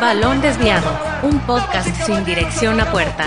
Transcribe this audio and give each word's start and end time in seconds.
Balón 0.00 0.42
Desviado, 0.42 0.98
un 1.22 1.38
podcast 1.40 1.88
sin 2.04 2.22
dirección 2.24 2.78
a 2.80 2.92
puerta. 2.92 3.24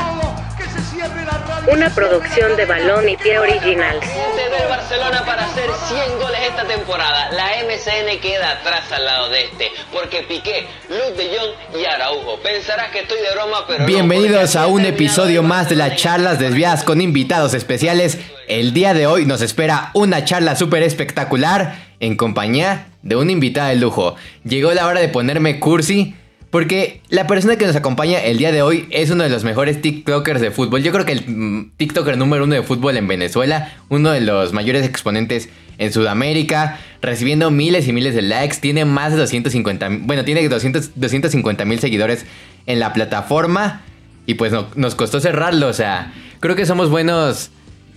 Una 1.71 1.89
producción 1.89 2.55
de 2.55 2.65
Balón 2.65 3.09
y 3.09 3.17
Pie 3.17 3.39
Originals. 3.39 4.01
del 4.01 4.69
Barcelona 4.69 5.23
para 5.25 5.45
hacer 5.45 5.67
100 5.87 6.19
goles 6.19 6.39
esta 6.47 6.65
temporada. 6.65 7.31
La 7.31 7.47
MCN 7.63 8.19
queda 8.21 8.51
atrás 8.51 8.91
al 8.91 9.03
lado 9.03 9.29
de 9.29 9.45
este, 9.45 9.71
porque 9.91 10.21
Piqué, 10.21 10.67
Luke 10.89 11.17
de 11.17 11.37
Jong 11.37 11.81
y 11.81 11.85
Araujo. 11.85 12.39
Pensarás 12.43 12.91
que 12.91 12.99
estoy 12.99 13.17
de 13.17 13.31
broma, 13.33 13.65
pero 13.67 13.85
Bienvenidos 13.85 14.55
a 14.55 14.67
un 14.67 14.85
episodio 14.85 15.41
más 15.41 15.69
de 15.69 15.75
las 15.75 15.95
charlas 15.95 16.37
desviadas 16.37 16.83
con 16.83 17.01
invitados 17.01 17.55
especiales. 17.55 18.19
El 18.47 18.73
día 18.73 18.93
de 18.93 19.07
hoy 19.07 19.25
nos 19.25 19.41
espera 19.41 19.89
una 19.93 20.23
charla 20.23 20.55
súper 20.55 20.83
espectacular 20.83 21.89
en 21.99 22.15
compañía 22.15 22.87
de 23.01 23.15
una 23.15 23.31
invitada 23.31 23.69
de 23.69 23.75
lujo. 23.75 24.15
Llegó 24.43 24.71
la 24.71 24.87
hora 24.87 24.99
de 24.99 25.09
ponerme 25.09 25.59
cursi 25.59 26.15
porque 26.49 27.01
la 27.09 27.27
persona 27.27 27.57
que 27.57 27.67
nos 27.67 27.75
acompaña 27.75 28.19
el 28.19 28.37
día 28.39 28.51
de 28.51 28.63
hoy 28.63 28.87
es 28.89 29.11
uno 29.11 29.23
de 29.23 29.29
los 29.29 29.43
mejores 29.43 29.81
TikTokers 29.81 30.41
de 30.41 30.49
fútbol. 30.49 30.81
Yo 30.81 30.91
creo 30.91 31.05
que 31.05 31.11
el 31.11 31.23
mm, 31.27 31.71
TikToker 31.77 32.17
número 32.17 32.45
uno 32.45 32.55
de 32.55 32.63
fútbol 32.63 32.97
en 32.97 33.07
Venezuela, 33.07 33.73
uno 33.89 34.09
de 34.11 34.21
los 34.21 34.51
mayores 34.51 34.85
exponentes 34.85 35.49
en 35.77 35.93
Sudamérica, 35.93 36.79
recibiendo 37.01 37.51
miles 37.51 37.87
y 37.87 37.93
miles 37.93 38.15
de 38.15 38.23
likes. 38.23 38.57
Tiene 38.59 38.83
más 38.85 39.11
de 39.11 39.19
250, 39.19 39.89
bueno, 40.01 40.25
tiene 40.25 40.47
250 40.47 41.65
mil 41.65 41.79
seguidores 41.79 42.25
en 42.65 42.79
la 42.79 42.93
plataforma. 42.93 43.81
Y 44.25 44.35
pues 44.35 44.53
nos 44.75 44.95
costó 44.95 45.19
cerrarlo, 45.19 45.67
o 45.67 45.73
sea, 45.73 46.13
creo 46.39 46.55
que 46.55 46.67
somos 46.67 46.89
buenos 46.89 47.49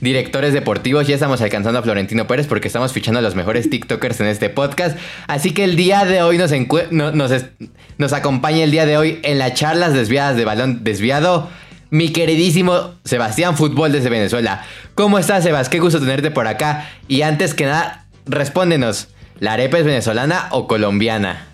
directores 0.03 0.53
deportivos. 0.53 1.07
Ya 1.07 1.15
estamos 1.15 1.41
alcanzando 1.41 1.79
a 1.79 1.83
Florentino 1.83 2.27
Pérez 2.27 2.47
porque 2.47 2.67
estamos 2.67 2.93
fichando 2.93 3.21
a 3.21 3.23
los 3.23 3.35
mejores 3.35 3.71
TikTokers 3.71 4.21
en 4.21 4.27
este 4.27 4.51
podcast. 4.51 4.99
Así 5.29 5.53
que 5.53 5.65
el 5.65 5.77
día 5.77 6.05
de 6.05 6.23
hoy 6.23 6.37
nos, 6.37 6.53
nos, 6.91 8.13
acompaña 8.13 8.65
el 8.65 8.71
día 8.71 8.85
de 8.85 8.99
hoy 8.99 9.21
en 9.23 9.39
las 9.39 9.55
charlas 9.55 9.95
desviadas 9.95 10.37
de 10.37 10.45
balón 10.45 10.85
desviado. 10.85 11.49
Mi 11.89 12.11
queridísimo 12.11 12.95
Sebastián 13.05 13.57
Fútbol 13.57 13.93
desde 13.93 14.11
Venezuela. 14.11 14.65
¿Cómo 14.95 15.19
estás, 15.19 15.45
Sebas? 15.45 15.69
Qué 15.69 15.79
gusto 15.79 16.01
tenerte 16.01 16.31
por 16.31 16.47
acá. 16.47 16.89
Y 17.07 17.23
antes 17.23 17.55
que 17.55 17.67
nada, 17.67 18.07
respóndenos. 18.27 19.09
¿La 19.39 19.55
arepa 19.55 19.79
es 19.79 19.85
venezolana 19.85 20.49
o 20.51 20.67
colombiana? 20.67 21.52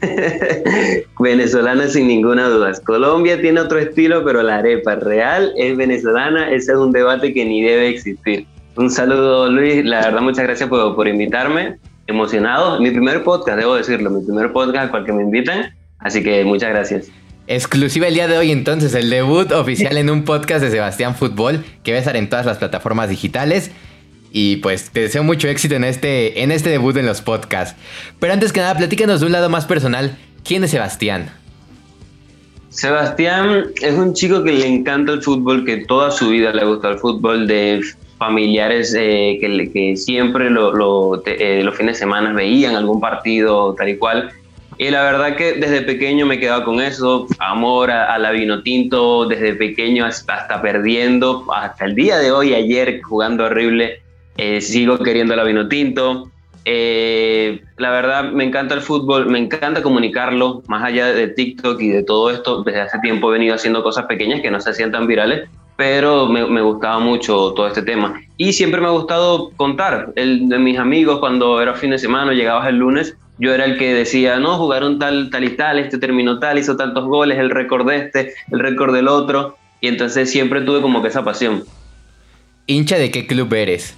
venezolana 1.18 1.88
sin 1.88 2.08
ninguna 2.08 2.48
duda. 2.48 2.72
Colombia 2.84 3.40
tiene 3.40 3.60
otro 3.60 3.78
estilo, 3.78 4.24
pero 4.24 4.42
la 4.42 4.58
arepa 4.58 4.96
real 4.96 5.52
es 5.56 5.76
venezolana. 5.76 6.50
Ese 6.50 6.72
es 6.72 6.78
un 6.78 6.92
debate 6.92 7.32
que 7.32 7.44
ni 7.44 7.62
debe 7.62 7.88
existir. 7.88 8.46
Un 8.76 8.90
saludo, 8.90 9.50
Luis. 9.50 9.84
La 9.84 10.02
verdad, 10.02 10.20
muchas 10.20 10.44
gracias 10.44 10.68
por, 10.68 10.94
por 10.94 11.08
invitarme. 11.08 11.78
Emocionado. 12.06 12.80
Mi 12.80 12.90
primer 12.90 13.22
podcast, 13.24 13.58
debo 13.58 13.74
decirlo, 13.74 14.10
mi 14.10 14.24
primer 14.24 14.52
podcast 14.52 14.94
al 14.94 15.04
que 15.04 15.12
me 15.12 15.22
invitan. 15.22 15.74
Así 15.98 16.22
que 16.22 16.44
muchas 16.44 16.70
gracias. 16.70 17.10
Exclusiva 17.48 18.06
el 18.06 18.14
día 18.14 18.28
de 18.28 18.36
hoy 18.36 18.52
entonces, 18.52 18.94
el 18.94 19.08
debut 19.08 19.50
oficial 19.52 19.96
en 19.96 20.10
un 20.10 20.24
podcast 20.24 20.62
de 20.62 20.70
Sebastián 20.70 21.14
Fútbol, 21.14 21.64
que 21.82 21.92
va 21.92 21.96
a 21.96 22.00
estar 22.00 22.14
en 22.14 22.28
todas 22.28 22.44
las 22.44 22.58
plataformas 22.58 23.08
digitales. 23.08 23.70
Y 24.30 24.56
pues 24.56 24.90
te 24.90 25.00
deseo 25.00 25.22
mucho 25.22 25.48
éxito 25.48 25.74
en 25.74 25.84
este, 25.84 26.42
en 26.42 26.50
este 26.50 26.70
debut 26.70 26.96
en 26.96 27.06
los 27.06 27.22
podcasts. 27.22 27.78
Pero 28.18 28.32
antes 28.32 28.52
que 28.52 28.60
nada, 28.60 28.76
platícanos 28.76 29.20
de 29.20 29.26
un 29.26 29.32
lado 29.32 29.48
más 29.48 29.66
personal. 29.66 30.16
¿Quién 30.44 30.64
es 30.64 30.70
Sebastián? 30.70 31.30
Sebastián 32.68 33.64
es 33.80 33.94
un 33.94 34.14
chico 34.14 34.44
que 34.44 34.52
le 34.52 34.66
encanta 34.66 35.12
el 35.12 35.22
fútbol, 35.22 35.64
que 35.64 35.78
toda 35.86 36.10
su 36.10 36.28
vida 36.28 36.52
le 36.52 36.64
gusta 36.64 36.90
el 36.90 36.98
fútbol, 36.98 37.46
de 37.46 37.80
familiares 38.18 38.94
eh, 38.98 39.38
que, 39.40 39.70
que, 39.72 39.96
siempre 39.96 40.50
lo, 40.50 41.22
eh, 41.24 41.62
los 41.62 41.76
fines 41.76 41.96
de 41.96 41.98
semana 42.00 42.32
veían 42.32 42.74
algún 42.74 43.00
partido 43.00 43.74
tal 43.74 43.88
y 43.88 43.96
cual. 43.96 44.30
Y 44.76 44.90
la 44.90 45.02
verdad 45.02 45.34
que 45.34 45.54
desde 45.54 45.82
pequeño 45.82 46.24
me 46.24 46.36
he 46.36 46.38
quedado 46.38 46.64
con 46.64 46.80
eso, 46.80 47.26
amor 47.40 47.90
a, 47.90 48.16
la 48.16 48.30
vino 48.30 48.62
tinto, 48.62 49.26
desde 49.26 49.54
pequeño 49.54 50.04
hasta, 50.04 50.34
hasta, 50.34 50.62
perdiendo, 50.62 51.44
hasta 51.52 51.84
el 51.84 51.96
día 51.96 52.18
de 52.18 52.30
hoy, 52.30 52.54
ayer 52.54 53.00
jugando 53.02 53.46
horrible, 53.46 54.02
eh, 54.38 54.60
sigo 54.60 54.98
queriendo 54.98 55.36
la 55.36 55.44
vino 55.44 55.68
tinto. 55.68 56.30
Eh, 56.64 57.62
la 57.76 57.90
verdad, 57.90 58.30
me 58.30 58.44
encanta 58.44 58.74
el 58.74 58.82
fútbol, 58.82 59.26
me 59.26 59.38
encanta 59.38 59.82
comunicarlo, 59.82 60.62
más 60.68 60.84
allá 60.84 61.06
de 61.12 61.28
TikTok 61.28 61.80
y 61.80 61.88
de 61.88 62.02
todo 62.02 62.30
esto. 62.30 62.62
Desde 62.62 62.80
hace 62.80 62.98
tiempo 63.00 63.30
he 63.30 63.34
venido 63.34 63.54
haciendo 63.54 63.82
cosas 63.82 64.06
pequeñas 64.06 64.40
que 64.40 64.50
no 64.50 64.60
se 64.60 64.70
hacían 64.70 64.92
tan 64.92 65.06
virales, 65.06 65.48
pero 65.76 66.26
me, 66.26 66.46
me 66.46 66.60
gustaba 66.60 66.98
mucho 66.98 67.52
todo 67.54 67.66
este 67.66 67.82
tema. 67.82 68.20
Y 68.36 68.52
siempre 68.52 68.80
me 68.80 68.86
ha 68.86 68.90
gustado 68.90 69.50
contar. 69.56 70.12
El, 70.14 70.48
de 70.48 70.58
mis 70.58 70.78
amigos, 70.78 71.18
cuando 71.18 71.60
era 71.60 71.74
fin 71.74 71.90
de 71.90 71.98
semana, 71.98 72.32
llegabas 72.32 72.68
el 72.68 72.76
lunes, 72.76 73.16
yo 73.38 73.52
era 73.54 73.64
el 73.64 73.78
que 73.78 73.94
decía, 73.94 74.38
no, 74.38 74.56
jugaron 74.58 74.98
tal, 74.98 75.30
tal 75.30 75.44
y 75.44 75.50
tal, 75.50 75.78
este 75.78 75.98
terminó 75.98 76.38
tal, 76.38 76.58
hizo 76.58 76.76
tantos 76.76 77.06
goles, 77.06 77.38
el 77.38 77.50
récord 77.50 77.88
de 77.88 77.96
este, 77.96 78.34
el 78.52 78.60
récord 78.60 78.94
del 78.94 79.08
otro. 79.08 79.56
Y 79.80 79.88
entonces 79.88 80.30
siempre 80.30 80.60
tuve 80.60 80.80
como 80.80 81.02
que 81.02 81.08
esa 81.08 81.24
pasión. 81.24 81.64
¿Hincha 82.66 82.98
de 82.98 83.10
qué 83.10 83.26
club 83.26 83.54
eres? 83.54 83.96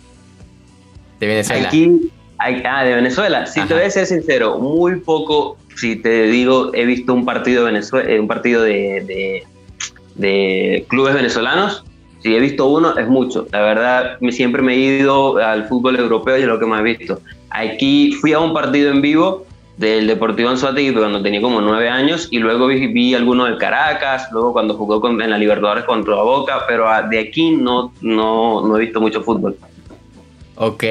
De 1.20 1.26
Venezuela. 1.26 1.68
Aquí, 1.68 2.64
ah, 2.64 2.82
de 2.82 2.94
Venezuela. 2.94 3.46
Si 3.46 3.60
te 3.66 3.74
voy 3.74 3.84
a 3.84 3.90
ser 3.90 4.06
sincero, 4.06 4.58
muy 4.58 4.96
poco, 5.00 5.58
si 5.76 5.96
te 5.96 6.22
digo, 6.22 6.72
he 6.74 6.86
visto 6.86 7.12
un 7.12 7.26
partido 7.26 7.64
de 7.64 7.72
Venezuela, 7.72 8.10
eh, 8.10 8.18
un 8.18 8.26
partido 8.26 8.62
de, 8.62 9.44
de, 10.14 10.86
clubes 10.88 11.14
venezolanos. 11.14 11.84
Si 12.22 12.34
he 12.34 12.40
visto 12.40 12.66
uno, 12.66 12.96
es 12.98 13.08
mucho. 13.08 13.46
La 13.52 13.60
verdad, 13.60 14.18
siempre 14.30 14.62
me 14.62 14.74
he 14.74 14.78
ido 14.78 15.36
al 15.38 15.68
fútbol 15.68 15.96
europeo 15.96 16.38
y 16.38 16.42
es 16.42 16.46
lo 16.46 16.58
que 16.58 16.66
más 16.66 16.80
he 16.80 16.84
visto. 16.84 17.20
Aquí 17.50 18.12
fui 18.20 18.32
a 18.32 18.40
un 18.40 18.52
partido 18.52 18.90
en 18.90 19.00
vivo 19.02 19.46
del 19.76 20.06
Deportivo 20.06 20.50
Anzuategui 20.50 20.92
cuando 20.92 21.22
tenía 21.22 21.40
como 21.40 21.62
nueve 21.62 21.88
años 21.88 22.28
y 22.30 22.38
luego 22.38 22.66
vi, 22.66 22.86
vi 22.88 23.14
alguno 23.14 23.46
del 23.46 23.56
Caracas, 23.56 24.28
luego 24.32 24.52
cuando 24.52 24.74
jugó 24.74 25.06
en 25.08 25.30
la 25.30 25.38
Libertadores 25.38 25.84
contra 25.84 26.16
Boca, 26.16 26.64
pero 26.68 26.86
de 27.08 27.18
aquí 27.18 27.52
no, 27.52 27.90
no, 28.02 28.66
no 28.66 28.76
he 28.76 28.80
visto 28.80 29.00
mucho 29.00 29.22
fútbol. 29.22 29.56
Ok. 30.62 30.84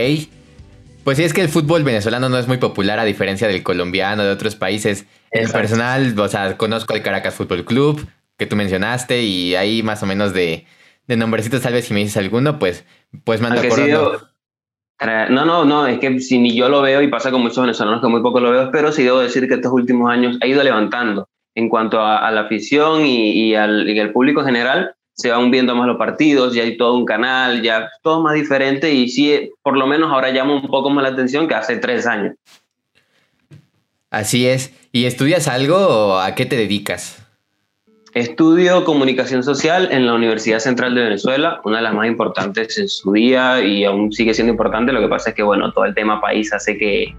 Pues 1.04 1.18
sí, 1.18 1.24
es 1.24 1.32
que 1.32 1.42
el 1.42 1.48
fútbol 1.48 1.84
venezolano 1.84 2.28
no 2.28 2.40
es 2.40 2.48
muy 2.48 2.58
popular 2.58 2.98
a 2.98 3.06
diferencia 3.06 3.48
del 3.48 3.62
colombiano, 3.62 4.24
de 4.24 4.32
otros 4.32 4.56
países. 4.56 5.06
En 5.30 5.48
personal, 5.52 6.20
o 6.20 6.28
sea, 6.28 6.58
conozco 6.58 6.96
el 6.96 7.04
Caracas 7.04 7.36
Fútbol 7.36 7.64
Club, 7.66 8.08
que 8.36 8.48
tú 8.48 8.56
mencionaste, 8.56 9.22
y 9.22 9.54
ahí 9.54 9.84
más 9.84 10.02
o 10.02 10.08
menos 10.08 10.34
de, 10.34 10.66
de 11.06 11.18
nombrecitos, 11.18 11.62
tal 11.62 11.74
vez 11.74 11.86
si 11.86 11.94
me 11.94 12.00
dices 12.00 12.18
alguno, 12.18 12.58
pues, 12.58 12.84
pues 13.24 13.42
mando 13.42 13.62
acordando. 13.62 14.30
no, 15.30 15.46
no, 15.46 15.66
no, 15.66 15.86
es 15.86 16.00
que 16.00 16.20
si 16.20 16.40
ni 16.40 16.56
yo 16.56 16.68
lo 16.68 16.82
veo 16.82 17.04
y 17.04 17.08
pasa 17.08 17.30
con 17.30 17.42
muchos 17.42 17.62
venezolanos 17.62 18.02
que 18.02 18.08
muy 18.08 18.24
poco 18.24 18.40
lo 18.40 18.50
veo, 18.50 18.72
pero 18.72 18.92
sí 18.92 19.04
debo 19.04 19.20
decir 19.20 19.48
que 19.48 19.54
estos 19.54 19.72
últimos 19.72 20.10
años 20.10 20.40
ha 20.42 20.48
ido 20.48 20.64
levantando 20.64 21.30
en 21.54 21.70
cuanto 21.70 22.02
a, 22.02 22.32
la 22.32 22.42
afición 22.42 23.06
y, 23.06 23.54
al, 23.54 23.88
y, 23.88 24.00
al, 24.00 24.12
público 24.14 24.40
en 24.40 24.48
general 24.48 24.96
se 25.20 25.32
van 25.32 25.52
viendo 25.52 25.76
más 25.76 25.86
los 25.86 25.98
partidos, 25.98 26.54
ya 26.54 26.64
hay 26.64 26.78
todo 26.78 26.96
un 26.96 27.04
canal, 27.04 27.62
ya 27.62 27.90
todo 28.02 28.22
más 28.22 28.36
diferente 28.36 28.94
y 28.94 29.10
sí, 29.10 29.52
por 29.62 29.76
lo 29.76 29.86
menos 29.86 30.10
ahora 30.12 30.32
llama 30.32 30.56
un 30.56 30.68
poco 30.68 30.90
más 30.90 31.04
la 31.04 31.10
atención 31.10 31.46
que 31.46 31.56
hace 31.56 31.76
tres 31.76 32.08
años. 32.08 32.36
Así 34.10 34.48
es. 34.48 34.74
¿Y 34.94 35.06
estudias 35.06 35.50
algo 35.50 35.76
o 35.76 36.20
a 36.20 36.36
qué 36.36 36.46
te 36.46 36.56
dedicas? 36.56 37.22
Estudio 38.14 38.86
comunicación 38.86 39.44
social 39.44 39.90
en 39.92 40.06
la 40.06 40.14
Universidad 40.14 40.60
Central 40.60 40.96
de 40.96 41.02
Venezuela, 41.02 41.60
una 41.66 41.78
de 41.78 41.84
las 41.84 41.94
más 41.94 42.08
importantes 42.08 42.78
en 42.78 42.88
su 42.88 43.12
día 43.12 43.62
y 43.62 43.84
aún 43.84 44.14
sigue 44.14 44.34
siendo 44.34 44.52
importante. 44.52 44.94
Lo 44.94 45.02
que 45.02 45.10
pasa 45.10 45.32
es 45.32 45.36
que, 45.36 45.44
bueno, 45.44 45.74
todo 45.74 45.84
el 45.84 45.94
tema 45.94 46.22
país 46.22 46.54
hace 46.54 46.78
que, 46.78 47.14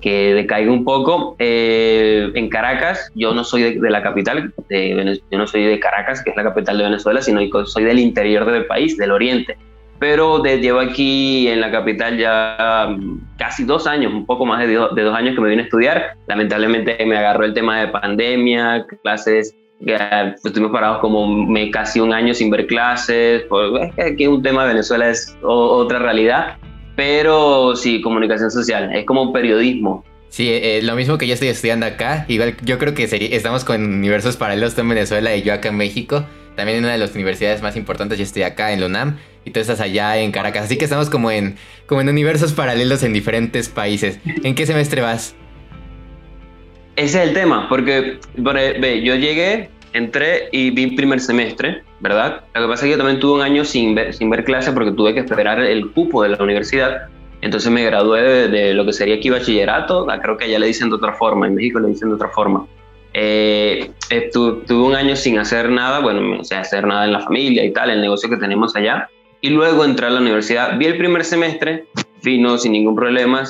que 0.00 0.34
decaiga 0.34 0.72
un 0.72 0.84
poco. 0.84 1.36
Eh, 1.38 2.30
en 2.34 2.48
Caracas, 2.48 3.10
yo 3.14 3.32
no 3.34 3.44
soy 3.44 3.78
de, 3.78 3.90
la 3.90 4.02
capital, 4.02 4.52
de 4.68 5.20
yo 5.30 5.38
no 5.38 5.46
soy 5.46 5.64
de 5.64 5.78
Caracas, 5.78 6.22
que 6.22 6.30
es 6.30 6.36
la 6.36 6.44
capital 6.44 6.78
de 6.78 6.84
Venezuela, 6.84 7.22
sino 7.22 7.40
soy 7.66 7.84
del 7.84 7.98
interior 7.98 8.50
del 8.50 8.66
país, 8.66 8.96
del 8.96 9.10
oriente. 9.10 9.56
Pero 9.98 10.38
de, 10.38 10.60
llevo 10.60 10.78
aquí 10.78 11.48
en 11.48 11.60
la 11.60 11.72
capital 11.72 12.16
ya 12.16 12.88
mm, 12.96 13.36
casi 13.36 13.64
dos 13.64 13.86
años, 13.86 14.12
un 14.12 14.26
poco 14.26 14.46
más 14.46 14.64
de, 14.64 14.74
dos 14.74 15.14
años 15.14 15.34
que 15.34 15.40
me 15.40 15.48
vine 15.48 15.62
a 15.62 15.64
estudiar. 15.64 16.14
Lamentablemente 16.26 17.04
me 17.04 17.16
agarró 17.16 17.44
el 17.44 17.54
tema 17.54 17.80
de 17.80 17.88
pandemia, 17.88 18.86
clases 19.02 19.54
ya 19.80 20.34
estuvimos 20.44 20.72
parados 20.72 20.98
como 20.98 21.48
casi 21.72 22.00
un 22.00 22.12
año 22.12 22.34
sin 22.34 22.50
ver 22.50 22.66
clases, 22.66 23.42
porque 23.48 23.92
aquí 24.02 24.26
un 24.26 24.42
tema 24.42 24.62
de 24.62 24.70
Venezuela 24.70 25.08
es 25.08 25.36
otra 25.42 25.98
realidad, 25.98 26.56
pero 26.98 27.76
sí, 27.76 28.00
comunicación 28.00 28.50
social, 28.50 28.90
es 28.92 29.06
como 29.06 29.32
periodismo. 29.32 30.04
Sí, 30.30 30.48
eh, 30.50 30.80
lo 30.82 30.96
mismo 30.96 31.16
que 31.16 31.28
yo 31.28 31.34
estoy 31.34 31.46
estudiando 31.46 31.86
acá, 31.86 32.24
igual 32.26 32.56
yo 32.64 32.76
creo 32.78 32.92
que 32.92 33.04
estamos 33.04 33.64
con 33.64 33.84
universos 33.84 34.36
paralelos 34.36 34.74
tú 34.74 34.80
en 34.80 34.88
Venezuela 34.88 35.36
y 35.36 35.42
yo 35.42 35.54
acá 35.54 35.68
en 35.68 35.76
México, 35.76 36.24
también 36.56 36.78
en 36.78 36.84
una 36.84 36.94
de 36.94 36.98
las 36.98 37.14
universidades 37.14 37.62
más 37.62 37.76
importantes, 37.76 38.18
yo 38.18 38.24
estoy 38.24 38.42
acá 38.42 38.72
en 38.72 38.80
la 38.80 38.86
UNAM 38.86 39.16
y 39.44 39.52
tú 39.52 39.60
estás 39.60 39.80
allá 39.80 40.18
en 40.18 40.32
Caracas, 40.32 40.64
así 40.64 40.76
que 40.76 40.86
estamos 40.86 41.08
como 41.08 41.30
en, 41.30 41.54
como 41.86 42.00
en 42.00 42.08
universos 42.08 42.52
paralelos 42.52 43.04
en 43.04 43.12
diferentes 43.12 43.68
países. 43.68 44.18
¿En 44.42 44.56
qué 44.56 44.66
semestre 44.66 45.00
vas? 45.00 45.36
Ese 46.96 47.22
es 47.22 47.28
el 47.28 47.32
tema, 47.32 47.68
porque 47.68 48.18
ve, 48.34 49.02
yo 49.04 49.14
llegué, 49.14 49.70
entré 49.92 50.48
y 50.52 50.70
vi 50.70 50.88
primer 50.88 51.20
semestre, 51.20 51.82
¿verdad? 52.00 52.44
Lo 52.54 52.62
que 52.62 52.68
pasa 52.68 52.74
es 52.74 52.82
que 52.82 52.90
yo 52.90 52.98
también 52.98 53.20
tuve 53.20 53.34
un 53.34 53.42
año 53.42 53.64
sin 53.64 53.94
ver, 53.94 54.14
sin 54.14 54.30
ver 54.30 54.44
clase 54.44 54.72
porque 54.72 54.92
tuve 54.92 55.14
que 55.14 55.20
esperar 55.20 55.60
el 55.60 55.90
cupo 55.92 56.22
de 56.22 56.30
la 56.30 56.42
universidad. 56.42 57.08
Entonces 57.40 57.70
me 57.70 57.84
gradué 57.84 58.48
de, 58.48 58.74
lo 58.74 58.84
que 58.84 58.92
sería 58.92 59.16
aquí 59.16 59.30
bachillerato, 59.30 60.10
ah, 60.10 60.20
creo 60.20 60.36
que 60.36 60.46
allá 60.46 60.58
le 60.58 60.66
dicen 60.66 60.88
de 60.88 60.96
otra 60.96 61.12
forma, 61.12 61.46
en 61.46 61.54
México 61.54 61.78
le 61.78 61.88
dicen 61.88 62.08
de 62.08 62.16
otra 62.16 62.28
forma. 62.28 62.66
Eh, 63.14 63.90
tuve 64.32 64.74
un 64.74 64.94
año 64.94 65.16
sin 65.16 65.38
hacer 65.38 65.70
nada, 65.70 66.00
bueno, 66.00 66.40
o 66.40 66.44
sea, 66.44 66.60
hacer 66.60 66.86
nada 66.86 67.04
en 67.04 67.12
la 67.12 67.20
familia 67.20 67.64
y 67.64 67.72
tal, 67.72 67.90
el 67.90 68.00
negocio 68.00 68.28
que 68.28 68.36
tenemos 68.36 68.74
allá. 68.76 69.08
Y 69.40 69.50
luego 69.50 69.84
entré 69.84 70.06
a 70.06 70.10
la 70.10 70.20
universidad. 70.20 70.76
Vi 70.78 70.86
el 70.86 70.98
primer 70.98 71.24
semestre, 71.24 71.84
fino, 72.22 72.58
sin 72.58 72.72
ningún 72.72 72.96
problema. 72.96 73.44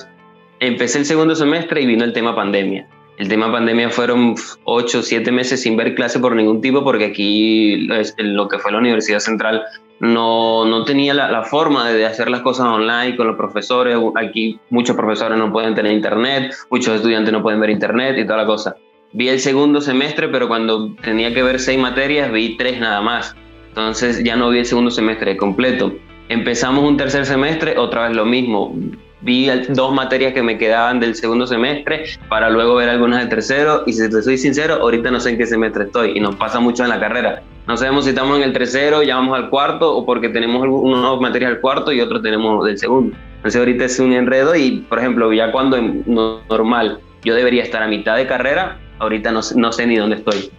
Empecé 0.61 0.99
el 0.99 1.07
segundo 1.07 1.35
semestre 1.35 1.81
y 1.81 1.87
vino 1.87 2.05
el 2.05 2.13
tema 2.13 2.37
pandemia. 2.37 2.87
El 3.19 3.29
tema 3.29 3.51
pandemia 3.51 3.91
fueron 3.91 4.37
ocho, 4.63 5.03
siete 5.03 5.33
meses 5.33 5.61
sin 5.61 5.77
ver 5.77 5.97
clase 5.97 6.21
por 6.21 6.37
ningún 6.37 6.61
tipo, 6.61 6.85
porque 6.85 7.07
aquí 7.07 7.89
lo 8.17 8.49
que 8.49 8.59
fue 8.59 8.71
la 8.71 8.79
Universidad 8.79 9.19
Central 9.19 9.65
no, 9.99 10.65
no 10.65 10.85
tenía 10.85 11.13
la, 11.15 11.29
la, 11.29 11.43
forma 11.43 11.91
de 11.91 12.07
hacer 12.07 12.31
las 12.31 12.43
cosas 12.43 12.67
online 12.67 13.17
con 13.17 13.27
los 13.27 13.37
profesores. 13.37 13.99
Aquí 14.15 14.61
muchos 14.71 14.95
profesores 14.95 15.37
no 15.37 15.51
pueden 15.51 15.75
tener 15.75 15.93
internet, 15.93 16.55
muchos 16.71 16.95
estudiantes 16.95 17.33
no 17.33 17.43
pueden 17.43 17.59
ver 17.59 17.71
internet 17.71 18.17
y 18.19 18.25
toda 18.25 18.39
la 18.39 18.47
cosa. 18.47 18.77
Vi 19.13 19.29
el 19.29 19.41
segundo 19.41 19.81
semestre, 19.81 20.29
pero 20.29 20.47
cuando 20.47 20.95
tenía 21.03 21.35
que 21.35 21.43
ver 21.43 21.59
seis 21.59 21.79
materias, 21.79 22.31
vi 22.31 22.57
tres 22.57 22.79
nada 22.79 23.01
más. 23.01 23.35
Entonces 23.71 24.23
ya 24.23 24.37
no 24.37 24.51
vi 24.51 24.59
el 24.59 24.67
segundo 24.67 24.93
semestre 24.93 25.37
completo. 25.37 25.93
Empezamos 26.29 26.85
un 26.85 26.97
tercer 26.97 27.27
semestre, 27.27 27.79
otra 27.79 28.07
vez 28.07 28.17
lo 28.17 28.27
mismo. 28.27 28.75
Vi 29.21 29.51
dos 29.71 29.93
materias 29.93 30.33
que 30.33 30.43
me 30.43 30.59
quedaban 30.59 31.01
del 31.01 31.17
segundo 31.17 31.47
semestre 31.47 32.05
para 32.29 32.51
luego 32.51 32.77
ver 32.77 32.89
algunas 32.89 33.19
del 33.19 33.29
tercero. 33.29 33.83
Y 33.87 33.93
si 33.93 34.09
te 34.09 34.23
soy 34.23 34.39
sincero, 34.39 34.75
ahorita 34.75 35.11
no 35.11 35.19
sé 35.19 35.31
en 35.31 35.39
qué 35.39 35.47
semestre 35.47 35.85
estoy 35.85 36.13
y 36.17 36.21
nos 36.21 36.37
pasa 36.37 36.61
mucho 36.61 36.85
en 36.85 36.91
la 36.91 37.01
carrera. 37.01 37.43
No 37.67 37.77
sabemos 37.77 38.05
si 38.05 38.11
estamos 38.11 38.39
en 38.39 38.45
el 38.45 38.53
tercero, 38.53 39.03
ya 39.03 39.17
vamos 39.17 39.37
al 39.37 39.51
cuarto 39.51 39.95
o 39.95 40.07
porque 40.07 40.29
tenemos 40.29 40.65
unas 40.69 41.21
materias 41.21 41.51
del 41.51 41.61
cuarto 41.61 41.93
y 41.93 42.01
otros 42.01 42.23
tenemos 42.23 42.65
del 42.65 42.79
segundo. 42.79 43.17
Entonces 43.37 43.59
ahorita 43.59 43.85
es 43.85 43.99
un 43.99 44.13
enredo 44.13 44.55
y, 44.55 44.87
por 44.89 44.99
ejemplo, 44.99 45.33
ya 45.33 45.53
cuando 45.53 45.77
en 45.77 46.05
normal 46.07 47.01
yo 47.25 47.35
debería 47.35 47.63
estar 47.63 47.83
a 47.83 47.89
mitad 47.89 48.17
de 48.17 48.27
carrera, 48.27 48.79
ahorita 48.99 49.33
no, 49.33 49.41
no 49.57 49.73
sé 49.73 49.87
ni 49.87 49.97
dónde 49.97 50.17
estoy. 50.17 50.51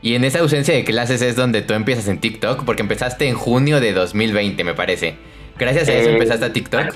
Y 0.00 0.14
en 0.14 0.24
esa 0.24 0.38
ausencia 0.38 0.74
de 0.74 0.84
clases 0.84 1.20
es 1.22 1.34
donde 1.34 1.62
tú 1.62 1.74
empiezas 1.74 2.06
en 2.08 2.20
TikTok, 2.20 2.64
porque 2.64 2.82
empezaste 2.82 3.26
en 3.26 3.34
junio 3.34 3.80
de 3.80 3.92
2020, 3.92 4.62
me 4.62 4.74
parece. 4.74 5.16
Gracias 5.58 5.88
a 5.88 5.94
eso 5.94 6.10
eh, 6.10 6.12
empezaste 6.12 6.44
a 6.44 6.52
TikTok. 6.52 6.94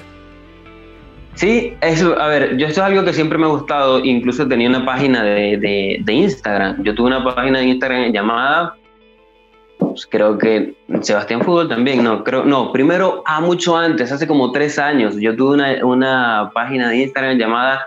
Sí, 1.35 1.75
eso, 1.81 2.19
a 2.21 2.29
ver, 2.29 2.57
yo 2.57 2.67
esto 2.67 2.81
es 2.81 2.87
algo 2.87 3.05
que 3.05 3.13
siempre 3.13 3.39
me 3.39 3.47
ha 3.47 3.49
gustado, 3.49 4.05
incluso 4.05 4.47
tenía 4.47 4.69
una 4.69 4.85
página 4.85 5.23
de, 5.25 5.99
de, 6.05 6.13
Instagram. 6.13 6.83
Yo 6.85 6.95
tuve 6.95 7.07
una 7.07 7.25
página 7.25 7.61
de 7.61 7.67
Instagram 7.67 8.13
llamada, 8.13 8.77
pues, 9.79 10.07
creo 10.07 10.37
que 10.37 10.75
Sebastián 11.01 11.43
Fútbol 11.43 11.69
también, 11.69 12.05
no, 12.05 12.23
creo, 12.23 12.45
no, 12.45 12.71
primero, 12.71 13.23
ah, 13.27 13.41
mucho 13.41 13.77
antes, 13.77 14.13
hace 14.13 14.27
como 14.27 14.53
tres 14.53 14.79
años, 14.79 15.17
yo 15.17 15.35
tuve 15.35 15.55
una, 15.55 15.85
una 15.85 16.51
página 16.55 16.91
de 16.91 16.99
Instagram 16.99 17.39
llamada 17.39 17.87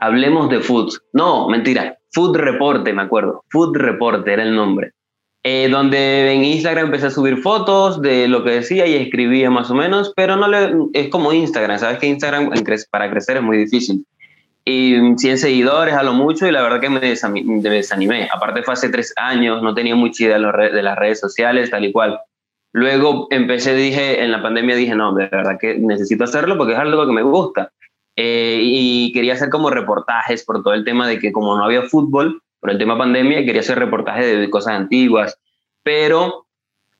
Hablemos 0.00 0.50
de 0.50 0.60
Food. 0.60 0.94
No, 1.12 1.48
mentira, 1.48 1.96
Food 2.12 2.36
Reporte, 2.36 2.92
me 2.92 3.02
acuerdo. 3.02 3.44
Food 3.50 3.76
Reporte 3.76 4.32
era 4.32 4.42
el 4.42 4.54
nombre. 4.54 4.92
Eh, 5.42 5.68
donde 5.70 6.34
en 6.34 6.44
Instagram 6.44 6.86
empecé 6.86 7.06
a 7.06 7.10
subir 7.10 7.38
fotos 7.38 8.02
de 8.02 8.28
lo 8.28 8.44
que 8.44 8.50
decía 8.50 8.86
y 8.86 8.94
escribía 8.94 9.48
más 9.50 9.70
o 9.70 9.74
menos, 9.74 10.12
pero 10.14 10.36
no 10.36 10.46
le, 10.48 10.70
es 10.92 11.08
como 11.08 11.32
Instagram, 11.32 11.78
sabes 11.78 11.98
que 11.98 12.08
Instagram 12.08 12.50
para 12.90 13.10
crecer 13.10 13.38
es 13.38 13.42
muy 13.42 13.56
difícil. 13.56 14.04
Y 14.66 15.16
100 15.16 15.38
seguidores 15.38 15.94
a 15.94 16.02
lo 16.02 16.12
mucho 16.12 16.46
y 16.46 16.50
la 16.52 16.60
verdad 16.60 16.80
que 16.80 16.90
me, 16.90 17.00
desanimé. 17.00 18.28
Aparte 18.34 18.62
fue 18.62 18.74
hace 18.74 18.90
tres 18.90 19.14
años, 19.16 19.62
no 19.62 19.74
tenía 19.74 19.96
mucha 19.96 20.24
idea 20.24 20.38
de 20.38 20.82
las 20.82 20.98
redes 20.98 21.18
sociales, 21.18 21.70
tal 21.70 21.86
y 21.86 21.92
cual. 21.92 22.20
Luego 22.72 23.26
empecé, 23.30 23.74
dije, 23.74 24.22
en 24.22 24.30
la 24.30 24.42
pandemia 24.42 24.76
dije, 24.76 24.94
no, 24.94 25.14
de 25.14 25.26
verdad 25.26 25.58
que 25.58 25.78
necesito 25.78 26.24
hacerlo 26.24 26.58
porque 26.58 26.74
es 26.74 26.78
algo 26.78 27.06
que 27.06 27.12
me 27.12 27.22
gusta. 27.22 27.72
Eh, 28.16 28.60
y 28.62 29.12
quería 29.12 29.32
hacer 29.32 29.48
como 29.48 29.70
reportajes 29.70 30.44
por 30.44 30.62
todo 30.62 30.74
el 30.74 30.84
tema 30.84 31.08
de 31.08 31.18
que 31.18 31.32
como 31.32 31.56
no 31.56 31.64
había 31.64 31.82
fútbol, 31.82 32.42
por 32.60 32.70
el 32.70 32.78
tema 32.78 32.96
pandemia, 32.96 33.44
quería 33.44 33.60
hacer 33.60 33.78
reportajes 33.78 34.38
de 34.38 34.50
cosas 34.50 34.74
antiguas, 34.74 35.38
pero 35.82 36.46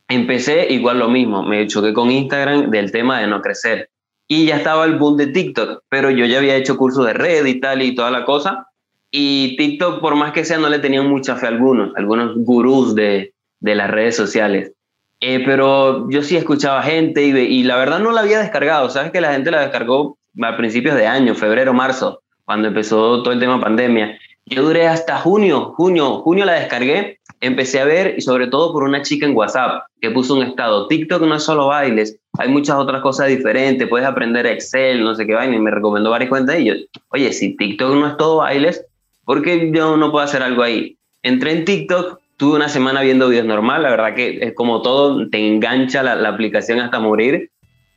empecé 0.09 0.73
igual 0.73 0.99
lo 0.99 1.09
mismo, 1.09 1.43
me 1.43 1.67
choqué 1.67 1.93
con 1.93 2.11
Instagram 2.11 2.71
del 2.71 2.91
tema 2.91 3.21
de 3.21 3.27
no 3.27 3.41
crecer. 3.43 3.91
Y 4.27 4.47
ya 4.47 4.57
estaba 4.57 4.85
el 4.85 4.97
boom 4.97 5.17
de 5.17 5.27
TikTok, 5.27 5.83
pero 5.89 6.11
yo 6.11 6.25
ya 6.25 6.39
había 6.39 6.57
hecho 6.57 6.77
curso 6.77 7.03
de 7.05 7.13
red 7.13 7.45
y 7.47 7.61
tal 7.61 7.83
y 7.83 7.95
toda 7.95 8.11
la 8.11 8.25
cosa. 8.25 8.67
Y 9.11 9.57
TikTok, 9.57 10.01
por 10.01 10.15
más 10.15 10.33
que 10.33 10.45
sea, 10.45 10.59
no 10.59 10.69
le 10.69 10.79
tenían 10.79 11.09
mucha 11.09 11.35
fe 11.37 11.47
a 11.47 11.49
algunos, 11.49 11.93
algunos 11.97 12.37
gurús 12.37 12.95
de, 12.95 13.35
de 13.59 13.75
las 13.75 13.91
redes 13.91 14.17
sociales. 14.17 14.73
Eh, 15.21 15.43
pero 15.45 16.09
yo 16.11 16.23
sí 16.23 16.37
escuchaba 16.37 16.83
gente 16.83 17.25
y, 17.25 17.31
y, 17.37 17.63
la 17.65 17.77
verdad 17.77 17.99
no 17.99 18.11
la 18.13 18.23
había 18.23 18.39
descargado. 18.39 18.89
Sabes 18.89 19.11
que 19.11 19.21
la 19.21 19.33
gente 19.33 19.51
la 19.51 19.61
descargó 19.61 20.17
a 20.41 20.57
principios 20.57 20.95
de 20.95 21.07
año, 21.07 21.35
febrero, 21.35 21.75
marzo, 21.75 22.23
cuando 22.45 22.69
empezó 22.69 23.23
todo 23.23 23.33
el 23.33 23.41
tema 23.41 23.61
pandemia. 23.61 24.19
Yo 24.53 24.65
duré 24.65 24.89
hasta 24.89 25.17
junio, 25.19 25.75
junio, 25.77 26.23
junio 26.23 26.45
la 26.45 26.55
descargué, 26.55 27.21
empecé 27.41 27.79
a 27.79 27.85
ver 27.85 28.17
y 28.19 28.21
sobre 28.21 28.49
todo 28.49 28.73
por 28.73 28.83
una 28.83 29.01
chica 29.01 29.25
en 29.25 29.37
WhatsApp 29.37 29.85
que 30.01 30.11
puso 30.11 30.35
un 30.35 30.43
estado, 30.43 30.89
TikTok 30.89 31.23
no 31.23 31.37
es 31.37 31.45
solo 31.45 31.69
bailes, 31.69 32.19
hay 32.37 32.49
muchas 32.49 32.75
otras 32.75 33.01
cosas 33.01 33.29
diferentes, 33.29 33.87
puedes 33.87 34.09
aprender 34.09 34.47
Excel, 34.47 35.05
no 35.05 35.15
sé 35.15 35.25
qué 35.25 35.35
vaina, 35.35 35.55
y 35.55 35.61
me 35.61 35.71
recomendó 35.71 36.11
varias 36.11 36.31
cuentas 36.31 36.57
de 36.57 36.63
ellos. 36.63 36.79
Oye, 37.11 37.33
si 37.33 37.57
TikTok 37.57 37.95
no 37.95 38.09
es 38.09 38.17
todo 38.17 38.39
bailes, 38.39 38.85
¿por 39.25 39.41
qué 39.41 39.71
yo 39.73 39.97
no 39.97 40.11
puedo 40.11 40.25
hacer 40.25 40.43
algo 40.43 40.65
ahí? 40.65 40.97
Entré 41.23 41.53
en 41.53 41.65
TikTok, 41.65 42.19
tuve 42.37 42.57
una 42.57 42.69
semana 42.69 43.03
viendo 43.03 43.29
videos 43.29 43.47
normal, 43.47 43.85
la 43.85 43.91
verdad 43.91 44.17
que 44.17 44.41
es 44.43 44.55
como 44.55 44.83
todo, 44.83 45.29
te 45.29 45.39
engancha 45.39 46.03
la, 46.03 46.17
la 46.17 46.31
aplicación 46.31 46.81
hasta 46.81 46.99
morir, 46.99 47.53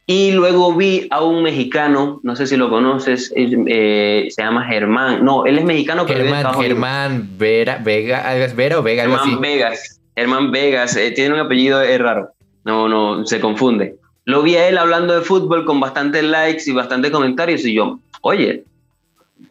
y 0.05 0.31
luego 0.31 0.73
vi 0.73 1.07
a 1.11 1.23
un 1.23 1.43
mexicano, 1.43 2.19
no 2.23 2.35
sé 2.35 2.45
si 2.45 2.57
lo 2.57 2.69
conoces, 2.69 3.31
eh, 3.35 4.27
se 4.29 4.41
llama 4.41 4.65
Germán. 4.65 5.23
No, 5.23 5.45
él 5.45 5.57
es 5.57 5.63
mexicano, 5.63 6.05
pero 6.05 6.25
Germán, 6.25 6.53
Germán 6.55 7.29
Vera, 7.37 7.79
Vega, 7.83 8.35
¿es 8.35 8.53
Vera 8.55 8.79
o 8.79 8.83
Vega? 8.83 9.03
Germán 9.03 9.39
Vegas. 9.39 10.01
Germán 10.15 10.51
Vegas, 10.51 10.95
eh, 10.97 11.11
tiene 11.11 11.33
un 11.33 11.39
apellido 11.39 11.81
es 11.81 11.99
raro. 11.99 12.31
No, 12.65 12.89
no, 12.89 13.25
se 13.25 13.39
confunde. 13.39 13.95
Lo 14.25 14.41
vi 14.41 14.55
a 14.55 14.67
él 14.67 14.77
hablando 14.77 15.13
de 15.13 15.21
fútbol 15.21 15.65
con 15.65 15.79
bastantes 15.79 16.23
likes 16.23 16.63
y 16.67 16.73
bastantes 16.73 17.11
comentarios 17.11 17.65
y 17.65 17.73
yo, 17.73 17.99
oye, 18.21 18.63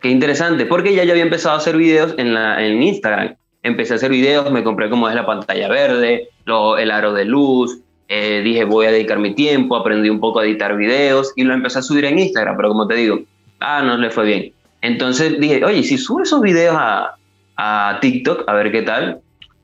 qué 0.01 0.09
interesante, 0.09 0.67
porque 0.67 0.95
ya 0.95 1.05
yo 1.05 1.13
había 1.13 1.25
empezado 1.25 1.55
a 1.55 1.59
hacer 1.59 1.77
videos 1.77 2.15
en, 2.19 2.35
la, 2.35 2.63
en 2.65 2.83
Instagram. 2.83 3.37
Empecé 3.63 3.95
a 3.95 3.97
hacer 3.97 4.11
videos, 4.11 4.51
me 4.51 4.65
compré 4.65 4.91
como 4.91 5.09
es 5.09 5.15
la 5.15 5.25
pantalla 5.25 5.69
verde, 5.69 6.29
lo, 6.45 6.77
el 6.79 6.91
aro 6.91 7.13
de 7.13 7.25
luz, 7.25 7.81
eh, 8.15 8.43
dije 8.43 8.65
voy 8.65 8.85
a 8.85 8.93
dedicar 8.93 9.19
mi 9.19 9.35
tiempo, 9.35 9.75
aprendí 9.75 10.11
un 10.11 10.21
poco 10.21 10.41
a 10.41 10.45
editar 10.45 10.77
videos 10.77 11.33
y 11.35 11.45
lo 11.45 11.55
empecé 11.55 11.79
a 11.79 11.83
subir 11.83 12.05
en 12.05 12.19
Instagram, 12.19 12.57
pero 12.59 12.69
como 12.69 12.87
te 12.87 12.95
digo, 12.95 13.21
ah, 13.61 13.81
no 13.83 13.97
le 13.97 14.11
fue 14.11 14.27
bien. 14.27 14.53
Entonces 14.83 15.41
dije, 15.41 15.65
oye, 15.65 15.83
si 15.83 15.97
subo 15.97 16.21
esos 16.21 16.43
videos 16.43 16.77
a, 16.79 17.17
a 17.57 17.99
TikTok, 18.03 18.47
a 18.47 18.53
ver 18.53 18.71
qué 18.71 18.83
tal. 18.83 19.21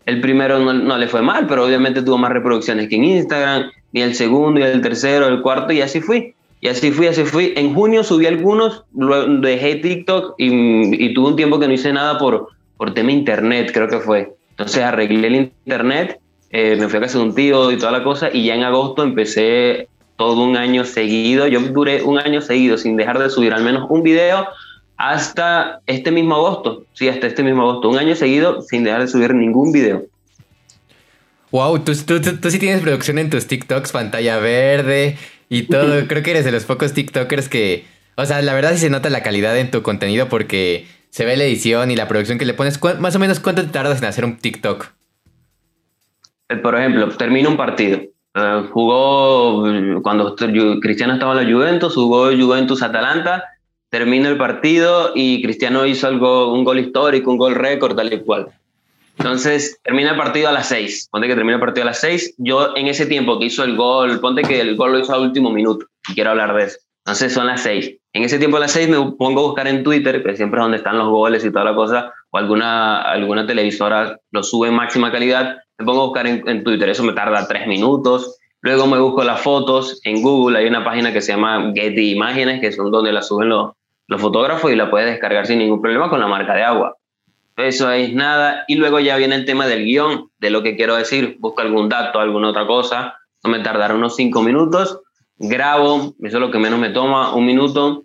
El 0.06 0.22
primero 0.22 0.58
no, 0.60 0.72
no, 0.72 0.96
le 0.96 1.08
fue 1.08 1.20
mal, 1.20 1.46
pero 1.46 1.66
obviamente 1.66 2.00
tuvo 2.00 2.16
más 2.16 2.32
reproducciones 2.32 2.88
que 2.88 2.96
en 2.96 3.04
Instagram, 3.04 3.70
y 3.92 4.00
el 4.00 4.14
segundo, 4.14 4.60
y 4.60 4.62
el 4.62 4.80
tercero, 4.80 5.28
el 5.28 5.42
cuarto, 5.42 5.74
y 5.74 5.82
así 5.82 6.00
fui. 6.00 6.34
Y 6.62 6.68
así 6.68 6.90
fui, 6.90 7.06
así 7.06 7.24
fui. 7.24 7.52
En 7.54 7.74
junio 7.74 8.02
subí 8.02 8.24
algunos, 8.24 8.84
luego 8.96 9.26
dejé 9.40 9.74
TikTok 9.74 10.36
y, 10.38 11.04
y 11.04 11.12
tuve 11.12 11.28
un 11.28 11.36
tiempo 11.36 11.60
que 11.60 11.66
no 11.68 11.74
hice 11.74 11.92
nada 11.92 12.16
por, 12.16 12.48
por 12.78 12.94
tema 12.94 13.12
internet, 13.12 13.72
creo 13.74 13.88
que 13.88 13.98
fue. 13.98 14.32
Entonces 14.52 14.82
arreglé 14.82 15.26
el 15.26 15.36
internet 15.36 16.18
eh, 16.50 16.76
me 16.76 16.88
fui 16.88 16.98
a 16.98 17.02
casa 17.02 17.18
de 17.18 17.24
un 17.24 17.34
tío 17.34 17.70
y 17.70 17.78
toda 17.78 17.92
la 17.92 18.02
cosa, 18.02 18.30
y 18.32 18.46
ya 18.46 18.54
en 18.54 18.64
agosto 18.64 19.02
empecé 19.02 19.88
todo 20.16 20.42
un 20.42 20.56
año 20.56 20.84
seguido. 20.84 21.46
Yo 21.46 21.60
duré 21.60 22.02
un 22.02 22.18
año 22.18 22.40
seguido 22.40 22.76
sin 22.76 22.96
dejar 22.96 23.18
de 23.18 23.30
subir 23.30 23.52
al 23.52 23.62
menos 23.62 23.86
un 23.88 24.02
video 24.02 24.46
hasta 24.96 25.80
este 25.86 26.10
mismo 26.10 26.34
agosto. 26.34 26.84
Sí, 26.92 27.08
hasta 27.08 27.26
este 27.28 27.42
mismo 27.42 27.62
agosto. 27.62 27.88
Un 27.88 27.98
año 27.98 28.16
seguido 28.16 28.62
sin 28.62 28.84
dejar 28.84 29.02
de 29.02 29.08
subir 29.08 29.32
ningún 29.34 29.72
video. 29.72 30.04
Wow, 31.50 31.78
tú, 31.78 31.92
tú, 31.94 32.20
tú, 32.20 32.50
sí 32.50 32.58
tienes 32.58 32.82
producción 32.82 33.18
en 33.18 33.30
tus 33.30 33.46
TikToks, 33.46 33.92
pantalla 33.92 34.38
verde 34.38 35.16
y 35.48 35.62
todo. 35.62 36.04
Creo 36.08 36.22
que 36.22 36.32
eres 36.32 36.44
de 36.44 36.52
los 36.52 36.64
pocos 36.64 36.92
TikTokers 36.92 37.48
que. 37.48 37.86
O 38.16 38.26
sea, 38.26 38.42
la 38.42 38.52
verdad 38.52 38.72
sí 38.72 38.78
se 38.78 38.90
nota 38.90 39.08
la 39.10 39.22
calidad 39.22 39.56
en 39.56 39.70
tu 39.70 39.82
contenido 39.82 40.28
porque 40.28 40.88
se 41.10 41.24
ve 41.24 41.36
la 41.36 41.44
edición 41.44 41.92
y 41.92 41.96
la 41.96 42.08
producción 42.08 42.36
que 42.36 42.44
le 42.44 42.54
pones. 42.54 42.80
Más 42.98 43.14
o 43.14 43.18
menos, 43.20 43.38
¿cuánto 43.38 43.62
te 43.62 43.68
tardas 43.68 43.98
en 43.98 44.06
hacer 44.06 44.24
un 44.24 44.36
TikTok? 44.36 44.97
Eh, 46.48 46.56
por 46.56 46.74
ejemplo, 46.76 47.08
termina 47.08 47.48
un 47.48 47.56
partido. 47.56 48.00
Eh, 48.34 48.62
jugó, 48.70 49.64
cuando 50.02 50.34
Cristiano 50.80 51.14
estaba 51.14 51.40
en 51.40 51.46
la 51.46 51.52
Juventus, 51.54 51.94
jugó 51.94 52.26
Juventus-Atalanta, 52.26 53.44
termina 53.90 54.28
el 54.28 54.38
partido 54.38 55.12
y 55.14 55.42
Cristiano 55.42 55.86
hizo 55.86 56.06
algo, 56.06 56.52
un 56.52 56.64
gol 56.64 56.78
histórico, 56.78 57.30
un 57.30 57.38
gol 57.38 57.54
récord, 57.54 57.96
tal 57.96 58.12
y 58.12 58.20
cual. 58.20 58.48
Entonces, 59.18 59.80
termina 59.82 60.10
el 60.10 60.16
partido 60.16 60.48
a 60.48 60.52
las 60.52 60.68
6. 60.68 61.08
Ponte 61.10 61.26
que 61.26 61.34
termina 61.34 61.56
el 61.56 61.60
partido 61.60 61.82
a 61.82 61.86
las 61.86 62.00
6. 62.00 62.36
Yo 62.38 62.76
en 62.76 62.86
ese 62.86 63.06
tiempo 63.06 63.38
que 63.38 63.46
hizo 63.46 63.64
el 63.64 63.76
gol, 63.76 64.20
ponte 64.20 64.42
que 64.42 64.60
el 64.60 64.76
gol 64.76 64.92
lo 64.92 65.00
hizo 65.00 65.12
al 65.12 65.22
último 65.22 65.50
minuto. 65.50 65.86
Y 66.08 66.14
quiero 66.14 66.30
hablar 66.30 66.54
de 66.54 66.64
eso. 66.64 66.78
Entonces 67.04 67.32
son 67.32 67.46
las 67.46 67.62
6. 67.62 67.96
En 68.12 68.22
ese 68.22 68.38
tiempo 68.38 68.58
a 68.58 68.60
las 68.60 68.72
6 68.72 68.88
me 68.88 69.12
pongo 69.12 69.40
a 69.40 69.46
buscar 69.48 69.66
en 69.66 69.82
Twitter, 69.82 70.22
que 70.22 70.36
siempre 70.36 70.60
es 70.60 70.64
donde 70.64 70.76
están 70.76 70.98
los 70.98 71.08
goles 71.08 71.44
y 71.44 71.50
toda 71.50 71.64
la 71.64 71.74
cosa, 71.74 72.12
o 72.30 72.38
alguna, 72.38 73.02
alguna 73.02 73.46
televisora 73.46 74.18
lo 74.30 74.42
sube 74.42 74.68
en 74.68 74.74
máxima 74.74 75.10
calidad 75.10 75.58
me 75.78 75.84
pongo 75.84 76.02
a 76.02 76.04
buscar 76.06 76.26
en, 76.26 76.64
Twitter, 76.64 76.88
eso 76.88 77.04
me 77.04 77.12
tarda 77.12 77.46
tres 77.46 77.66
minutos. 77.66 78.38
Luego 78.60 78.86
me 78.88 78.98
busco 78.98 79.22
las 79.22 79.40
fotos 79.40 80.00
en 80.04 80.20
Google, 80.20 80.58
hay 80.58 80.66
una 80.66 80.84
página 80.84 81.12
que 81.12 81.20
se 81.20 81.32
llama 81.32 81.72
Getty 81.74 82.12
Imágenes, 82.12 82.60
que 82.60 82.72
son 82.72 82.90
donde 82.90 83.12
las 83.12 83.28
suben 83.28 83.48
los, 83.48 83.72
los 84.08 84.20
fotógrafos 84.20 84.72
y 84.72 84.76
la 84.76 84.90
puedes 84.90 85.08
descargar 85.08 85.46
sin 85.46 85.60
ningún 85.60 85.80
problema 85.80 86.10
con 86.10 86.18
la 86.18 86.26
marca 86.26 86.54
de 86.54 86.64
agua. 86.64 86.96
Eso 87.58 87.90
es 87.90 88.12
nada. 88.12 88.64
Y 88.68 88.76
luego 88.76 89.00
ya 89.00 89.16
viene 89.16 89.34
el 89.34 89.44
tema 89.44 89.66
del 89.66 89.84
guion, 89.84 90.30
de 90.38 90.50
lo 90.50 90.62
que 90.62 90.76
quiero 90.76 90.96
decir. 90.96 91.36
Busco 91.40 91.60
algún 91.60 91.88
dato, 91.88 92.20
alguna 92.20 92.50
otra 92.50 92.66
cosa. 92.66 93.16
No 93.44 93.50
me 93.50 93.58
tardará 93.60 93.94
unos 93.94 94.14
cinco 94.14 94.42
minutos. 94.42 95.00
Grabo, 95.38 96.14
eso 96.22 96.36
es 96.36 96.40
lo 96.40 96.50
que 96.50 96.58
menos 96.58 96.78
me 96.78 96.90
toma, 96.90 97.34
un 97.34 97.46
minuto. 97.46 98.04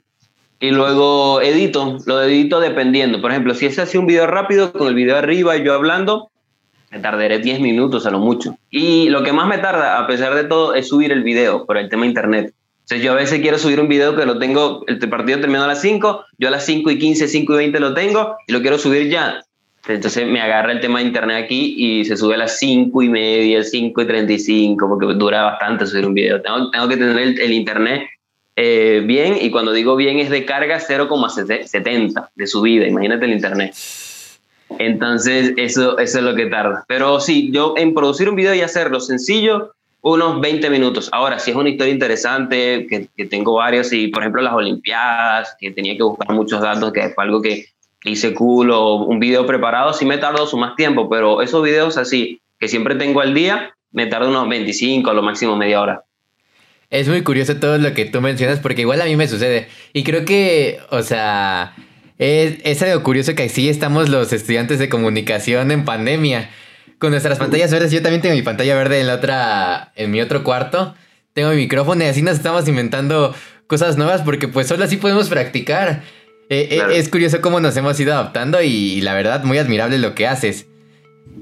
Y 0.60 0.72
luego 0.72 1.40
edito. 1.42 1.98
Lo 2.08 2.24
edito 2.24 2.60
dependiendo. 2.60 3.22
Por 3.22 3.30
ejemplo, 3.30 3.54
si 3.54 3.68
es 3.68 3.78
así 3.78 3.98
un 3.98 4.08
video 4.08 4.26
rápido, 4.26 4.74
con 4.74 4.88
el 4.88 4.96
video 4.96 5.18
arriba 5.18 5.56
y 5.56 5.64
yo 5.64 5.76
hablando, 5.76 6.32
me 6.94 7.00
tardaré 7.00 7.40
10 7.40 7.60
minutos 7.60 8.06
a 8.06 8.12
lo 8.12 8.20
mucho. 8.20 8.56
Y 8.70 9.10
lo 9.10 9.24
que 9.24 9.34
más 9.34 9.48
me 9.48 9.58
tarda, 9.58 9.98
a 9.98 10.06
pesar 10.06 10.36
de 10.36 10.44
todo, 10.44 10.76
es 10.76 10.88
subir 10.88 11.12
el 11.12 11.24
video 11.24 11.66
por 11.66 11.78
el 11.78 11.90
tema 11.90 12.06
internet. 12.06 12.54
O 12.54 12.88
sea, 12.88 13.00
yo 13.00 13.14
a 13.14 13.16
veces 13.16 13.42
quiero 13.42 13.58
subir 13.58 13.80
un 13.80 13.88
video 13.88 14.16
que 14.16 14.26
lo 14.26 14.38
tengo, 14.38 14.84
el 14.88 15.00
partido 15.10 15.40
terminó 15.40 15.64
a 15.64 15.68
las 15.68 15.82
5, 15.82 16.26
yo 16.38 16.48
a 16.50 16.52
las 16.52 16.66
5 16.66 16.92
y 16.92 17.00
15, 17.00 17.28
5 17.28 17.54
y 17.54 17.58
20 17.58 17.80
lo 17.80 17.94
tengo 17.94 18.36
y 18.46 18.52
lo 18.52 18.62
quiero 18.62 18.78
subir 18.78 19.10
ya. 19.10 19.42
Entonces 19.88 20.28
me 20.28 20.40
agarra 20.40 20.72
el 20.72 20.82
tema 20.82 21.00
de 21.00 21.06
internet 21.06 21.44
aquí 21.44 21.76
y 21.78 22.06
se 22.06 22.16
sube 22.16 22.36
a 22.36 22.38
las 22.38 22.60
5 22.60 23.02
y 23.02 23.10
media, 23.10 23.64
5 23.64 24.02
y 24.02 24.06
35, 24.06 24.88
porque 24.88 25.08
dura 25.16 25.44
bastante 25.44 25.88
subir 25.88 26.06
un 26.06 26.14
video. 26.14 26.42
Tengo, 26.42 26.70
tengo 26.70 26.88
que 26.88 26.98
tener 26.98 27.18
el, 27.18 27.54
internet 27.54 28.04
eh, 28.56 29.02
bien 29.04 29.38
y 29.42 29.50
cuando 29.50 29.72
digo 29.72 29.96
bien 29.96 30.20
es 30.20 30.30
de 30.30 30.46
carga 30.46 30.80
0,70 30.80 32.30
de 32.36 32.48
subida, 32.48 32.86
imagínate 32.86 33.26
el 33.26 33.32
internet. 33.32 33.74
Entonces, 34.80 35.54
eso, 35.58 35.98
es 35.98 36.16
lo 36.16 36.36
que 36.36 36.48
tarda. 36.48 36.84
Pero 36.88 37.20
sí, 37.20 37.52
yo 37.52 37.74
en 37.78 37.94
producir 37.94 38.30
un 38.30 38.36
video 38.36 38.54
y 38.54 38.62
hacerlo 38.62 39.00
sencillo, 39.00 39.74
unos 40.02 40.42
20 40.42 40.70
minutos. 40.70 41.10
Ahora, 41.12 41.40
si 41.40 41.52
es 41.52 41.58
una 41.58 41.70
historia 41.70 41.94
interesante, 41.94 42.88
que, 42.88 43.26
tengo 43.26 43.56
varios, 43.56 43.94
y 43.94 44.08
por 44.08 44.22
ejemplo 44.22 44.42
las 44.42 44.54
Olimpiadas, 44.54 45.56
que 45.60 45.72
tenía 45.72 45.96
que 45.96 46.04
buscar 46.04 46.32
muchos 46.32 46.62
datos, 46.62 46.92
que 46.92 47.10
fue 47.10 47.24
algo 47.24 47.42
que 47.42 47.68
hice 48.04 48.34
cool, 48.34 48.72
un 48.72 49.20
video 49.20 49.46
preparado, 49.46 49.94
sí 49.94 50.06
me 50.06 50.18
tardo 50.18 50.46
su 50.46 50.58
más 50.58 50.76
tiempo, 50.76 51.10
pero 51.10 51.42
esos 51.42 51.64
videos 51.64 51.98
así, 51.98 52.42
que 52.60 52.68
siempre 52.68 52.96
tengo 52.96 53.22
al 53.22 53.34
día, 53.34 53.74
me 53.92 54.08
tardo 54.08 54.30
unos 54.30 54.50
25, 54.50 55.10
a 55.10 55.14
lo 55.14 55.22
máximo 55.22 55.56
media 55.56 55.82
hora. 55.82 56.04
Es 56.90 57.08
muy 57.08 57.24
curioso 57.24 57.56
todo 57.56 57.78
lo 57.78 57.94
que 57.94 58.06
tú 58.06 58.22
mencionas, 58.22 58.60
porque 58.60 58.82
igual 58.82 59.02
a 59.02 59.06
mí 59.06 59.16
me 59.16 59.28
sucede. 59.28 59.68
Y 59.94 60.04
creo 60.04 60.26
que, 60.26 60.80
o 60.92 61.02
sea, 61.02 61.74
es, 62.18 62.58
es 62.64 62.82
algo 62.82 63.04
curioso 63.04 63.36
que 63.36 63.44
así 63.44 63.70
estamos 63.70 64.10
los 64.10 64.34
estudiantes 64.34 64.80
de 64.80 64.90
comunicación 64.90 65.72
en 65.72 65.86
pandemia. 65.86 66.50
Con 67.00 67.12
nuestras 67.12 67.38
pantallas 67.38 67.72
verdes, 67.72 67.92
yo 67.92 68.02
también 68.02 68.22
tengo 68.22 68.36
mi 68.36 68.44
pantalla 68.44 68.76
verde 68.76 69.02
en 69.02 69.08
la 69.08 69.16
otra, 69.16 69.92
en 69.96 70.12
mi 70.12 70.22
otro 70.22 70.44
cuarto. 70.44 70.96
Tengo 71.34 71.50
mi 71.50 71.58
micrófono 71.58 72.04
y 72.04 72.08
así 72.08 72.22
nos 72.22 72.38
estamos 72.38 72.68
inventando 72.68 73.36
cosas 73.68 73.98
nuevas 73.98 74.22
porque 74.22 74.48
pues 74.48 74.68
solo 74.68 74.86
así 74.86 74.98
podemos 74.98 75.30
practicar. 75.30 76.04
Eh, 76.50 76.68
eh, 76.72 76.84
es 76.92 77.10
curioso 77.10 77.42
cómo 77.42 77.60
nos 77.60 77.76
hemos 77.76 78.00
ido 78.00 78.14
adaptando 78.14 78.62
y, 78.62 79.02
la 79.02 79.14
verdad 79.14 79.44
muy 79.44 79.58
admirable 79.58 79.98
lo 79.98 80.14
que 80.16 80.28
haces. 80.28 80.68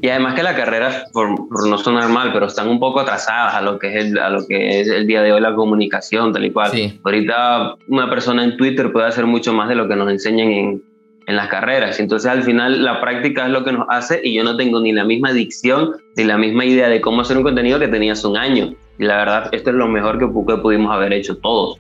Y 0.02 0.10
además 0.10 0.34
que 0.34 0.44
la 0.44 0.56
carrera, 0.56 1.06
por, 1.14 1.30
no 1.68 1.78
sonar 1.78 2.10
mal, 2.10 2.34
pero 2.34 2.48
están 2.48 2.68
un 2.68 2.80
poco 2.80 3.00
atrasadas 3.00 3.54
a 3.54 3.62
lo 3.62 3.78
que 3.78 3.90
es 3.90 4.06
el, 4.06 4.18
a 4.18 4.30
lo 4.30 4.48
que 4.48 4.82
es 4.82 4.88
el 4.88 5.06
día 5.06 5.22
de 5.22 5.32
hoy 5.32 5.42
la 5.42 5.54
comunicación, 5.54 6.34
tal 6.34 6.46
y 6.46 6.52
cual. 6.52 6.72
Ahorita 7.04 7.76
una 7.88 8.10
persona 8.10 8.44
en 8.44 8.58
Twitter 8.58 8.92
puede 8.92 9.08
hacer 9.08 9.26
mucho 9.28 9.54
más 9.54 9.70
de 9.70 9.76
lo 9.76 9.88
que 9.88 9.96
nos 9.96 10.10
enseñan 10.10 10.50
en, 10.50 10.84
en 11.28 11.36
las 11.36 11.48
carreras. 11.50 12.00
Entonces 12.00 12.30
al 12.30 12.44
final 12.44 12.84
la 12.84 13.00
práctica 13.00 13.46
es 13.46 13.52
lo 13.52 13.64
que 13.64 13.74
nos 13.74 13.86
hace 13.90 14.22
y 14.24 14.34
yo 14.34 14.44
no 14.44 14.58
tengo 14.58 14.80
ni 14.80 14.92
la 14.92 15.04
misma 15.04 15.34
dicción 15.34 15.92
ni 16.16 16.24
la 16.24 16.38
misma 16.38 16.66
idea 16.66 16.90
de 16.90 17.00
cómo 17.02 17.22
hacer 17.22 17.38
un 17.38 17.44
contenido 17.44 17.80
que 17.80 17.88
tenía 17.88 18.14
hace 18.14 18.28
un 18.28 18.38
año. 18.38 18.74
Y 18.98 19.06
la 19.06 19.18
verdad, 19.18 19.50
esto 19.52 19.70
es 19.70 19.76
lo 19.76 19.88
mejor 19.88 20.20
que, 20.20 20.26
que 20.26 20.58
pudimos 20.58 20.94
haber 20.94 21.14
hecho 21.14 21.38
todos. 21.38 21.80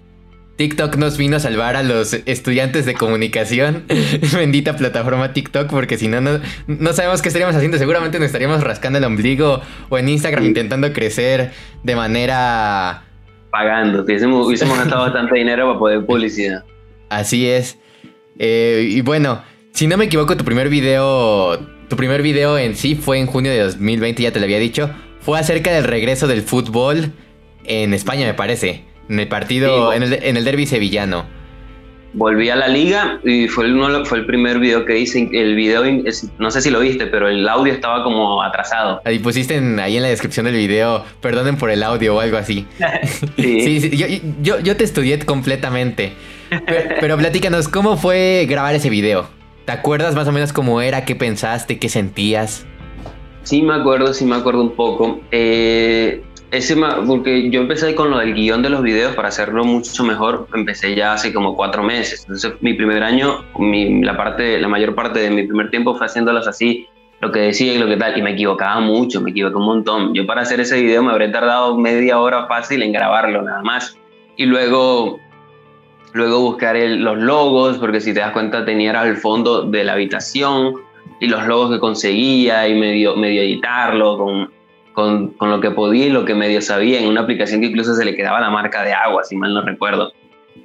TikTok 0.58 0.96
nos 0.98 1.17
vino 1.17 1.38
a 1.38 1.39
salvar 1.39 1.75
a 1.75 1.84
los 1.84 2.13
estudiantes 2.13 2.86
de 2.86 2.93
comunicación. 2.93 3.86
Bendita 4.34 4.75
plataforma 4.75 5.34
TikTok, 5.34 5.70
porque 5.70 5.98
si 5.98 6.08
no, 6.08 6.22
no, 6.22 6.93
sabemos 6.93 7.22
qué 7.22 7.29
estaríamos 7.29 7.55
haciendo. 7.55 7.77
Seguramente 7.77 8.20
nos 8.20 8.27
estaríamos 8.27 8.63
rascando 8.63 9.00
el 9.00 9.05
ombligo 9.05 9.62
o 9.89 9.98
en 9.98 10.10
Instagram 10.10 10.46
intentando 10.46 10.93
crecer 10.93 11.51
de 11.84 11.96
manera... 11.96 13.03
Pagando, 13.51 14.03
hubiésemos, 14.03 14.48
hubiésemos 14.48 14.77
gastado 14.77 15.01
bastante 15.05 15.36
dinero 15.36 15.67
para 15.67 15.79
poder 15.79 16.05
publicidad. 16.05 16.63
Así 17.10 17.50
es. 17.50 17.77
Eh, 18.39 18.88
y 18.89 19.01
bueno, 19.01 19.41
si 19.74 19.88
no 19.88 19.98
me 19.98 20.05
equivoco, 20.05 20.38
tu 20.38 20.46
primer 20.46 20.70
video, 20.70 21.60
tu 21.89 21.96
primer 21.96 22.22
video 22.22 22.58
en 22.58 22.75
sí 22.75 22.96
fue 22.96 23.20
en 23.20 23.25
junio 23.25 23.51
de 23.51 23.60
2020, 23.60 24.24
ya 24.24 24.31
te 24.31 24.39
lo 24.39 24.46
había 24.46 24.60
dicho. 24.60 24.91
Fue 25.22 25.39
acerca 25.39 25.72
del 25.72 25.84
regreso 25.84 26.27
del 26.27 26.41
fútbol 26.41 27.12
en 27.65 27.93
España, 27.93 28.25
me 28.25 28.34
parece. 28.34 28.90
En 29.12 29.20
el 29.20 29.27
partido, 29.27 29.91
en, 29.91 30.03
el, 30.03 30.13
en 30.13 30.38
el 30.38 30.46
derby 30.46 30.65
sevillano. 30.65 31.25
Volví 32.13 32.50
a 32.50 32.56
la 32.56 32.70
liga 32.70 33.20
y 33.25 33.50
fue 33.50 33.65
el, 33.65 34.06
fue 34.06 34.20
el 34.20 34.25
primer 34.25 34.58
video 34.60 34.86
que 34.86 34.98
hice. 34.98 35.30
El 35.34 35.53
video, 35.53 35.84
no 36.39 36.50
sé 36.50 36.62
si 36.62 36.70
lo 36.70 36.80
viste, 36.80 37.08
pero 37.08 37.27
el 37.27 37.46
audio 37.50 37.74
estaba 37.74 38.06
como 38.06 38.41
atrasado. 38.41 39.01
Ahí 39.03 39.20
pusiste 39.20 39.56
ahí 39.82 39.98
en 39.98 40.01
la 40.01 40.08
descripción 40.08 40.46
del 40.46 40.56
video, 40.56 41.03
perdonen 41.20 41.58
por 41.58 41.72
el 41.72 41.84
audio 41.84 42.15
o 42.15 42.20
algo 42.22 42.38
así. 42.38 42.65
sí, 43.36 43.82
sí, 43.82 43.98
yo, 43.98 44.08
yo, 44.41 44.60
yo, 44.62 44.77
te 44.77 44.86
estudié 44.86 45.20
completamente. 45.20 46.13
Pero, 46.50 46.96
pero 47.01 47.18
platícanos, 47.18 47.68
¿cómo 47.68 47.98
fue 47.98 48.46
grabar 48.50 48.75
ese 48.75 48.89
video? 48.89 49.27
¿Te 49.65 49.74
acuerdas 49.74 50.15
más 50.15 50.25
o 50.25 50.32
menos 50.32 50.53
cómo 50.53 50.80
era, 50.80 51.03
qué 51.03 51.18
pensaste, 51.18 51.80
qué 51.80 51.89
sentías? 51.89 52.65
Sí, 53.44 53.62
me 53.62 53.74
acuerdo, 53.74 54.13
sí 54.13 54.24
me 54.24 54.38
acuerdo 54.38 54.62
un 54.62 54.72
poco. 54.72 55.20
Eh, 55.32 56.24
ese, 56.51 56.75
porque 57.08 57.50
yo 57.50 57.62
empecé 57.62 57.96
con 57.96 58.12
lo 58.12 58.20
del 58.20 58.34
guion 58.34 58.62
de 58.62 58.70
los 58.70 58.84
videos 58.84 59.15
para 59.15 59.29
hacerlo 59.29 59.63
mucho 59.63 60.03
mejor, 60.03 60.48
empecé 60.53 60.93
ya 60.96 61.13
hace 61.13 61.34
como 61.34 61.55
cuatro 61.55 61.81
meses. 61.81 62.24
Entonces, 62.24 62.53
mi 62.60 62.74
primer 62.74 63.03
año, 63.03 63.46
la, 63.58 64.17
parte, 64.17 64.60
la 64.60 64.67
mayor 64.67 64.93
parte 64.93 65.22
de 65.22 65.29
mi 65.29 65.43
primer 65.43 65.70
tiempo 65.70 65.96
fue 65.96 66.08
haciéndolas 66.08 66.48
así, 66.48 66.89
lo 67.22 67.31
que 67.31 67.39
decía 67.39 67.74
y 67.74 67.77
lo 67.77 67.88
que 67.88 67.96
tal, 67.96 68.17
y 68.17 68.22
me 68.22 68.31
equivocaba 68.31 68.81
mucho, 68.81 69.22
me 69.22 69.31
equivoqué 69.31 69.55
un 69.55 69.65
montón. 69.65 70.13
Yo 70.13 70.25
para 70.27 70.41
hacer 70.41 70.60
ese 70.60 70.81
video 70.81 71.01
me 71.01 71.12
habría 71.13 71.31
tardado 71.31 71.77
media 71.77 72.20
hora 72.20 72.48
fácil 72.48 72.84
en 72.84 72.91
grabarlo, 72.91 73.43
nada 73.43 73.62
más. 73.62 73.98
Y 74.36 74.46
luego, 74.46 75.20
luego 76.12 76.41
buscar 76.41 76.75
los 76.75 77.17
logos, 77.17 77.77
porque 77.77 78.01
si 78.01 78.13
te 78.13 78.20
das 78.20 78.34
cuenta 78.34 78.65
tenía 78.65 78.91
el 79.03 79.15
fondo 79.15 79.63
de 79.63 79.86
la 79.86 79.93
habitación 79.93 80.74
y 81.22 81.27
los 81.27 81.48
logos 81.48 81.72
que 81.72 81.79
conseguía 81.79 82.67
y 82.67 82.77
medio, 82.77 83.15
medio 83.15 83.41
editarlo 83.41 84.17
con 84.17 84.61
con, 84.93 85.29
con, 85.31 85.50
lo 85.50 85.62
que 85.62 85.71
podía 85.71 86.07
y 86.07 86.10
lo 86.10 86.25
que 86.25 86.36
medio 86.36 86.62
sabía 86.62 87.00
en 87.00 87.07
una 87.07 87.21
aplicación 87.21 87.62
que 87.62 87.67
incluso 87.67 87.95
se 87.95 88.05
le 88.05 88.15
quedaba 88.15 88.39
la 88.41 88.50
marca 88.50 88.83
de 88.83 88.93
agua, 88.93 89.24
si 89.24 89.36
mal 89.36 89.53
no 89.53 89.62
recuerdo. 89.62 90.12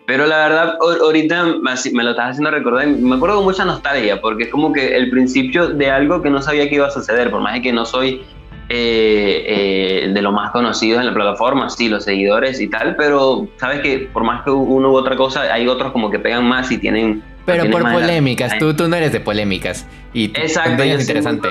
Pero 0.07 0.27
la 0.27 0.49
verdad, 0.49 0.79
ahorita 0.81 1.57
me 1.93 2.05
lo 2.05 2.11
estás 2.11 2.31
haciendo 2.31 2.51
recordar, 2.51 2.87
me 2.87 3.17
acuerdo 3.17 3.37
con 3.37 3.45
mucha 3.45 3.65
nostalgia, 3.65 4.21
porque 4.21 4.45
es 4.45 4.51
como 4.51 4.73
que 4.73 4.97
el 4.97 5.11
principio 5.11 5.69
de 5.69 5.91
algo 5.91 6.23
que 6.23 6.31
no 6.31 6.41
sabía 6.41 6.69
que 6.69 6.77
iba 6.77 6.87
a 6.87 6.91
suceder, 6.91 7.31
por 7.31 7.41
más 7.41 7.61
que 7.61 7.73
no 7.73 7.85
soy 7.85 8.23
eh, 8.69 9.45
eh, 9.47 10.11
de 10.13 10.23
los 10.23 10.33
más 10.33 10.51
conocidos 10.51 11.01
en 11.01 11.07
la 11.07 11.15
plataforma, 11.15 11.69
sí, 11.71 11.89
los 11.89 12.05
seguidores 12.05 12.61
y 12.61 12.69
tal, 12.69 12.97
pero 12.97 13.49
sabes 13.57 13.81
que 13.81 14.09
por 14.13 14.25
más 14.25 14.43
que 14.45 14.51
uno 14.51 14.91
u 14.91 14.97
otra 14.97 15.17
cosa, 15.17 15.43
hay 15.43 15.67
otros 15.67 15.93
como 15.93 16.11
que 16.11 16.19
pegan 16.19 16.45
más 16.45 16.71
y 16.71 16.79
tienen... 16.79 17.23
Pero 17.45 17.71
por 17.71 17.83
polémicas, 17.83 18.59
tú, 18.59 18.75
tú 18.75 18.89
no 18.89 18.97
eres 18.97 19.13
de 19.13 19.21
polémicas. 19.21 19.87
Y 20.13 20.27
Exacto, 20.27 20.83
es 20.83 21.01
interesante. 21.01 21.49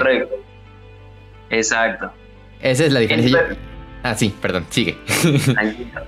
Exacto. 1.50 2.12
Esa 2.62 2.86
es 2.86 2.94
la 2.94 3.00
diferencia. 3.00 3.58
Ah, 4.06 4.14
sí, 4.14 4.32
perdón, 4.40 4.66
sigue. 4.70 4.98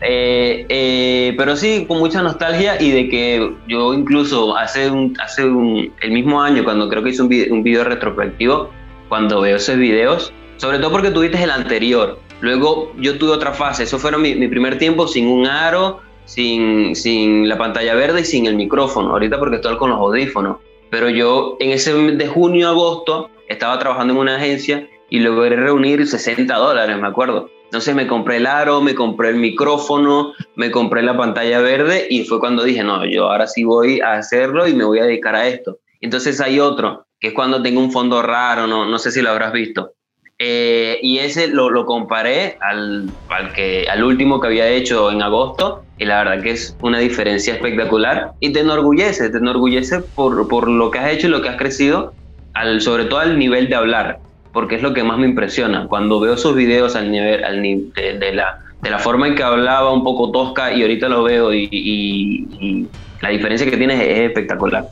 Eh, 0.02 0.66
eh, 0.70 1.34
pero 1.36 1.56
sí, 1.56 1.86
con 1.88 1.98
mucha 1.98 2.22
nostalgia 2.22 2.80
y 2.80 2.92
de 2.92 3.10
que 3.10 3.54
yo 3.68 3.96
incluso 3.96 4.56
hace, 4.56 4.92
un, 4.92 5.18
hace 5.20 5.44
un, 5.44 5.92
el 6.02 6.12
mismo 6.12 6.40
año, 6.40 6.64
cuando 6.64 6.88
creo 6.88 7.02
que 7.02 7.10
hice 7.10 7.24
un 7.24 7.30
video, 7.30 7.52
un 7.52 7.64
video 7.64 7.84
retrospectivo, 7.84 8.70
cuando 9.10 9.42
veo 9.42 9.58
esos 9.58 9.78
videos, 9.78 10.32
sobre 10.58 10.78
todo 10.78 10.92
porque 10.92 11.10
tuviste 11.10 11.42
el 11.42 11.50
anterior, 11.50 12.20
luego 12.42 12.94
yo 13.00 13.18
tuve 13.18 13.32
otra 13.32 13.54
fase, 13.54 13.84
eso 13.84 13.98
fue 13.98 14.16
mi, 14.20 14.36
mi 14.36 14.48
primer 14.48 14.78
tiempo 14.78 15.08
sin 15.08 15.28
un 15.28 15.48
aro, 15.48 16.02
sin, 16.26 16.96
sin 16.96 17.50
la 17.50 17.58
pantalla 17.58 17.96
verde 17.96 18.22
y 18.22 18.26
sin 18.26 18.46
el 18.46 18.56
micrófono, 18.56 19.10
ahorita 19.10 19.40
porque 19.40 19.56
estoy 19.56 19.76
con 19.78 19.90
los 19.90 20.00
audífonos, 20.00 20.58
pero 20.92 21.10
yo 21.10 21.58
en 21.60 21.72
ese 21.72 21.94
de 21.94 22.28
junio 22.28 22.68
a 22.68 22.72
agosto 22.72 23.32
estaba 23.48 23.80
trabajando 23.80 24.14
en 24.14 24.20
una 24.20 24.36
agencia 24.36 24.88
y 25.10 25.20
logré 25.20 25.56
reunir 25.56 26.06
60 26.06 26.54
dólares, 26.56 26.98
me 26.98 27.08
acuerdo. 27.08 27.50
Entonces 27.66 27.96
me 27.96 28.08
compré 28.08 28.38
el 28.38 28.48
aro, 28.48 28.82
me 28.82 28.96
compré 28.96 29.30
el 29.30 29.36
micrófono, 29.36 30.34
me 30.56 30.72
compré 30.72 31.02
la 31.02 31.18
pantalla 31.18 31.60
verde 31.60 32.08
y 32.10 32.24
fue 32.24 32.40
cuando 32.40 32.64
dije, 32.64 32.84
no, 32.84 33.06
yo 33.06 33.30
ahora 33.30 33.46
sí 33.48 33.64
voy 33.64 34.00
a 34.00 34.14
hacerlo 34.14 34.68
y 34.68 34.74
me 34.74 34.86
voy 34.86 35.00
a 35.00 35.04
dedicar 35.04 35.36
a 35.36 35.48
esto. 35.48 35.80
Entonces 36.00 36.40
hay 36.40 36.60
otro, 36.60 37.06
que 37.20 37.30
es 37.30 37.34
cuando 37.34 37.62
tengo 37.62 37.82
un 37.82 37.92
fondo 37.92 38.22
raro, 38.22 38.68
no, 38.68 38.86
no 38.86 39.00
sé 39.00 39.12
si 39.12 39.22
lo 39.22 39.32
habrás 39.32 39.52
visto. 39.52 39.94
Eh, 40.40 41.00
y 41.02 41.18
ese 41.18 41.48
lo, 41.48 41.70
lo 41.72 41.86
comparé 41.86 42.58
al, 42.62 43.10
al, 43.30 43.54
que, 43.54 43.88
al 43.90 44.04
último 44.04 44.40
que 44.40 44.48
había 44.48 44.70
hecho 44.70 45.12
en 45.12 45.24
agosto 45.24 45.84
y 45.98 46.06
la 46.06 46.24
verdad 46.24 46.44
que 46.44 46.52
es 46.52 46.78
una 46.82 47.00
diferencia 47.00 47.56
espectacular 47.56 48.34
y 48.40 48.54
te 48.54 48.60
enorgullece, 48.60 49.32
te 49.32 49.38
enorgullece 49.40 50.00
por, 50.00 50.48
por 50.48 50.70
lo 50.70 50.92
que 50.92 51.00
has 51.00 51.12
hecho 51.12 51.28
y 51.28 51.32
lo 51.32 51.42
que 51.42 51.50
has 51.50 51.58
crecido, 51.58 52.14
al, 52.54 52.82
sobre 52.82 53.06
todo 53.06 53.20
al 53.20 53.40
nivel 53.40 53.68
de 53.68 53.76
hablar 53.76 54.20
porque 54.58 54.74
es 54.74 54.82
lo 54.82 54.92
que 54.92 55.04
más 55.04 55.20
me 55.20 55.28
impresiona. 55.28 55.86
Cuando 55.88 56.20
veo 56.20 56.36
sus 56.36 56.56
videos 56.56 56.96
al 56.96 57.12
nivel, 57.12 57.44
al 57.44 57.62
de, 57.62 58.32
la, 58.34 58.58
de 58.82 58.90
la 58.90 58.98
forma 58.98 59.28
en 59.28 59.36
que 59.36 59.44
hablaba 59.44 59.94
un 59.94 60.04
poco 60.04 60.32
tosca 60.32 60.74
y 60.74 60.82
ahorita 60.82 61.08
lo 61.10 61.22
veo 61.22 61.54
y, 61.54 62.88
la 63.22 63.30
diferencia 63.30 63.70
que 63.70 63.78
tienes 63.78 64.02
es 64.02 64.18
espectacular. 64.22 64.88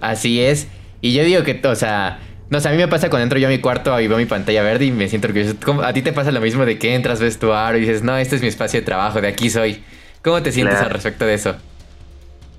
Así 0.00 0.40
es. 0.40 0.66
Y 1.00 1.12
yo 1.12 1.22
digo 1.22 1.44
que, 1.44 1.60
o 1.64 1.76
sea, 1.76 2.18
no 2.50 2.58
sé, 2.58 2.68
a 2.68 2.72
mí 2.72 2.78
me 2.78 2.88
pasa 2.88 3.10
cuando 3.10 3.22
entro 3.22 3.38
yo 3.38 3.46
a 3.46 3.50
mi 3.50 3.58
cuarto 3.58 4.00
y 4.00 4.08
veo 4.08 4.18
mi 4.18 4.26
pantalla 4.26 4.64
verde 4.64 4.86
y 4.86 4.90
me 4.90 5.08
siento 5.08 5.28
orgulloso. 5.28 5.54
¿Cómo- 5.64 5.82
¿A 5.82 5.92
ti 5.92 6.02
te 6.02 6.12
pasa 6.12 6.32
lo 6.32 6.40
mismo 6.40 6.66
de 6.66 6.76
que 6.76 6.96
entras, 6.96 7.20
ves 7.20 7.38
tu 7.38 7.52
aro 7.52 7.78
y 7.78 7.82
dices, 7.82 8.02
no, 8.02 8.16
este 8.16 8.34
es 8.34 8.42
mi 8.42 8.48
espacio 8.48 8.80
de 8.80 8.86
trabajo, 8.86 9.20
de 9.20 9.28
aquí 9.28 9.50
soy? 9.50 9.84
¿Cómo 10.20 10.42
te 10.42 10.50
sientes 10.50 10.74
Claro. 10.74 10.88
al 10.88 10.94
respecto 10.94 11.24
de 11.26 11.34
eso? 11.34 11.54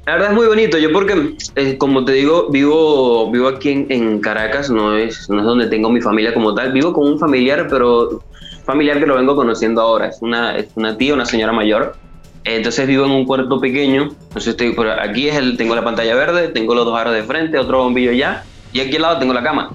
La 0.06 0.14
verdad 0.14 0.30
es 0.30 0.36
muy 0.36 0.48
bonito. 0.48 0.78
Yo 0.78 0.92
porque, 0.92 1.36
eh, 1.56 1.78
como 1.78 2.06
te 2.06 2.12
digo, 2.12 2.50
vivo, 2.52 3.32
vivo 3.32 3.48
aquí 3.48 3.72
en, 3.72 3.88
en 3.90 4.20
Caracas, 4.20 4.70
no 4.70 4.96
es, 4.96 5.30
no 5.30 5.40
es 5.40 5.46
donde 5.46 5.68
tengo 5.68 5.90
mi 5.90 6.02
familia 6.02 6.34
como 6.34 6.54
tal. 6.54 6.72
Vivo 6.74 6.94
con 6.94 7.08
un 7.08 7.20
familiar, 7.20 7.68
pero 7.70 8.22
familiar 8.66 9.00
que 9.00 9.08
lo 9.08 9.16
vengo 9.16 9.36
conociendo 9.36 9.82
ahora. 9.82 10.08
Es 10.08 10.22
una, 10.22 10.58
es 10.58 10.68
una 10.76 10.96
tía, 10.98 11.14
una 11.16 11.26
señora 11.26 11.54
mayor. 11.54 11.96
Entonces 12.44 12.86
vivo 12.86 13.06
en 13.06 13.12
un 13.12 13.26
cuarto 13.26 13.60
pequeño. 13.60 14.04
Entonces 14.04 14.50
estoy 14.50 14.74
por 14.74 14.88
aquí 14.88 15.28
es 15.28 15.36
el, 15.36 15.58
tengo 15.58 15.74
la 15.74 15.84
pantalla 15.84 16.14
verde, 16.14 16.50
tengo 16.50 16.76
los 16.76 16.86
dos 16.86 16.98
aros 16.98 17.14
de 17.14 17.24
frente, 17.24 17.58
otro 17.58 17.80
bombillo 17.80 18.12
ya, 18.12 18.44
y 18.72 18.82
aquí 18.82 18.98
al 18.98 19.02
lado 19.02 19.20
tengo 19.20 19.34
la 19.34 19.42
cama. 19.42 19.72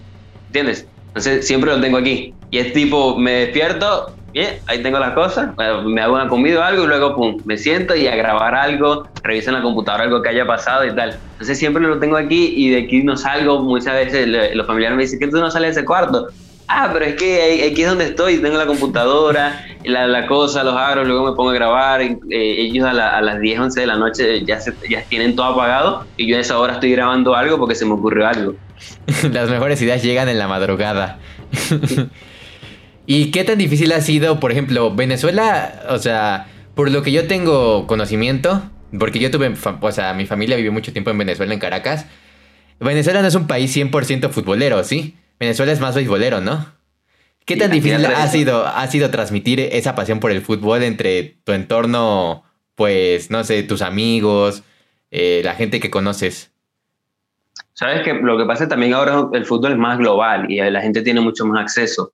¿Entiendes? 0.47 0.87
Entonces 1.09 1.45
siempre 1.45 1.73
lo 1.73 1.81
tengo 1.81 1.99
aquí. 1.99 2.33
Y 2.53 2.59
es 2.59 2.73
tipo, 2.73 3.19
me 3.19 3.33
despierto, 3.33 4.13
bien, 4.33 4.59
ahí 4.67 4.83
tengo 4.83 4.99
las 4.99 5.13
cosas, 5.13 5.55
bueno, 5.57 5.83
me 5.83 6.01
hago 6.01 6.15
una 6.15 6.29
comida 6.29 6.61
o 6.61 6.63
algo 6.63 6.85
y 6.85 6.87
luego 6.87 7.15
pum, 7.15 7.39
me 7.45 7.57
siento 7.57 7.95
y 7.97 8.07
a 8.07 8.15
grabar 8.17 8.55
algo, 8.55 9.09
reviso 9.23 9.51
en 9.51 9.57
la 9.57 9.63
computadora 9.63 10.05
algo 10.05 10.23
que 10.23 10.29
haya 10.29 10.47
pasado 10.47 10.85
y 10.85 10.95
tal. 10.95 11.17
Entonces 11.33 11.59
siempre 11.59 11.83
lo 11.83 11.99
tengo 11.99 12.17
aquí 12.17 12.53
y 12.57 12.71
de 12.71 12.83
aquí 12.83 13.03
no 13.03 13.17
salgo. 13.17 13.61
Muchas 13.61 13.95
veces 13.95 14.29
los 14.55 14.67
familiares 14.67 14.97
me 14.97 15.03
dicen 15.03 15.19
que 15.19 15.29
tú 15.29 15.39
no 15.39 15.51
sales 15.51 15.75
de 15.75 15.81
ese 15.81 15.87
cuarto. 15.87 16.29
Ah, 16.73 16.91
pero 16.93 17.05
es 17.05 17.17
que 17.17 17.69
aquí 17.73 17.83
es 17.83 17.89
donde 17.89 18.05
estoy, 18.05 18.39
tengo 18.39 18.57
la 18.57 18.67
computadora, 18.67 19.65
la, 19.85 20.07
la 20.07 20.27
cosa, 20.29 20.63
los 20.63 20.77
aros, 20.77 21.05
luego 21.09 21.29
me 21.29 21.33
pongo 21.35 21.51
a 21.51 21.55
grabar. 21.55 22.01
eh, 22.01 22.17
ellos 22.31 22.87
a, 22.87 22.93
la- 22.93 23.17
a 23.17 23.21
las 23.21 23.41
10, 23.41 23.59
11 23.59 23.81
de 23.81 23.87
la 23.89 23.97
noche 23.97 24.45
ya, 24.45 24.61
se- 24.61 24.75
ya 24.89 25.03
tienen 25.09 25.35
todo 25.35 25.47
apagado 25.47 26.05
y 26.17 26.29
yo 26.29 26.37
en 26.37 26.43
esa 26.43 26.59
hora 26.61 26.75
estoy 26.75 26.93
grabando 26.93 27.35
algo 27.35 27.59
porque 27.59 27.75
se 27.75 27.85
me 27.85 27.95
ocurrió 27.95 28.29
algo. 28.29 28.55
Las 29.33 29.51
mejores 29.51 29.83
ideas 29.83 30.03
llegan 30.05 30.29
en 30.29 30.39
la 30.39 30.47
madrugada. 30.47 31.19
¿Y 33.13 33.33
qué 33.33 33.43
tan 33.43 33.59
difícil 33.59 33.91
ha 33.91 34.01
sido, 34.03 34.39
por 34.39 34.53
ejemplo, 34.53 34.95
Venezuela? 34.95 35.83
O 35.89 35.99
sea, 35.99 36.47
por 36.77 36.93
lo 36.93 37.03
que 37.03 37.11
yo 37.11 37.27
tengo 37.27 37.89
conocimiento, 37.89 38.63
porque 38.97 39.19
yo 39.19 39.33
tuve, 39.33 39.53
o 39.81 39.91
sea, 39.91 40.15
mi 40.15 40.27
familia 40.27 40.55
vivió 40.55 40.71
mucho 40.71 40.93
tiempo 40.93 41.11
en 41.11 41.19
Venezuela, 41.19 41.53
en 41.53 41.59
Caracas. 41.59 42.07
Venezuela 42.79 43.21
no 43.21 43.27
es 43.27 43.35
un 43.35 43.49
país 43.49 43.77
100% 43.77 44.31
futbolero, 44.31 44.85
¿sí? 44.85 45.17
Venezuela 45.41 45.73
es 45.73 45.81
más 45.81 45.97
beisbolero, 45.97 46.41
¿no? 46.41 46.65
¿Qué 47.45 47.57
tan 47.57 47.73
difícil 47.73 48.07
ha 48.07 48.29
sido, 48.29 48.65
ha 48.65 48.87
sido 48.87 49.11
transmitir 49.11 49.59
esa 49.59 49.97
pasión 49.97 50.21
por 50.21 50.31
el 50.31 50.41
fútbol 50.41 50.85
entre 50.85 51.41
tu 51.43 51.51
entorno, 51.51 52.45
pues, 52.77 53.29
no 53.29 53.43
sé, 53.43 53.65
tus 53.65 53.83
amigos, 53.83 54.63
eh, 55.11 55.41
la 55.43 55.55
gente 55.55 55.81
que 55.81 55.91
conoces? 55.91 56.53
Sabes 57.73 58.05
que 58.05 58.15
lo 58.15 58.39
que 58.39 58.45
pasa 58.45 58.69
también 58.69 58.95
ahora 58.95 59.27
el 59.33 59.47
fútbol 59.47 59.73
es 59.73 59.79
más 59.79 59.99
global 59.99 60.49
y 60.49 60.61
la 60.61 60.81
gente 60.81 61.03
tiene 61.03 61.21
mucho 61.21 61.45
más 61.45 61.61
acceso. 61.61 62.13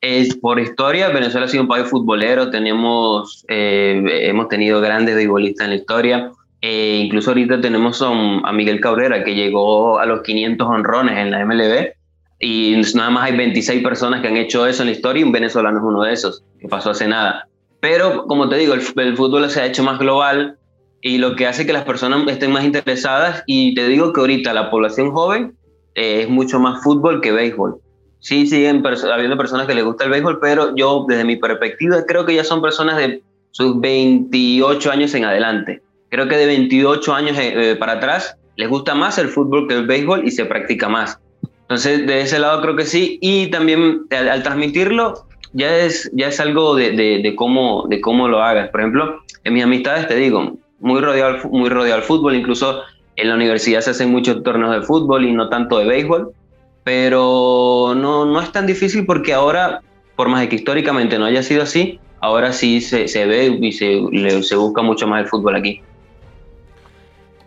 Es, 0.00 0.34
por 0.36 0.58
historia, 0.58 1.10
Venezuela 1.10 1.44
ha 1.46 1.48
sido 1.48 1.64
un 1.64 1.68
país 1.68 1.86
futbolero, 1.86 2.50
tenemos, 2.50 3.44
eh, 3.48 4.02
hemos 4.28 4.48
tenido 4.48 4.80
grandes 4.80 5.14
beisbolistas 5.14 5.66
en 5.66 5.70
la 5.70 5.76
historia. 5.76 6.30
Eh, 6.62 7.02
incluso 7.04 7.30
ahorita 7.30 7.60
tenemos 7.60 8.00
a, 8.00 8.08
un- 8.08 8.42
a 8.44 8.52
Miguel 8.52 8.80
Cabrera 8.80 9.22
que 9.24 9.34
llegó 9.34 9.98
a 9.98 10.06
los 10.06 10.22
500 10.22 10.66
honrones 10.68 11.18
en 11.18 11.30
la 11.30 11.40
MLB 11.44 11.92
y 12.38 12.80
nada 12.94 13.10
más 13.10 13.24
hay 13.30 13.36
26 13.36 13.82
personas 13.82 14.20
que 14.22 14.28
han 14.28 14.36
hecho 14.38 14.66
eso 14.66 14.82
en 14.82 14.88
la 14.88 14.94
historia 14.94 15.20
y 15.20 15.24
un 15.24 15.32
venezolano 15.32 15.78
es 15.78 15.84
uno 15.84 16.02
de 16.02 16.12
esos, 16.14 16.44
que 16.58 16.68
pasó 16.68 16.90
hace 16.90 17.06
nada. 17.06 17.46
Pero 17.80 18.24
como 18.26 18.48
te 18.48 18.56
digo, 18.56 18.74
el, 18.74 18.82
el 18.96 19.16
fútbol 19.16 19.48
se 19.50 19.60
ha 19.60 19.66
hecho 19.66 19.82
más 19.82 19.98
global 19.98 20.56
y 21.02 21.18
lo 21.18 21.34
que 21.36 21.46
hace 21.46 21.66
que 21.66 21.72
las 21.74 21.84
personas 21.84 22.26
estén 22.28 22.52
más 22.52 22.64
interesadas 22.64 23.42
y 23.46 23.74
te 23.74 23.86
digo 23.88 24.12
que 24.14 24.20
ahorita 24.20 24.52
la 24.54 24.70
población 24.70 25.10
joven 25.12 25.54
eh, 25.94 26.22
es 26.22 26.28
mucho 26.30 26.58
más 26.58 26.82
fútbol 26.82 27.20
que 27.20 27.32
béisbol. 27.32 27.80
Sí, 28.20 28.46
siguen 28.46 28.82
habiendo 29.12 29.36
personas 29.36 29.66
que 29.66 29.74
les 29.74 29.84
gusta 29.84 30.04
el 30.04 30.10
béisbol, 30.10 30.38
pero 30.40 30.74
yo 30.76 31.06
desde 31.08 31.24
mi 31.24 31.36
perspectiva 31.36 32.04
creo 32.06 32.26
que 32.26 32.34
ya 32.34 32.44
son 32.44 32.60
personas 32.60 32.98
de 32.98 33.22
sus 33.50 33.80
28 33.80 34.90
años 34.90 35.14
en 35.14 35.24
adelante. 35.24 35.82
Creo 36.10 36.28
que 36.28 36.36
de 36.36 36.46
28 36.46 37.14
años 37.14 37.38
eh, 37.38 37.72
eh, 37.72 37.76
para 37.76 37.92
atrás 37.92 38.36
les 38.56 38.68
gusta 38.68 38.94
más 38.94 39.18
el 39.18 39.28
fútbol 39.28 39.66
que 39.66 39.74
el 39.74 39.86
béisbol 39.86 40.26
y 40.26 40.30
se 40.30 40.44
practica 40.44 40.88
más. 40.88 41.18
Entonces, 41.62 42.06
de 42.06 42.20
ese 42.20 42.38
lado 42.38 42.60
creo 42.60 42.76
que 42.76 42.84
sí. 42.84 43.18
Y 43.22 43.46
también 43.46 44.02
al, 44.10 44.42
transmitirlo, 44.42 45.26
ya 45.52 45.78
es, 45.78 46.10
ya 46.12 46.28
es 46.28 46.40
algo 46.40 46.74
de, 46.74 46.90
de, 46.90 47.20
de 47.22 47.36
cómo, 47.36 47.86
de 47.88 48.00
cómo 48.00 48.28
lo 48.28 48.42
hagas. 48.42 48.68
Por 48.70 48.80
ejemplo, 48.80 49.20
en 49.44 49.54
mis 49.54 49.64
amistades, 49.64 50.08
te 50.08 50.16
digo, 50.16 50.58
muy 50.80 51.00
rodeado, 51.00 51.48
muy 51.48 51.70
rodeado 51.70 51.96
al 51.96 52.02
fútbol, 52.02 52.34
incluso 52.34 52.82
en 53.16 53.28
la 53.28 53.34
universidad 53.34 53.80
se 53.80 53.90
hacen 53.90 54.10
muchos 54.10 54.42
torneos 54.42 54.74
de 54.74 54.82
fútbol 54.82 55.24
y 55.24 55.32
no 55.32 55.48
tanto 55.48 55.78
de 55.78 55.86
béisbol, 55.86 56.32
pero 56.84 57.94
no, 57.96 58.24
no 58.24 58.40
es 58.40 58.52
tan 58.52 58.66
difícil 58.66 59.06
porque 59.06 59.32
ahora, 59.32 59.82
por 60.16 60.28
más 60.28 60.40
de 60.40 60.48
que 60.48 60.56
históricamente 60.56 61.18
no 61.18 61.24
haya 61.26 61.42
sido 61.42 61.62
así, 61.62 61.98
ahora 62.20 62.52
sí 62.52 62.80
se, 62.80 63.08
se 63.08 63.26
ve 63.26 63.58
y 63.60 63.72
se, 63.72 64.00
le- 64.12 64.42
se 64.42 64.56
busca 64.56 64.82
mucho 64.82 65.06
más 65.06 65.22
el 65.22 65.28
fútbol 65.28 65.56
aquí. 65.56 65.82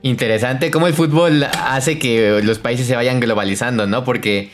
Interesante 0.01 0.69
cómo 0.69 0.87
el 0.87 0.93
fútbol 0.93 1.45
hace 1.65 1.97
que 1.97 2.41
los 2.43 2.59
países 2.59 2.85
se 2.87 2.95
vayan 2.95 3.21
globalizando, 3.21 3.87
¿no? 3.87 4.03
Porque, 4.03 4.49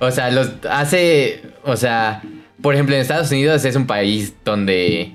o 0.00 0.10
sea, 0.10 0.30
los 0.30 0.50
hace, 0.68 1.40
o 1.64 1.76
sea, 1.76 2.22
por 2.60 2.74
ejemplo, 2.74 2.94
en 2.94 3.00
Estados 3.00 3.30
Unidos 3.30 3.64
es 3.64 3.74
un 3.74 3.86
país 3.86 4.34
donde, 4.44 5.12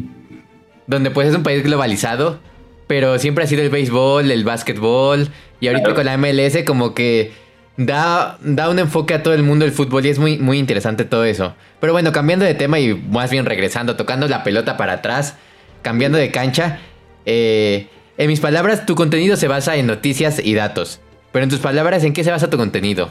donde 0.88 1.12
pues 1.12 1.28
es 1.28 1.36
un 1.36 1.44
país 1.44 1.64
globalizado, 1.64 2.40
pero 2.88 3.20
siempre 3.20 3.44
ha 3.44 3.48
sido 3.48 3.62
el 3.62 3.70
béisbol, 3.70 4.32
el 4.32 4.44
básquetbol, 4.44 5.30
y 5.60 5.68
ahorita 5.68 5.94
Claro. 5.94 5.96
con 5.96 6.06
la 6.06 6.18
MLS 6.18 6.64
como 6.66 6.96
que 6.96 7.32
da, 7.78 8.38
da 8.42 8.70
un 8.70 8.80
enfoque 8.80 9.14
a 9.14 9.24
todo 9.24 9.34
el 9.34 9.44
mundo 9.44 9.66
el 9.66 9.72
fútbol 9.72 10.06
y 10.06 10.10
es 10.10 10.20
muy, 10.20 10.38
muy 10.38 10.58
interesante 10.58 11.06
todo 11.06 11.24
eso. 11.26 11.56
Pero 11.80 11.94
bueno, 11.94 12.12
cambiando 12.12 12.46
de 12.46 12.54
tema 12.54 12.80
y 12.80 12.94
más 12.94 13.32
bien 13.32 13.46
regresando, 13.46 13.96
tocando 13.96 14.28
la 14.28 14.44
pelota 14.44 14.78
para 14.78 14.94
atrás, 14.94 15.36
cambiando 15.82 16.18
de 16.18 16.32
cancha, 16.32 16.80
eh, 17.26 17.88
en 18.18 18.28
mis 18.28 18.40
palabras, 18.40 18.86
tu 18.86 18.96
contenido 18.96 19.36
se 19.36 19.48
basa 19.48 19.76
en 19.78 19.88
noticias 19.88 20.42
y 20.44 20.54
datos. 20.54 21.00
Pero 21.32 21.44
en 21.44 21.50
tus 21.50 21.60
palabras, 21.60 22.04
¿en 22.04 22.14
qué 22.14 22.24
se 22.24 22.32
basa 22.32 22.50
tu 22.50 22.58
contenido? 22.58 23.10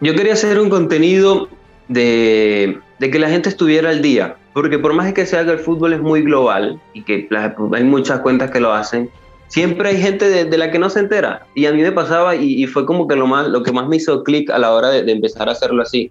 Yo 0.00 0.14
quería 0.14 0.32
hacer 0.32 0.58
un 0.58 0.70
contenido 0.70 1.48
de, 1.88 2.78
de 2.98 3.10
que 3.10 3.18
la 3.18 3.28
gente 3.28 3.48
estuviera 3.48 3.90
al 3.90 4.02
día, 4.02 4.36
porque 4.52 4.78
por 4.78 4.94
más 4.94 5.12
que 5.12 5.26
sea 5.26 5.44
que 5.44 5.52
el 5.52 5.58
fútbol 5.58 5.92
es 5.92 6.00
muy 6.00 6.22
global 6.22 6.80
y 6.92 7.02
que 7.02 7.28
hay 7.30 7.84
muchas 7.84 8.20
cuentas 8.20 8.50
que 8.50 8.60
lo 8.60 8.72
hacen, 8.72 9.10
siempre 9.54 9.90
hay 9.90 10.02
gente 10.02 10.28
de, 10.28 10.44
de 10.46 10.58
la 10.58 10.72
que 10.72 10.80
no 10.80 10.90
se 10.90 10.98
entera. 10.98 11.46
Y 11.54 11.66
a 11.66 11.72
mí 11.72 11.80
me 11.80 11.92
pasaba 11.92 12.34
y, 12.34 12.64
y 12.64 12.66
fue 12.66 12.84
como 12.84 13.06
que 13.06 13.14
lo, 13.14 13.28
más, 13.28 13.46
lo 13.46 13.62
que 13.62 13.70
más 13.70 13.86
me 13.86 13.96
hizo 13.96 14.24
clic 14.24 14.50
a 14.50 14.58
la 14.58 14.72
hora 14.72 14.88
de, 14.90 15.04
de 15.04 15.12
empezar 15.12 15.48
a 15.48 15.52
hacerlo 15.52 15.80
así. 15.80 16.10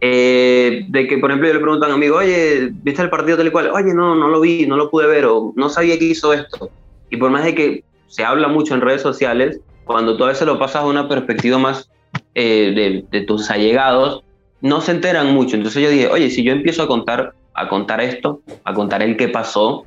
Eh, 0.00 0.86
de 0.88 1.06
que, 1.06 1.18
por 1.18 1.30
ejemplo, 1.30 1.48
yo 1.48 1.54
le 1.54 1.60
pregunto 1.60 1.84
a 1.84 1.88
un 1.90 1.96
amigo, 1.96 2.16
oye, 2.16 2.70
¿viste 2.82 3.02
el 3.02 3.10
partido 3.10 3.36
tal 3.36 3.48
y 3.48 3.50
cual? 3.50 3.70
Oye, 3.74 3.92
no, 3.92 4.14
no 4.14 4.28
lo 4.28 4.40
vi, 4.40 4.66
no 4.66 4.78
lo 4.78 4.88
pude 4.88 5.06
ver, 5.06 5.26
o 5.26 5.52
no 5.54 5.68
sabía 5.68 5.98
que 5.98 6.06
hizo 6.06 6.32
esto. 6.32 6.70
Y 7.10 7.18
por 7.18 7.30
más 7.30 7.44
de 7.44 7.54
que 7.54 7.84
se 8.06 8.24
habla 8.24 8.48
mucho 8.48 8.72
en 8.72 8.80
redes 8.80 9.02
sociales, 9.02 9.60
cuando 9.84 10.16
tú 10.16 10.24
a 10.24 10.28
veces 10.28 10.46
lo 10.46 10.58
pasas 10.58 10.82
a 10.82 10.86
una 10.86 11.08
perspectiva 11.10 11.58
más 11.58 11.90
eh, 12.34 12.72
de, 12.74 13.04
de 13.10 13.26
tus 13.26 13.50
allegados, 13.50 14.22
no 14.62 14.80
se 14.80 14.92
enteran 14.92 15.34
mucho. 15.34 15.56
Entonces 15.56 15.82
yo 15.82 15.90
dije, 15.90 16.08
oye, 16.08 16.30
si 16.30 16.42
yo 16.42 16.52
empiezo 16.52 16.84
a 16.84 16.86
contar, 16.86 17.34
a 17.52 17.68
contar 17.68 18.00
esto, 18.00 18.40
a 18.64 18.72
contar 18.72 19.02
el 19.02 19.18
qué 19.18 19.28
pasó, 19.28 19.84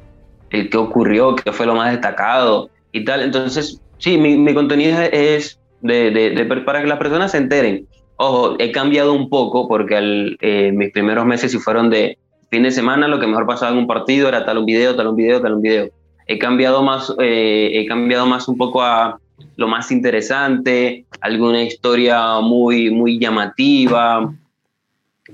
el 0.51 0.69
qué 0.69 0.77
ocurrió, 0.77 1.35
qué 1.35 1.51
fue 1.51 1.65
lo 1.65 1.73
más 1.73 1.91
destacado 1.91 2.69
y 2.91 3.03
tal, 3.05 3.21
entonces 3.21 3.81
sí, 3.97 4.17
mi, 4.17 4.37
mi 4.37 4.53
contenido 4.53 4.99
es 5.01 5.59
de, 5.81 6.11
de- 6.11 6.31
de- 6.31 6.45
para 6.61 6.81
que 6.81 6.87
las 6.87 6.97
personas 6.99 7.31
se 7.31 7.37
enteren. 7.37 7.87
Ojo, 8.17 8.55
he 8.59 8.71
cambiado 8.71 9.13
un 9.13 9.29
poco 9.29 9.67
porque 9.67 10.35
eh, 10.41 10.71
mis 10.73 10.91
primeros 10.91 11.25
meses 11.25 11.51
si 11.51 11.57
fueron 11.57 11.89
de 11.89 12.17
fin 12.51 12.63
de 12.63 12.71
semana, 12.71 13.07
lo 13.07 13.19
que 13.19 13.27
mejor 13.27 13.47
pasaba 13.47 13.71
en 13.71 13.77
un 13.79 13.87
partido 13.87 14.27
era 14.27 14.45
tal 14.45 14.57
un 14.59 14.65
video, 14.65 14.95
tal 14.95 15.07
un 15.07 15.15
video, 15.15 15.41
tal 15.41 15.53
un 15.55 15.61
video. 15.61 15.89
He 16.27 16.37
cambiado 16.37 16.83
más, 16.83 17.13
eh, 17.19 17.71
he 17.73 17.85
cambiado 17.87 18.25
más 18.25 18.47
un 18.47 18.57
poco 18.57 18.81
a 18.83 19.19
lo 19.55 19.67
más 19.67 19.91
interesante, 19.91 21.05
alguna 21.21 21.63
historia 21.63 22.39
muy, 22.41 22.91
muy 22.91 23.17
llamativa. 23.17 24.31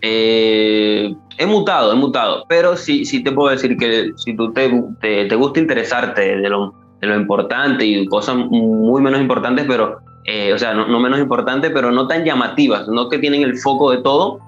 Eh, 0.02 1.14
he 1.38 1.46
mutado, 1.46 1.92
he 1.92 1.96
mutado, 1.96 2.46
pero 2.48 2.78
sí, 2.78 3.04
sí 3.06 3.24
te 3.24 3.32
puedo 3.32 3.50
decir 3.50 3.78
que 3.78 4.12
si 4.16 4.36
tú 4.36 4.54
te, 4.54 4.70
te, 5.02 5.26
te 5.26 5.36
gusta 5.36 5.60
interesarte 5.60 6.38
de 6.38 6.50
lo, 6.50 6.74
de 7.02 7.08
lo 7.08 7.16
importante 7.16 7.86
y 7.86 8.06
cosas 8.08 8.36
muy 8.36 9.02
menos 9.02 9.22
importantes, 9.22 9.66
pero, 9.68 10.00
eh, 10.26 10.54
o 10.54 10.58
sea, 10.58 10.74
no, 10.74 10.88
no 10.88 11.00
menos 11.00 11.20
importantes, 11.20 11.72
pero 11.74 11.92
no 11.92 12.08
tan 12.08 12.24
llamativas, 12.24 12.88
no 12.88 13.10
que 13.10 13.20
tienen 13.20 13.44
el 13.44 13.58
foco 13.58 13.92
de 13.92 14.02
todo, 14.02 14.40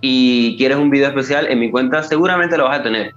y 0.00 0.56
quieres 0.56 0.78
un 0.78 0.90
video 0.90 1.08
especial, 1.08 1.46
en 1.48 1.58
mi 1.58 1.70
cuenta 1.70 2.02
seguramente 2.02 2.56
lo 2.56 2.64
vas 2.64 2.80
a 2.80 2.82
tener. 2.82 3.14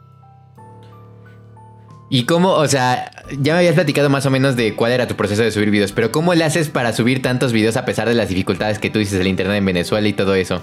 Y 2.10 2.26
cómo, 2.26 2.52
o 2.52 2.68
sea, 2.68 3.10
ya 3.40 3.54
me 3.54 3.60
habías 3.60 3.76
platicado 3.76 4.10
más 4.10 4.26
o 4.26 4.30
menos 4.32 4.58
de 4.58 4.76
cuál 4.76 4.92
era 4.92 5.08
tu 5.08 5.16
proceso 5.16 5.44
de 5.44 5.52
subir 5.52 5.70
videos, 5.72 5.94
pero 5.94 6.12
¿cómo 6.12 6.34
le 6.34 6.44
haces 6.44 6.70
para 6.70 6.92
subir 6.92 7.22
tantos 7.22 7.54
videos 7.54 7.78
a 7.78 7.86
pesar 7.86 8.10
de 8.10 8.16
las 8.16 8.28
dificultades 8.28 8.80
que 8.80 8.90
tú 8.90 9.00
dices 9.00 9.18
del 9.18 9.28
internet 9.28 9.58
en 9.58 9.66
Venezuela 9.66 10.08
y 10.08 10.14
todo 10.14 10.34
eso? 10.36 10.62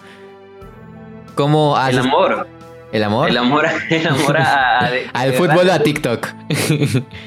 ¿Cómo 1.35 1.75
El 1.77 1.99
haces? 1.99 2.05
amor. 2.05 2.47
¿El 2.91 3.05
amor? 3.05 3.29
El 3.29 3.37
amor, 3.37 3.67
el 3.91 4.07
amor 4.07 4.37
a, 4.39 4.91
al 5.13 5.33
fútbol 5.35 5.69
o 5.69 5.73
a 5.73 5.79
TikTok. 5.79 6.27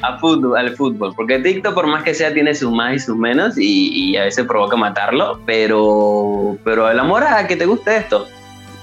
a 0.01 0.17
fútbol, 0.17 0.57
al 0.57 0.75
fútbol. 0.75 1.13
Porque 1.15 1.39
TikTok, 1.39 1.73
por 1.73 1.87
más 1.87 2.03
que 2.03 2.13
sea, 2.13 2.33
tiene 2.33 2.55
sus 2.55 2.71
más 2.71 2.95
y 2.95 2.99
sus 2.99 3.15
menos 3.15 3.55
y, 3.57 4.15
a 4.17 4.23
veces 4.23 4.45
provoca 4.45 4.75
matarlo. 4.75 5.39
Pero, 5.45 6.57
pero 6.63 6.89
el 6.89 6.99
amor 6.99 7.23
a 7.23 7.45
que 7.47 7.55
te 7.55 7.65
guste 7.65 7.97
esto. 7.97 8.27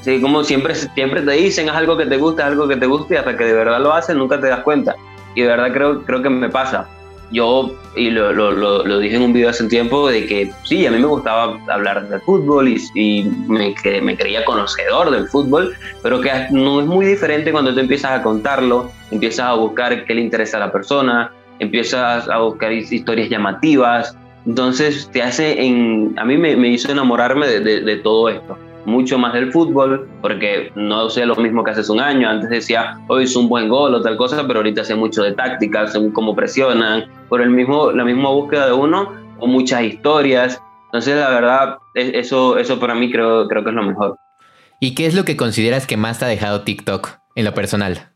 Sí, 0.03 0.21
como 0.21 0.45
siempre, 0.45 0.75
siempre 0.75 1.23
te 1.23 1.33
dicen, 1.33 1.69
haz 1.69 1.77
algo 1.77 1.97
que 1.97 2.07
te 2.07 2.17
guste, 2.17 2.43
haz 2.43 2.51
algo 2.51 2.69
que 2.69 2.77
te 2.77 2.87
guste 2.87 3.14
y 3.14 3.17
hasta 3.17 3.37
que 3.37 3.45
de 3.45 3.53
verdad 3.53 3.81
lo 3.81 3.93
haces 3.93 4.14
nunca 4.14 4.41
te 4.41 4.47
das 4.47 4.61
cuenta. 4.61 4.95
Y 5.35 5.43
de 5.43 5.49
verdad 5.49 5.73
creo, 5.73 6.05
creo 6.05 6.23
que 6.23 6.31
me 6.31 6.49
pasa 6.49 6.88
yo, 7.31 7.75
y 7.97 8.11
lo, 8.11 8.33
lo, 8.33 8.53
lo, 8.53 8.99
dije 8.99 9.17
en 9.17 9.23
un 9.23 9.33
video 9.33 9.51
hace 9.51 9.62
un 9.62 9.69
tiempo, 9.69 10.09
de 10.09 10.27
que 10.27 10.51
sí, 10.64 10.87
a 10.87 10.91
mí 10.91 10.99
me 10.99 11.07
gustaba 11.07 11.59
hablar 11.69 12.09
de 12.09 12.19
fútbol 12.21 12.69
y, 12.69 12.79
y 12.95 13.25
me, 13.49 13.75
me, 14.03 14.17
creía 14.17 14.45
conocedor 14.45 15.11
del 15.11 15.29
fútbol, 15.29 15.75
pero 16.03 16.21
que 16.21 16.31
no 16.51 16.81
es 16.81 16.87
muy 16.87 17.07
diferente 17.07 17.53
cuando 17.53 17.75
tú 17.75 17.81
empiezas 17.81 18.12
a 18.12 18.23
contarlo, 18.23 18.91
empiezas 19.11 19.47
a 19.47 19.55
buscar 19.55 20.05
qué 20.05 20.14
le 20.14 20.23
interesa 20.23 20.57
a 20.57 20.61
la 20.61 20.73
persona, 20.73 21.33
empiezas 21.59 22.29
a 22.29 22.38
buscar 22.38 22.73
historias 22.73 23.29
llamativas, 23.29 24.17
entonces 24.47 25.11
te 25.12 25.23
hace, 25.23 25.62
en, 25.62 26.14
a 26.19 26.25
mí 26.25 26.38
me, 26.38 26.57
me 26.57 26.69
hizo 26.69 26.91
enamorarme 26.91 27.47
de, 27.47 27.61
de, 27.61 27.81
de 27.81 27.97
todo 27.97 28.29
esto 28.29 28.57
mucho 28.88 29.18
más 29.18 29.35
del 29.35 29.53
fútbol, 29.53 30.09
porque 30.20 30.72
no 30.74 31.11
sé 31.11 31.27
lo 31.27 31.37
mismo 31.37 31.62
que 31.62 31.70
hace 31.70 31.92
un 31.92 32.01
año. 32.01 32.29
Antes 32.29 32.51
decía, 32.51 32.98
hoy 33.07 33.24
es 33.24 33.37
un 33.37 33.48
buen 33.48 33.68
gol 33.68 33.94
o 33.94 34.03
tal 34.03 34.16
cosa, 34.16 34.46
pero 34.46 34.61
ahorita 34.61 34.85
sé 34.85 34.94
mucho 34.94 35.22
de 35.22 35.33
tácticas, 35.33 35.92
según 35.92 36.11
cómo 36.11 36.35
presionan, 36.35 37.05
por 37.29 37.42
el 37.42 37.51
mismo, 37.51 37.92
la 37.92 38.05
misma 38.05 38.31
búsqueda 38.31 38.66
de 38.66 38.72
uno, 38.72 39.12
o 39.38 39.46
muchas 39.46 39.83
historias. 39.83 40.61
Entonces, 40.87 41.16
la 41.16 41.31
verdad, 41.31 41.79
eso, 41.94 42.59
eso 42.59 42.81
para 42.81 42.94
mí 42.94 43.12
creo, 43.12 43.46
creo 43.46 43.62
que 43.62 43.70
es 43.70 43.77
lo 43.77 43.83
mejor. 43.83 44.16
¿Y 44.81 44.94
qué 44.94 45.07
es 45.07 45.14
lo 45.14 45.24
que 45.24 45.37
consideras 45.37 45.87
que 45.87 45.96
más 45.96 46.18
te 46.18 46.24
ha 46.24 46.29
dejado 46.29 46.62
TikTok 46.62 47.18
en 47.35 47.44
lo 47.44 47.53
personal? 47.53 48.11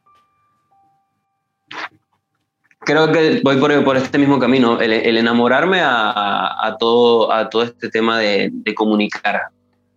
Creo 2.80 3.12
que 3.12 3.40
voy 3.44 3.58
por, 3.58 3.84
por 3.84 3.96
este 3.96 4.18
mismo 4.18 4.40
camino, 4.40 4.80
el, 4.80 5.16
enamorarme 5.16 5.80
a, 5.80 6.66
a, 6.66 6.76
todo, 6.78 7.32
a 7.32 7.48
todo 7.48 7.62
este 7.62 7.90
tema 7.90 8.18
de, 8.18 8.50
de 8.52 8.74
comunicar 8.74 9.52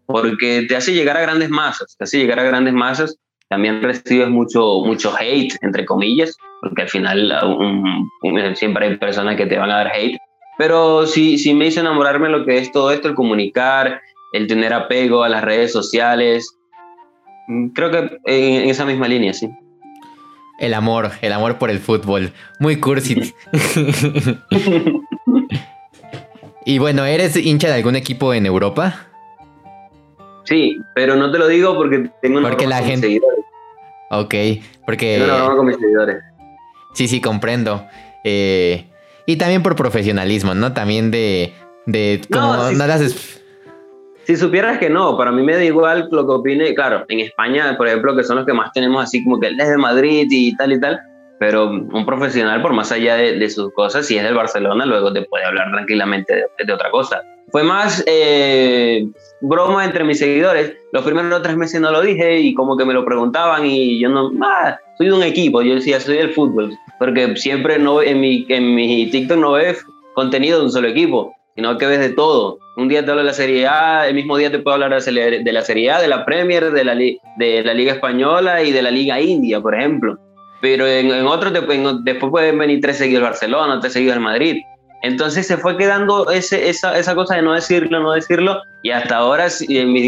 porque 0.06 0.66
te 0.68 0.76
hace 0.76 0.94
llegar 0.94 1.18
a 1.18 1.22
grandes 1.22 1.50
masas, 1.50 1.96
te 1.98 2.04
hace 2.04 2.18
llegar 2.18 2.40
a 2.40 2.44
grandes 2.44 2.74
masas. 2.74 3.18
También 3.48 3.82
recibes 3.82 4.30
mucho, 4.30 4.82
mucho 4.84 5.14
hate, 5.18 5.56
entre 5.62 5.86
comillas, 5.86 6.36
porque 6.62 6.84
al 6.84 6.90
final 6.90 7.32
siempre 8.56 8.88
hay 8.88 8.98
personas 8.98 9.36
que 9.36 9.46
te 9.46 9.58
van 9.58 9.70
a 9.70 9.78
dar 9.78 9.92
hate. 9.94 10.18
Pero 10.58 11.06
sí, 11.06 11.38
sí 11.38 11.54
me 11.54 11.68
hizo 11.68 11.82
enamorarme 11.82 12.30
lo 12.30 12.46
que 12.46 12.58
es 12.58 12.72
todo 12.72 12.92
esto, 12.92 13.08
el 13.08 13.16
comunicar, 13.16 14.02
el 14.34 14.48
tener 14.48 14.74
apego 14.74 15.24
a 15.24 15.30
las 15.30 15.44
redes 15.44 15.72
sociales. 15.72 16.58
Mm, 17.48 17.68
creo 17.70 17.92
que 17.92 18.18
en, 18.26 18.70
esa 18.70 18.86
misma 18.86 19.08
línea, 19.08 19.34
sí. 19.34 19.50
El 20.58 20.74
amor, 20.74 21.12
el 21.22 21.34
amor 21.34 21.58
por 21.58 21.70
el 21.70 21.80
fútbol. 21.80 22.32
Muy 22.60 22.80
cursi. 22.80 23.34
y 26.66 26.80
bueno, 26.80 27.06
¿eres 27.06 27.36
hincha 27.36 27.68
de 27.68 27.76
algún 27.76 27.96
equipo 27.96 28.34
en 28.34 28.46
Europa? 28.46 29.08
Sí, 30.46 30.80
pero 30.94 31.16
no 31.16 31.32
te 31.32 31.40
lo 31.40 31.48
digo 31.48 31.76
porque 31.76 32.10
tengo 32.22 32.38
una 32.40 32.50
porque 32.50 32.68
la 32.68 32.78
gente... 32.78 33.08
seguidores. 33.08 33.46
Ok, 34.12 34.34
porque... 34.86 35.18
Tengo 35.20 35.46
una 35.48 35.56
con 35.56 35.66
mis 35.66 35.78
seguidores. 35.78 36.18
Sí, 36.94 37.08
sí, 37.08 37.20
comprendo. 37.20 37.86
Eh, 38.24 38.86
y 39.26 39.36
también 39.38 39.64
por 39.64 39.76
profesionalismo, 39.76 40.54
¿no? 40.54 40.74
También 40.74 41.12
de... 41.12 41.54
de 41.86 42.22
como 42.32 42.56
no, 42.56 42.72
nada 42.74 43.00
Si 43.00 44.38
supieras 44.38 44.78
que 44.78 44.90
no, 44.90 45.18
para 45.18 45.32
mí 45.32 45.42
me 45.42 45.56
da 45.56 45.64
igual 45.64 46.08
lo 46.12 46.26
que 46.26 46.34
opine. 46.34 46.76
Claro, 46.76 47.06
en 47.10 47.20
España, 47.20 47.76
por 47.76 47.88
ejemplo, 47.88 48.16
que 48.16 48.24
son 48.24 48.38
los 48.38 48.46
que 48.46 48.54
más 48.54 48.72
tenemos 48.72 49.04
así 49.04 49.24
como 49.24 49.40
que 49.40 49.48
él 49.48 49.60
es 49.60 49.70
de 49.70 49.78
Madrid 49.78 50.28
y 50.30 50.56
tal 50.56 50.74
y 50.74 50.80
tal, 50.80 51.02
pero 51.40 51.70
un 51.70 52.06
profesional, 52.06 52.62
por 52.62 52.74
más 52.74 52.92
allá 52.92 53.16
de, 53.16 53.50
sus 53.50 53.74
cosas, 53.74 54.06
si 54.06 54.18
es 54.18 54.24
del 54.24 54.36
Barcelona, 54.36 54.86
luego 54.86 55.12
te 55.12 55.24
puede 55.24 55.44
hablar 55.44 55.72
tranquilamente 55.72 56.46
de 56.60 56.74
otra 56.74 56.92
cosa. 56.92 57.24
Fue 57.52 57.64
más 57.64 58.04
eh, 58.08 59.08
broma 59.42 59.86
entre 59.86 60.04
mis 60.04 60.20
seguidores. 60.20 60.74
Los 60.92 61.04
primeros 61.04 61.42
tres 61.42 61.56
meses 61.56 61.80
no 61.80 61.92
lo 61.92 62.02
dije 62.02 62.40
y 62.40 62.54
como 62.54 62.78
que 62.78 62.86
me 62.86 62.94
lo 62.94 63.06
preguntaban 63.06 63.66
y 63.66 64.00
yo 64.00 64.10
no, 64.10 64.32
ah, 64.44 64.78
soy 64.98 65.08
de 65.08 65.14
un 65.14 65.24
equipo, 65.24 65.62
yo 65.62 65.76
decía, 65.76 66.00
soy 66.00 66.18
del 66.18 66.34
fútbol, 66.34 66.78
porque 67.00 67.36
siempre 67.36 67.78
no 67.80 68.02
en 68.02 68.20
mi, 68.20 68.46
en 68.50 68.76
mi 68.76 69.10
TikTok 69.10 69.38
no 69.38 69.54
ves 69.54 69.86
contenido 70.14 70.60
de 70.60 70.66
un 70.66 70.72
solo 70.72 70.88
equipo, 70.88 71.36
sino 71.56 71.78
que 71.78 71.86
ves 71.86 72.00
de 72.00 72.10
todo. 72.10 72.60
Un 72.78 72.88
día 72.88 73.04
te 73.04 73.12
hablo 73.12 73.22
de 73.22 73.28
la 73.28 73.34
Serie 73.34 73.68
A, 73.68 74.08
el 74.08 74.16
mismo 74.16 74.38
día 74.38 74.52
te 74.52 74.60
puedo 74.60 74.76
hablar 74.76 74.90
de 74.90 75.52
la 75.54 75.62
Serie 75.62 75.92
A, 75.92 76.02
de 76.02 76.08
la 76.08 76.26
Premier, 76.26 76.72
de 76.72 76.84
la, 76.84 76.96
de 76.96 77.64
la 77.64 77.74
Liga 77.74 77.94
Española 77.94 78.64
y 78.64 78.72
de 78.72 78.82
la 78.82 78.92
Liga 78.92 79.22
India, 79.22 79.62
por 79.62 79.76
ejemplo. 79.76 80.18
Pero 80.62 80.88
en, 80.88 81.12
en 81.12 81.26
otro, 81.28 81.52
después 81.52 82.32
pueden 82.32 82.58
venir 82.58 82.82
tres 82.82 82.98
seguidos 82.98 83.24
Barcelona, 83.24 83.80
tres 83.80 83.94
seguidos 83.94 84.16
el 84.16 84.22
Madrid. 84.22 84.58
Entonces 85.06 85.46
se 85.46 85.58
fue 85.58 85.78
quedando 85.78 86.32
ese, 86.32 86.68
esa, 86.68 86.98
esa, 86.98 87.14
cosa 87.14 87.36
de 87.36 87.44
no 87.44 87.54
decirlo, 87.54 88.00
no 88.00 88.14
decirlo, 88.14 88.64
y 88.82 88.90
hasta 88.90 89.18
ahora 89.18 89.50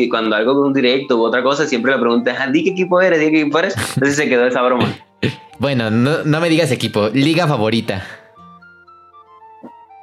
cuando 0.09 0.35
algo 0.35 0.55
con 0.55 0.67
un 0.69 0.73
directo 0.73 1.17
u 1.17 1.23
otra 1.23 1.43
cosa, 1.43 1.67
siempre 1.67 1.91
le 1.91 1.99
preguntan, 1.99 2.35
ah, 2.39 2.47
di 2.47 2.63
qué 2.63 2.71
equipo 2.71 2.99
eres, 2.99 3.19
di 3.19 3.29
qué 3.29 3.41
equipo 3.41 3.59
eres, 3.59 3.75
entonces 3.77 4.15
se 4.15 4.27
quedó 4.27 4.47
esa 4.47 4.63
broma. 4.63 4.91
bueno, 5.59 5.91
no, 5.91 6.23
no 6.23 6.41
me 6.41 6.49
digas 6.49 6.71
equipo, 6.71 7.09
liga 7.13 7.45
favorita. 7.45 8.03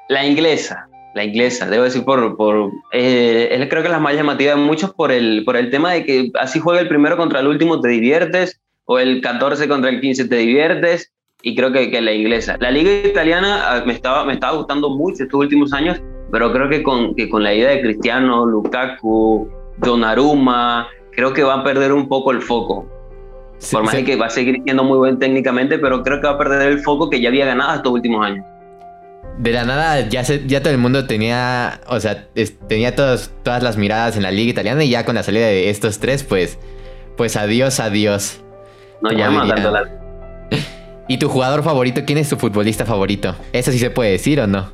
La 0.09 0.25
inglesa, 0.25 0.87
la 1.17 1.25
inglesa, 1.25 1.67
debo 1.67 1.83
decir 1.83 2.05
por, 2.05 2.37
por 2.37 2.71
eh, 2.93 3.67
creo 3.69 3.83
que 3.83 3.89
la 3.89 3.99
más 3.99 4.15
llamativa 4.15 4.55
de 4.55 4.61
muchos 4.61 4.95
por 4.95 5.11
el, 5.11 5.43
por 5.45 5.57
el 5.57 5.71
tema 5.71 5.93
de 5.93 6.05
que 6.05 6.31
así 6.39 6.61
juega 6.61 6.81
el 6.81 6.87
primero 6.87 7.17
contra 7.17 7.41
el 7.41 7.49
último, 7.49 7.81
te 7.81 7.89
diviertes, 7.89 8.61
o 8.85 9.01
el 9.01 9.21
14 9.21 9.67
contra 9.67 9.91
el 9.91 10.01
15 10.01 10.27
te 10.27 10.37
diviertes, 10.37 11.11
y 11.47 11.55
creo 11.55 11.71
que, 11.71 11.91
que 11.91 12.01
la 12.01 12.13
inglesa. 12.13 12.57
La 12.59 12.71
liga 12.71 12.91
italiana 13.07 13.65
ah, 13.69 13.83
me 13.85 13.93
estaba, 13.93 14.25
me 14.25 14.33
estaba 14.33 14.57
gustando 14.57 14.89
mucho 14.89 15.25
estos 15.25 15.39
últimos 15.39 15.75
años, 15.75 16.01
pero 16.33 16.51
creo 16.51 16.71
que 16.71 16.83
con, 16.83 17.15
que 17.15 17.29
con 17.29 17.43
la 17.43 17.53
idea 17.53 17.69
de 17.69 17.83
Cristiano, 17.83 18.47
Lukaku, 18.47 19.51
Donnarumma, 19.77 20.89
creo 21.13 21.35
que 21.35 21.43
va 21.43 21.61
a 21.61 21.63
perder 21.63 21.93
un 21.93 22.09
poco 22.09 22.33
el 22.33 22.41
foco. 22.41 22.89
Por 23.71 23.83
más 23.83 23.95
que 23.95 24.17
va 24.17 24.27
a 24.27 24.31
seguir 24.31 24.63
siendo 24.65 24.85
muy 24.85 24.97
buen 24.97 25.19
técnicamente, 25.19 25.79
pero 25.79 26.03
creo 26.03 26.19
que 26.23 26.27
va 26.27 26.33
a 26.33 26.39
perder 26.39 26.63
el 26.63 26.79
foco 26.81 27.11
que 27.11 27.21
ya 27.21 27.29
había 27.29 27.45
ganado 27.45 27.75
estos 27.75 27.93
últimos 27.93 28.25
años. 28.25 28.45
De 29.39 29.53
la 29.53 29.65
nada 29.65 30.09
ya, 30.09 30.25
se, 30.25 30.47
ya 30.47 30.63
todo 30.63 30.73
el 30.73 30.79
mundo 30.79 31.07
tenía, 31.07 31.81
o 31.89 32.01
sea, 32.01 32.27
tenía 32.69 32.95
todas 32.95 33.35
todas 33.43 33.63
las 33.63 33.77
miradas 33.77 34.17
en 34.17 34.23
la 34.23 34.31
liga 34.31 34.51
italiana 34.51 34.83
y 34.83 34.89
ya 34.89 35.05
con 35.05 35.15
la 35.15 35.23
salida 35.23 35.47
de 35.47 35.69
estos 35.69 35.99
tres, 35.99 36.23
pues, 36.25 36.59
pues 37.19 37.37
adiós, 37.37 37.81
adiós. 37.81 38.43
No 39.03 39.11
llama 39.13 39.47
tanto 39.47 39.71
la... 39.71 39.83
¿Y 41.07 41.19
tu 41.19 41.29
jugador 41.29 41.63
favorito? 41.63 42.03
¿Quién 42.07 42.19
es 42.19 42.29
tu 42.31 42.37
futbolista 42.37 42.87
favorito? 42.87 43.35
¿Eso 43.53 43.71
sí 43.71 43.79
se 43.79 43.91
puede 43.91 44.13
decir 44.13 44.41
o 44.41 44.47
no? 44.47 44.71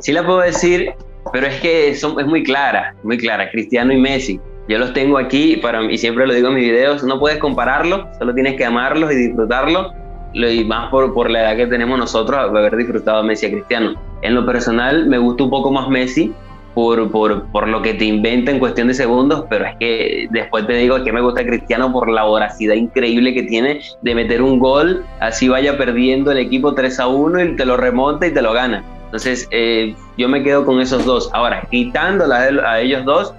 Sí 0.00 0.12
la 0.12 0.24
puedo 0.24 0.38
decir, 0.38 0.92
pero 1.32 1.46
es 1.46 1.60
que 1.60 1.88
es 1.88 2.04
muy 2.04 2.44
clara, 2.44 2.94
muy 3.02 3.18
clara. 3.18 3.50
Cristiano 3.50 3.92
y 3.92 3.96
Messi. 3.96 4.40
Yo 4.68 4.78
los 4.78 4.92
tengo 4.94 5.18
aquí 5.18 5.56
para, 5.56 5.82
y 5.90 5.98
siempre 5.98 6.26
lo 6.26 6.32
digo 6.32 6.48
en 6.48 6.54
mis 6.54 6.64
videos, 6.64 7.02
no 7.02 7.18
puedes 7.18 7.38
compararlos, 7.38 8.06
solo 8.18 8.32
tienes 8.32 8.56
que 8.56 8.64
amarlos 8.64 9.12
y 9.12 9.16
disfrutarlos. 9.16 9.92
Y 10.32 10.64
más 10.64 10.90
por, 10.90 11.12
por 11.12 11.30
la 11.30 11.42
edad 11.42 11.56
que 11.56 11.66
tenemos 11.66 11.98
nosotros, 11.98 12.38
haber 12.38 12.76
disfrutado 12.76 13.18
a 13.18 13.22
Messi 13.22 13.46
a 13.46 13.50
Cristiano. 13.50 13.94
En 14.22 14.34
lo 14.34 14.46
personal, 14.46 15.06
me 15.06 15.18
gusta 15.18 15.44
un 15.44 15.50
poco 15.50 15.70
más 15.70 15.88
Messi, 15.88 16.32
por, 16.74 17.10
por, 17.10 17.46
por, 17.52 17.68
lo 17.68 17.80
que 17.82 17.94
te 17.94 18.04
inventa 18.04 18.50
en 18.50 18.58
cuestión 18.58 18.88
de 18.88 18.94
segundos, 18.94 19.44
pero 19.48 19.64
es 19.64 19.76
que 19.78 20.26
después 20.30 20.66
te 20.66 20.74
digo 20.74 21.02
que 21.04 21.12
me 21.12 21.20
gusta 21.20 21.44
Cristiano 21.44 21.92
por 21.92 22.10
la 22.10 22.24
voracidad 22.24 22.74
increíble 22.74 23.32
que 23.32 23.44
tiene 23.44 23.80
de 24.02 24.14
meter 24.14 24.42
un 24.42 24.58
gol, 24.58 25.04
así 25.20 25.48
vaya 25.48 25.78
perdiendo 25.78 26.32
el 26.32 26.38
equipo 26.38 26.74
3 26.74 27.00
a 27.00 27.06
1 27.06 27.44
y 27.44 27.56
te 27.56 27.64
lo 27.64 27.76
remonta 27.76 28.26
y 28.26 28.34
te 28.34 28.42
lo 28.42 28.52
gana. 28.52 28.84
Entonces, 29.06 29.46
eh, 29.52 29.94
yo 30.18 30.28
me 30.28 30.42
quedo 30.42 30.66
con 30.66 30.80
esos 30.80 31.04
dos. 31.04 31.30
Ahora, 31.32 31.66
quitándola 31.70 32.38
a 32.66 32.80
ellos 32.80 33.04
dos, 33.04 33.32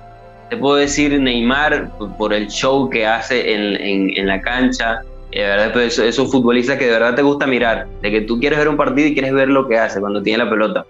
te 0.49 0.55
puedo 0.55 0.75
decir 0.77 1.19
Neymar 1.19 1.91
por 2.17 2.33
el 2.33 2.47
show 2.47 2.89
que 2.89 3.05
hace 3.05 3.53
en, 3.53 3.81
en, 3.81 4.17
en 4.17 4.27
la 4.27 4.39
cancha. 4.39 5.01
Eh, 5.31 5.41
verdad, 5.41 5.73
pues, 5.73 5.99
es 5.99 6.17
un 6.17 6.31
futbolista 6.31 6.77
que 6.77 6.85
de 6.85 6.91
verdad 6.91 7.15
te 7.15 7.21
gusta 7.21 7.45
mirar, 7.45 7.87
de 8.01 8.09
que 8.09 8.21
tú 8.21 8.39
quieres 8.39 8.57
ver 8.57 8.69
un 8.69 8.77
partido 8.77 9.09
y 9.09 9.13
quieres 9.13 9.33
ver 9.33 9.49
lo 9.49 9.67
que 9.67 9.77
hace 9.77 9.99
cuando 9.99 10.23
tiene 10.23 10.45
la 10.45 10.49
pelota. 10.49 10.85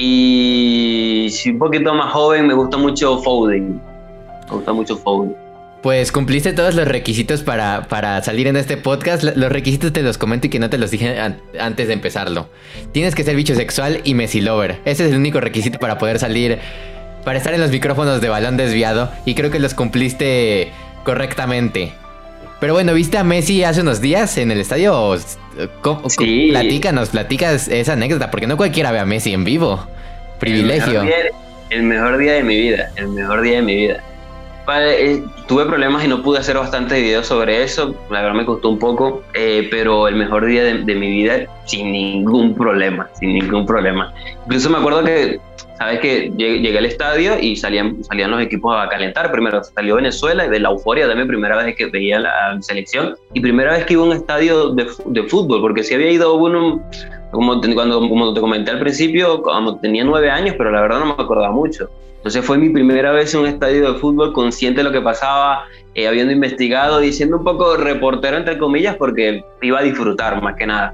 Y 0.00 1.28
si 1.32 1.50
un 1.50 1.58
poquito 1.58 1.92
más 1.92 2.12
joven, 2.12 2.46
me 2.46 2.54
gusta 2.54 2.76
mucho 2.76 3.18
Foden. 3.18 3.80
Me 4.46 4.52
gusta 4.52 4.72
mucho 4.72 4.96
Foden. 4.96 5.34
Pues 5.82 6.12
cumpliste 6.12 6.52
todos 6.52 6.76
los 6.76 6.86
requisitos 6.86 7.42
para, 7.42 7.88
para, 7.88 8.22
salir 8.22 8.46
en 8.46 8.56
este 8.56 8.76
podcast. 8.76 9.24
Los 9.24 9.50
requisitos 9.50 9.92
te 9.92 10.02
los 10.02 10.16
comento 10.16 10.46
y 10.46 10.50
que 10.50 10.60
no 10.60 10.70
te 10.70 10.78
los 10.78 10.92
dije 10.92 11.18
antes 11.58 11.88
de 11.88 11.94
empezarlo. 11.94 12.48
Tienes 12.92 13.16
que 13.16 13.24
ser 13.24 13.34
bicho 13.34 13.56
sexual 13.56 14.00
y 14.04 14.14
Messi 14.14 14.40
Lover. 14.40 14.78
Ese 14.84 15.04
es 15.04 15.10
el 15.10 15.18
único 15.18 15.40
requisito 15.40 15.80
para 15.80 15.98
poder 15.98 16.20
salir, 16.20 16.60
para 17.24 17.38
estar 17.38 17.52
en 17.52 17.60
los 17.60 17.72
micrófonos 17.72 18.20
de 18.20 18.28
balón 18.28 18.56
desviado. 18.56 19.10
Y 19.24 19.34
creo 19.34 19.50
que 19.50 19.58
los 19.58 19.74
cumpliste 19.74 20.70
correctamente. 21.04 21.92
Pero 22.60 22.72
bueno, 22.72 22.92
¿viste 22.92 23.18
a 23.18 23.24
Messi 23.24 23.62
hace 23.62 23.82
unos 23.82 24.00
días 24.00 24.36
en 24.36 24.50
el 24.50 24.60
estadio? 24.60 25.16
Sí. 26.08 26.48
Platícanos, 26.50 27.10
platicas 27.10 27.68
esa 27.68 27.92
anécdota, 27.92 28.30
porque 28.30 28.46
no 28.46 28.56
cualquiera 28.56 28.90
ve 28.90 28.98
a 28.98 29.04
Messi 29.04 29.32
en 29.32 29.44
vivo. 29.44 29.86
Privilegio. 30.40 31.02
El 31.70 31.82
mejor, 31.82 32.16
día, 32.16 32.32
de 32.32 32.42
mi 32.42 32.56
vida, 32.56 32.90
el 32.96 33.08
mejor 33.08 33.42
día 33.42 33.56
de 33.56 33.62
mi 33.62 33.76
vida. 33.76 34.02
Eh, 34.76 35.22
tuve 35.46 35.64
problemas 35.64 36.04
y 36.04 36.08
no 36.08 36.22
pude 36.22 36.38
hacer 36.38 36.56
bastante 36.56 37.00
videos 37.00 37.26
sobre 37.26 37.62
eso. 37.62 37.94
La 38.10 38.22
verdad 38.22 38.36
me 38.36 38.44
costó 38.44 38.68
un 38.68 38.78
poco, 38.78 39.22
eh, 39.34 39.68
pero 39.70 40.08
el 40.08 40.16
mejor 40.16 40.46
día 40.46 40.64
de, 40.64 40.94
mi 40.94 41.10
vida 41.10 41.46
sin 41.64 41.92
ningún 41.92 42.54
problema, 42.54 43.08
sin 43.18 43.34
ningún 43.34 43.66
problema. 43.66 44.12
Incluso 44.44 44.68
me 44.70 44.78
acuerdo 44.78 45.04
que, 45.04 45.40
sabes 45.78 46.00
que 46.00 46.32
llegué, 46.36 46.76
al 46.76 46.84
estadio 46.84 47.38
y 47.40 47.56
salían, 47.56 48.02
salían 48.04 48.30
los 48.30 48.42
equipos 48.42 48.74
a 48.76 48.88
calentar. 48.88 49.30
Primero 49.30 49.62
salió 49.62 49.96
Venezuela 49.96 50.46
y 50.46 50.50
de 50.50 50.58
la 50.58 50.70
euforia 50.70 51.06
mi 51.14 51.24
primera 51.24 51.56
vez 51.56 51.76
que 51.76 51.86
veía 51.86 52.18
la 52.18 52.58
selección 52.60 53.16
y 53.32 53.40
primera 53.40 53.72
vez 53.72 53.86
que 53.86 53.94
iba 53.94 54.02
a 54.02 54.06
un 54.06 54.12
estadio 54.12 54.70
de, 54.74 54.86
de 55.06 55.22
fútbol, 55.24 55.60
porque 55.60 55.84
si 55.84 55.94
había 55.94 56.10
ido 56.10 56.34
uno, 56.34 56.82
como, 57.30 57.60
cuando, 57.74 58.00
como 58.00 58.34
te 58.34 58.40
comenté 58.40 58.72
al 58.72 58.80
principio, 58.80 59.42
tenía 59.80 60.04
nueve 60.04 60.30
años, 60.30 60.56
pero 60.58 60.70
la 60.70 60.80
verdad 60.80 61.00
no 61.00 61.06
me 61.06 61.22
acordaba 61.22 61.52
mucho. 61.52 61.88
Entonces 62.16 62.44
fue 62.44 62.58
mi 62.58 62.70
primera 62.70 63.12
vez 63.12 63.32
en 63.34 63.40
un 63.40 63.46
estadio 63.46 63.92
de 63.92 63.98
fútbol 64.00 64.32
consciente 64.32 64.80
de 64.80 64.84
lo 64.84 64.92
que 64.92 65.00
pasaba, 65.00 65.64
eh, 65.94 66.08
habiendo 66.08 66.32
investigado 66.32 67.02
y 67.02 67.12
siendo 67.12 67.38
un 67.38 67.44
poco 67.44 67.76
reportero 67.76 68.36
entre 68.36 68.58
comillas 68.58 68.96
porque 68.96 69.44
iba 69.62 69.78
a 69.78 69.82
disfrutar 69.82 70.42
más 70.42 70.56
que 70.56 70.66
nada. 70.66 70.92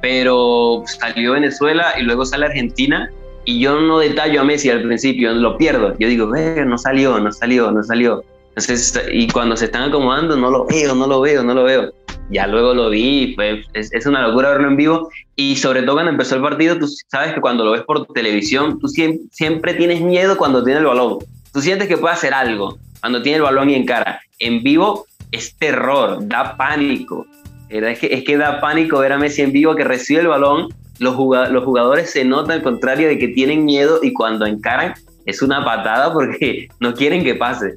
Pero 0.00 0.84
salió 0.86 1.32
Venezuela 1.32 1.94
y 1.98 2.02
luego 2.02 2.24
sale 2.24 2.46
Argentina 2.46 3.10
y 3.44 3.60
yo 3.60 3.80
no 3.80 3.98
detallo 3.98 4.40
a 4.40 4.44
Messi 4.44 4.70
al 4.70 4.82
principio, 4.82 5.32
lo 5.32 5.56
pierdo. 5.56 5.94
Yo 5.98 6.08
digo, 6.08 6.26
no 6.26 6.78
salió, 6.78 7.18
no 7.18 7.30
salió, 7.30 7.70
no 7.70 7.82
salió. 7.82 8.24
Entonces, 8.48 9.02
y 9.12 9.28
cuando 9.28 9.56
se 9.56 9.66
están 9.66 9.82
acomodando, 9.82 10.36
no 10.36 10.50
lo 10.50 10.66
veo, 10.66 10.94
no 10.94 11.06
lo 11.06 11.20
veo, 11.20 11.42
no 11.42 11.54
lo 11.54 11.64
veo. 11.64 11.92
Ya 12.30 12.46
luego 12.46 12.72
lo 12.72 12.88
vi, 12.88 13.34
pues 13.34 13.66
es, 13.74 14.06
una 14.06 14.26
locura 14.26 14.50
verlo 14.50 14.68
en 14.68 14.76
vivo. 14.76 15.10
Y 15.36 15.56
sobre 15.56 15.82
todo 15.82 15.96
cuando 15.96 16.12
empezó 16.12 16.36
el 16.36 16.42
partido, 16.42 16.78
tú 16.78 16.86
sabes 17.08 17.34
que 17.34 17.40
cuando 17.40 17.64
lo 17.64 17.72
ves 17.72 17.82
por 17.82 18.06
televisión, 18.06 18.78
tú 18.78 18.88
siempre, 18.88 19.74
tienes 19.74 20.00
miedo 20.00 20.36
cuando 20.36 20.64
tiene 20.64 20.80
el 20.80 20.86
balón, 20.86 21.18
tú 21.52 21.60
sientes 21.60 21.88
que 21.88 21.98
puede 21.98 22.14
hacer 22.14 22.32
algo 22.32 22.78
cuando 23.00 23.20
tiene 23.20 23.36
el 23.36 23.42
balón 23.42 23.68
y 23.68 23.74
en 23.74 23.84
cara, 23.84 24.22
en 24.38 24.62
vivo 24.62 25.06
es 25.30 25.54
terror, 25.56 26.26
da 26.26 26.56
pánico, 26.56 27.26
es 27.68 27.98
que, 27.98 28.14
es 28.14 28.24
que 28.24 28.38
da 28.38 28.62
pánico 28.62 29.00
ver 29.00 29.12
a 29.12 29.18
Messi 29.18 29.42
en 29.42 29.52
vivo 29.52 29.74
que 29.74 29.84
recibe 29.84 30.22
el 30.22 30.28
balón, 30.28 30.68
los, 30.98 31.16
los 31.50 31.64
jugadores 31.64 32.10
se 32.10 32.24
notan 32.24 32.58
al 32.58 32.62
contrario 32.62 33.08
de 33.08 33.18
que 33.18 33.28
tienen 33.28 33.64
miedo 33.64 34.00
y 34.02 34.12
cuando 34.12 34.46
encaran 34.46 34.94
es 35.26 35.42
una 35.42 35.64
patada 35.64 36.12
porque 36.12 36.68
no 36.80 36.94
quieren 36.94 37.24
que 37.24 37.34
pase. 37.34 37.74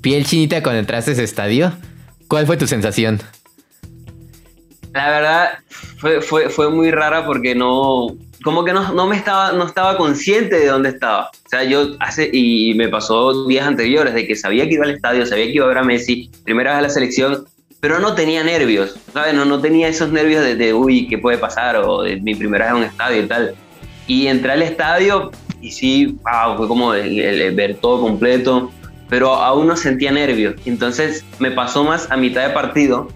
Piel 0.00 0.26
chinita 0.26 0.62
cuando 0.62 0.80
entraste 0.80 1.12
a 1.12 1.14
ese 1.14 1.24
estadio, 1.24 1.72
¿cuál 2.28 2.46
fue 2.46 2.56
tu 2.56 2.66
sensación? 2.66 3.20
La 4.92 5.08
verdad 5.08 5.50
fue, 5.98 6.20
fue, 6.20 6.50
fue 6.50 6.70
muy 6.70 6.90
rara 6.90 7.24
porque 7.24 7.54
no, 7.54 8.08
como 8.42 8.64
que 8.64 8.72
no, 8.72 8.92
no, 8.92 9.06
me 9.06 9.16
estaba, 9.16 9.52
no 9.52 9.64
estaba 9.64 9.96
consciente 9.96 10.58
de 10.58 10.66
dónde 10.66 10.90
estaba. 10.90 11.30
O 11.46 11.48
sea, 11.48 11.64
yo 11.64 11.96
hace, 12.00 12.28
y 12.32 12.74
me 12.74 12.88
pasó 12.88 13.46
días 13.46 13.66
anteriores 13.66 14.12
de 14.14 14.26
que 14.26 14.36
sabía 14.36 14.68
que 14.68 14.74
iba 14.74 14.84
al 14.84 14.90
estadio, 14.90 15.24
sabía 15.24 15.46
que 15.46 15.52
iba 15.52 15.64
a 15.64 15.68
ver 15.68 15.78
a 15.78 15.84
Messi, 15.84 16.30
primera 16.44 16.72
vez 16.72 16.78
a 16.78 16.82
la 16.82 16.88
selección, 16.90 17.46
pero 17.82 17.98
no 17.98 18.14
tenía 18.14 18.44
nervios, 18.44 18.94
¿sabes? 19.12 19.34
No, 19.34 19.44
no 19.44 19.60
tenía 19.60 19.88
esos 19.88 20.12
nervios 20.12 20.44
de, 20.44 20.54
de, 20.54 20.72
uy, 20.72 21.08
¿qué 21.08 21.18
puede 21.18 21.36
pasar? 21.36 21.74
O 21.78 22.02
de 22.02 22.20
mi 22.20 22.32
primera 22.32 22.66
vez 22.66 22.74
a 22.74 22.76
un 22.76 22.84
estadio 22.84 23.22
y 23.24 23.26
tal. 23.26 23.54
Y 24.06 24.28
entré 24.28 24.52
al 24.52 24.62
estadio 24.62 25.32
y 25.60 25.72
sí, 25.72 26.16
wow, 26.22 26.56
fue 26.56 26.68
como 26.68 26.94
el 26.94 27.52
ver 27.56 27.74
todo 27.78 28.00
completo, 28.00 28.70
pero 29.08 29.34
aún 29.34 29.66
no 29.66 29.74
sentía 29.76 30.12
nervios. 30.12 30.54
Entonces 30.64 31.24
me 31.40 31.50
pasó 31.50 31.82
más 31.82 32.08
a 32.12 32.16
mitad 32.16 32.46
de 32.46 32.54
partido 32.54 33.08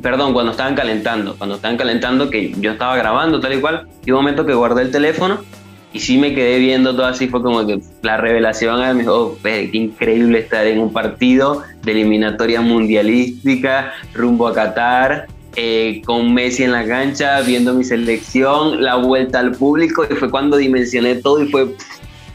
perdón, 0.00 0.32
cuando 0.32 0.50
estaban 0.50 0.74
calentando, 0.74 1.36
cuando 1.36 1.56
estaban 1.56 1.76
calentando, 1.76 2.28
que 2.28 2.52
yo 2.58 2.72
estaba 2.72 2.96
grabando 2.96 3.40
tal 3.40 3.52
y 3.52 3.60
cual, 3.60 3.86
y 4.04 4.10
un 4.10 4.16
momento 4.16 4.46
que 4.46 4.54
guardé 4.54 4.82
el 4.82 4.90
teléfono 4.90 5.44
y 5.92 6.00
sí 6.00 6.18
me 6.18 6.34
quedé 6.34 6.58
viendo 6.58 6.94
todo 6.94 7.06
así, 7.06 7.28
fue 7.28 7.42
como 7.42 7.66
que 7.66 7.80
la 8.02 8.16
revelación, 8.16 8.80
me 8.96 9.02
dijo, 9.02 9.14
oh, 9.14 9.38
qué 9.42 9.68
increíble 9.72 10.38
estar 10.40 10.66
en 10.66 10.80
un 10.80 10.92
partido 10.92 11.62
de 11.82 11.92
eliminatoria 11.92 12.60
mundialística 12.60 13.92
rumbo 14.14 14.48
a 14.48 14.54
Qatar, 14.54 15.26
eh, 15.56 16.00
con 16.06 16.32
Messi 16.32 16.64
en 16.64 16.72
la 16.72 16.86
cancha, 16.86 17.40
viendo 17.42 17.74
mi 17.74 17.84
selección, 17.84 18.82
la 18.82 18.96
vuelta 18.96 19.38
al 19.38 19.52
público, 19.52 20.06
y 20.10 20.14
fue 20.14 20.30
cuando 20.30 20.56
dimensioné 20.56 21.16
todo 21.16 21.42
y 21.42 21.50
fue 21.50 21.74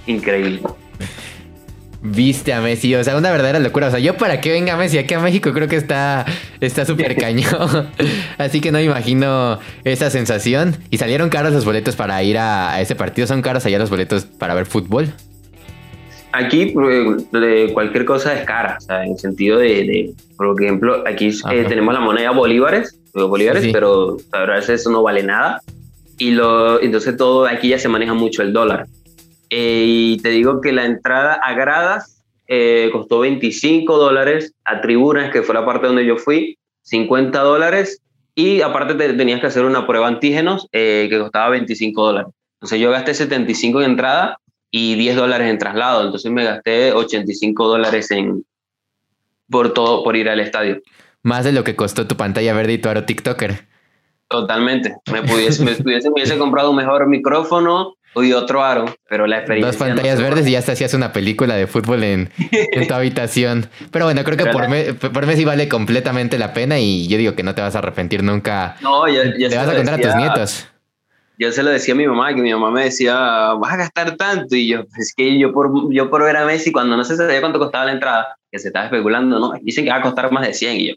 increíble 0.05 0.61
viste 2.01 2.53
a 2.53 2.61
Messi, 2.61 2.93
o 2.95 3.03
sea, 3.03 3.17
una 3.17 3.31
verdadera 3.31 3.59
locura. 3.59 3.87
O 3.87 3.91
sea, 3.91 3.99
yo 3.99 4.17
para 4.17 4.41
que 4.41 4.51
venga 4.51 4.77
Messi 4.77 4.97
aquí 4.97 5.13
a 5.13 5.19
México 5.19 5.51
creo 5.53 5.67
que 5.67 5.75
está 5.75 6.25
está 6.61 6.85
súper 6.85 7.15
cañón. 7.19 7.89
Así 8.37 8.61
que 8.61 8.71
no 8.71 8.77
me 8.77 8.85
imagino 8.85 9.59
esa 9.83 10.09
sensación. 10.09 10.75
¿Y 10.89 10.97
salieron 10.97 11.29
caros 11.29 11.53
los 11.53 11.65
boletos 11.65 11.95
para 11.95 12.21
ir 12.23 12.37
a, 12.37 12.79
ese 12.81 12.95
partido? 12.95 13.27
¿Son 13.27 13.41
caros 13.41 13.65
allá 13.65 13.79
los 13.79 13.89
boletos 13.89 14.25
para 14.25 14.53
ver 14.53 14.65
fútbol? 14.65 15.13
Aquí 16.33 16.73
de 17.31 17.71
cualquier 17.73 18.05
cosa 18.05 18.37
es 18.37 18.45
cara, 18.45 18.77
o 18.77 18.81
sea, 18.81 19.03
en 19.03 19.13
el 19.13 19.17
sentido 19.17 19.57
de, 19.57 20.13
por 20.35 20.61
ejemplo, 20.61 21.03
aquí 21.07 21.29
eh, 21.29 21.65
tenemos 21.67 21.93
la 21.93 22.01
moneda 22.01 22.31
bolívares, 22.31 22.99
bolívares, 23.13 23.69
pero 23.71 24.17
a 24.33 24.45
veces 24.45 24.81
eso 24.81 24.91
no 24.91 25.01
vale 25.01 25.23
nada. 25.23 25.61
Y 26.19 26.31
lo, 26.31 26.81
entonces 26.81 27.15
todo 27.15 27.45
aquí 27.45 27.69
ya 27.69 27.79
se 27.79 27.87
maneja 27.87 28.13
mucho 28.13 28.41
el 28.41 28.51
dólar. 28.51 28.87
Eh, 29.49 29.85
y 29.87 30.17
te 30.17 30.29
digo 30.29 30.61
que 30.61 30.71
la 30.71 30.85
entrada 30.85 31.33
a 31.33 31.53
gradas 31.53 32.23
eh, 32.47 32.89
costó 32.91 33.19
25 33.19 33.97
dólares, 33.97 34.53
a 34.65 34.81
tribunas, 34.81 35.31
que 35.31 35.43
fue 35.43 35.55
la 35.55 35.65
parte 35.65 35.87
donde 35.87 36.05
yo 36.05 36.17
fui, 36.17 36.57
50 36.83 37.39
dólares, 37.39 38.01
y 38.35 38.61
aparte 38.61 38.93
tenías 39.13 39.41
que 39.41 39.47
hacer 39.47 39.65
una 39.65 39.85
prueba 39.85 40.07
antígenos 40.07 40.67
eh, 40.71 41.07
que 41.09 41.19
costaba 41.19 41.49
25 41.49 42.05
dólares. 42.05 42.33
Entonces 42.55 42.79
yo 42.79 42.91
gasté 42.91 43.13
75 43.13 43.81
en 43.81 43.91
entrada 43.91 44.37
y 44.71 44.95
10 44.95 45.15
dólares 45.15 45.49
en 45.49 45.57
traslado, 45.57 46.05
entonces 46.05 46.31
me 46.31 46.43
gasté 46.43 46.93
85 46.93 47.67
dólares 47.67 48.11
en, 48.11 48.45
por 49.49 49.73
todo, 49.73 50.03
por 50.03 50.15
ir 50.15 50.29
al 50.29 50.39
estadio. 50.39 50.81
Más 51.23 51.45
de 51.45 51.51
lo 51.51 51.63
que 51.63 51.75
costó 51.75 52.07
tu 52.07 52.15
pantalla 52.15 52.53
verde 52.53 52.73
y 52.73 52.77
tu 52.77 52.89
aro 52.89 53.05
TikToker. 53.05 53.67
Totalmente. 54.29 54.95
Me 55.11 55.23
pudiese, 55.23 55.63
me, 55.63 55.71
pudiese, 55.75 56.09
me 56.09 56.13
hubiese 56.13 56.37
comprado 56.37 56.69
un 56.71 56.77
mejor 56.77 57.07
micrófono, 57.07 57.95
y 58.23 58.33
otro 58.33 58.63
aro, 58.63 58.85
pero 59.09 59.27
la 59.27 59.37
experiencia. 59.37 59.71
Dos 59.71 59.77
pantallas 59.77 60.21
verdes 60.21 60.47
y 60.47 60.51
ya 60.51 60.61
te 60.61 60.71
hacías 60.71 60.93
una 60.93 61.13
película 61.13 61.55
de 61.55 61.67
fútbol 61.67 62.03
en, 62.03 62.29
tu 62.87 62.93
habitación. 62.93 63.69
Pero 63.91 64.05
bueno, 64.05 64.23
creo 64.23 64.37
que 64.37 64.45
por, 64.47 64.69
mes, 64.69 64.93
por 64.93 65.25
mes 65.25 65.37
sí 65.37 65.45
vale 65.45 65.67
completamente 65.67 66.37
la 66.37 66.53
pena 66.53 66.79
y 66.79 67.07
yo 67.07 67.17
digo 67.17 67.35
que 67.35 67.43
no 67.43 67.55
te 67.55 67.61
vas 67.61 67.75
a 67.75 67.79
arrepentir 67.79 68.23
nunca. 68.23 68.75
No, 68.81 69.07
yo, 69.07 69.21
Te 69.49 69.55
vas 69.55 69.67
a 69.67 69.75
contar 69.75 69.95
a 69.95 70.01
tus 70.01 70.15
nietos. 70.15 70.67
Yo 71.39 71.51
se 71.51 71.61
lo 71.61 71.69
decía 71.69 71.93
a 71.93 71.97
mi 71.97 72.07
mamá, 72.07 72.33
que 72.33 72.41
mi 72.41 72.51
mamá 72.51 72.71
me 72.71 72.85
decía, 72.85 73.53
vas 73.59 73.73
a 73.73 73.77
gastar 73.77 74.15
tanto. 74.17 74.55
Y 74.55 74.67
yo, 74.67 74.85
es 74.97 75.13
que 75.15 75.37
yo 75.37 75.53
por, 75.53 75.93
yo 75.93 76.09
por 76.09 76.23
ver 76.23 76.35
a 76.35 76.45
Messi, 76.45 76.71
cuando 76.71 76.97
no 76.97 77.03
se 77.03 77.15
sabía 77.15 77.39
cuánto 77.41 77.59
costaba 77.59 77.85
la 77.85 77.91
entrada, 77.91 78.37
que 78.51 78.57
se 78.57 78.69
estaba 78.69 78.85
especulando, 78.85 79.39
no, 79.39 79.53
dicen 79.61 79.85
que 79.85 79.91
va 79.91 79.97
a 79.97 80.01
costar 80.01 80.31
más 80.31 80.47
de 80.47 80.53
100. 80.53 80.75
Y 80.77 80.87
yo, 80.89 80.95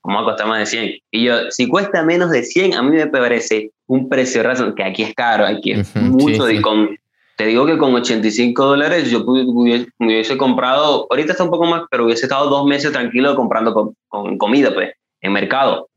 ¿cómo 0.00 0.16
va 0.16 0.22
a 0.22 0.24
costar 0.26 0.46
más 0.46 0.58
de 0.60 0.66
100? 0.66 0.94
Y 1.10 1.24
yo, 1.24 1.50
si 1.50 1.68
cuesta 1.68 2.02
menos 2.02 2.30
de 2.30 2.42
100, 2.42 2.74
a 2.74 2.82
mí 2.82 2.90
me 2.96 3.06
parece 3.06 3.70
un 3.86 4.08
precio 4.08 4.42
razón, 4.42 4.74
que 4.74 4.84
aquí 4.84 5.02
es 5.02 5.14
caro, 5.14 5.46
aquí 5.46 5.72
es 5.72 5.94
mucho. 5.96 6.44
con, 6.62 6.96
te 7.36 7.46
digo 7.46 7.66
que 7.66 7.78
con 7.78 7.94
85 7.94 8.64
dólares 8.64 9.10
yo 9.10 9.24
me 9.24 9.86
hubiese 9.98 10.36
comprado, 10.36 11.06
ahorita 11.10 11.32
está 11.32 11.44
un 11.44 11.50
poco 11.50 11.66
más, 11.66 11.84
pero 11.90 12.04
hubiese 12.04 12.26
estado 12.26 12.50
dos 12.50 12.66
meses 12.66 12.92
tranquilo 12.92 13.34
comprando 13.34 13.94
con, 14.08 14.36
comida, 14.38 14.72
pues, 14.74 14.92
en 15.20 15.32
mercado. 15.32 15.88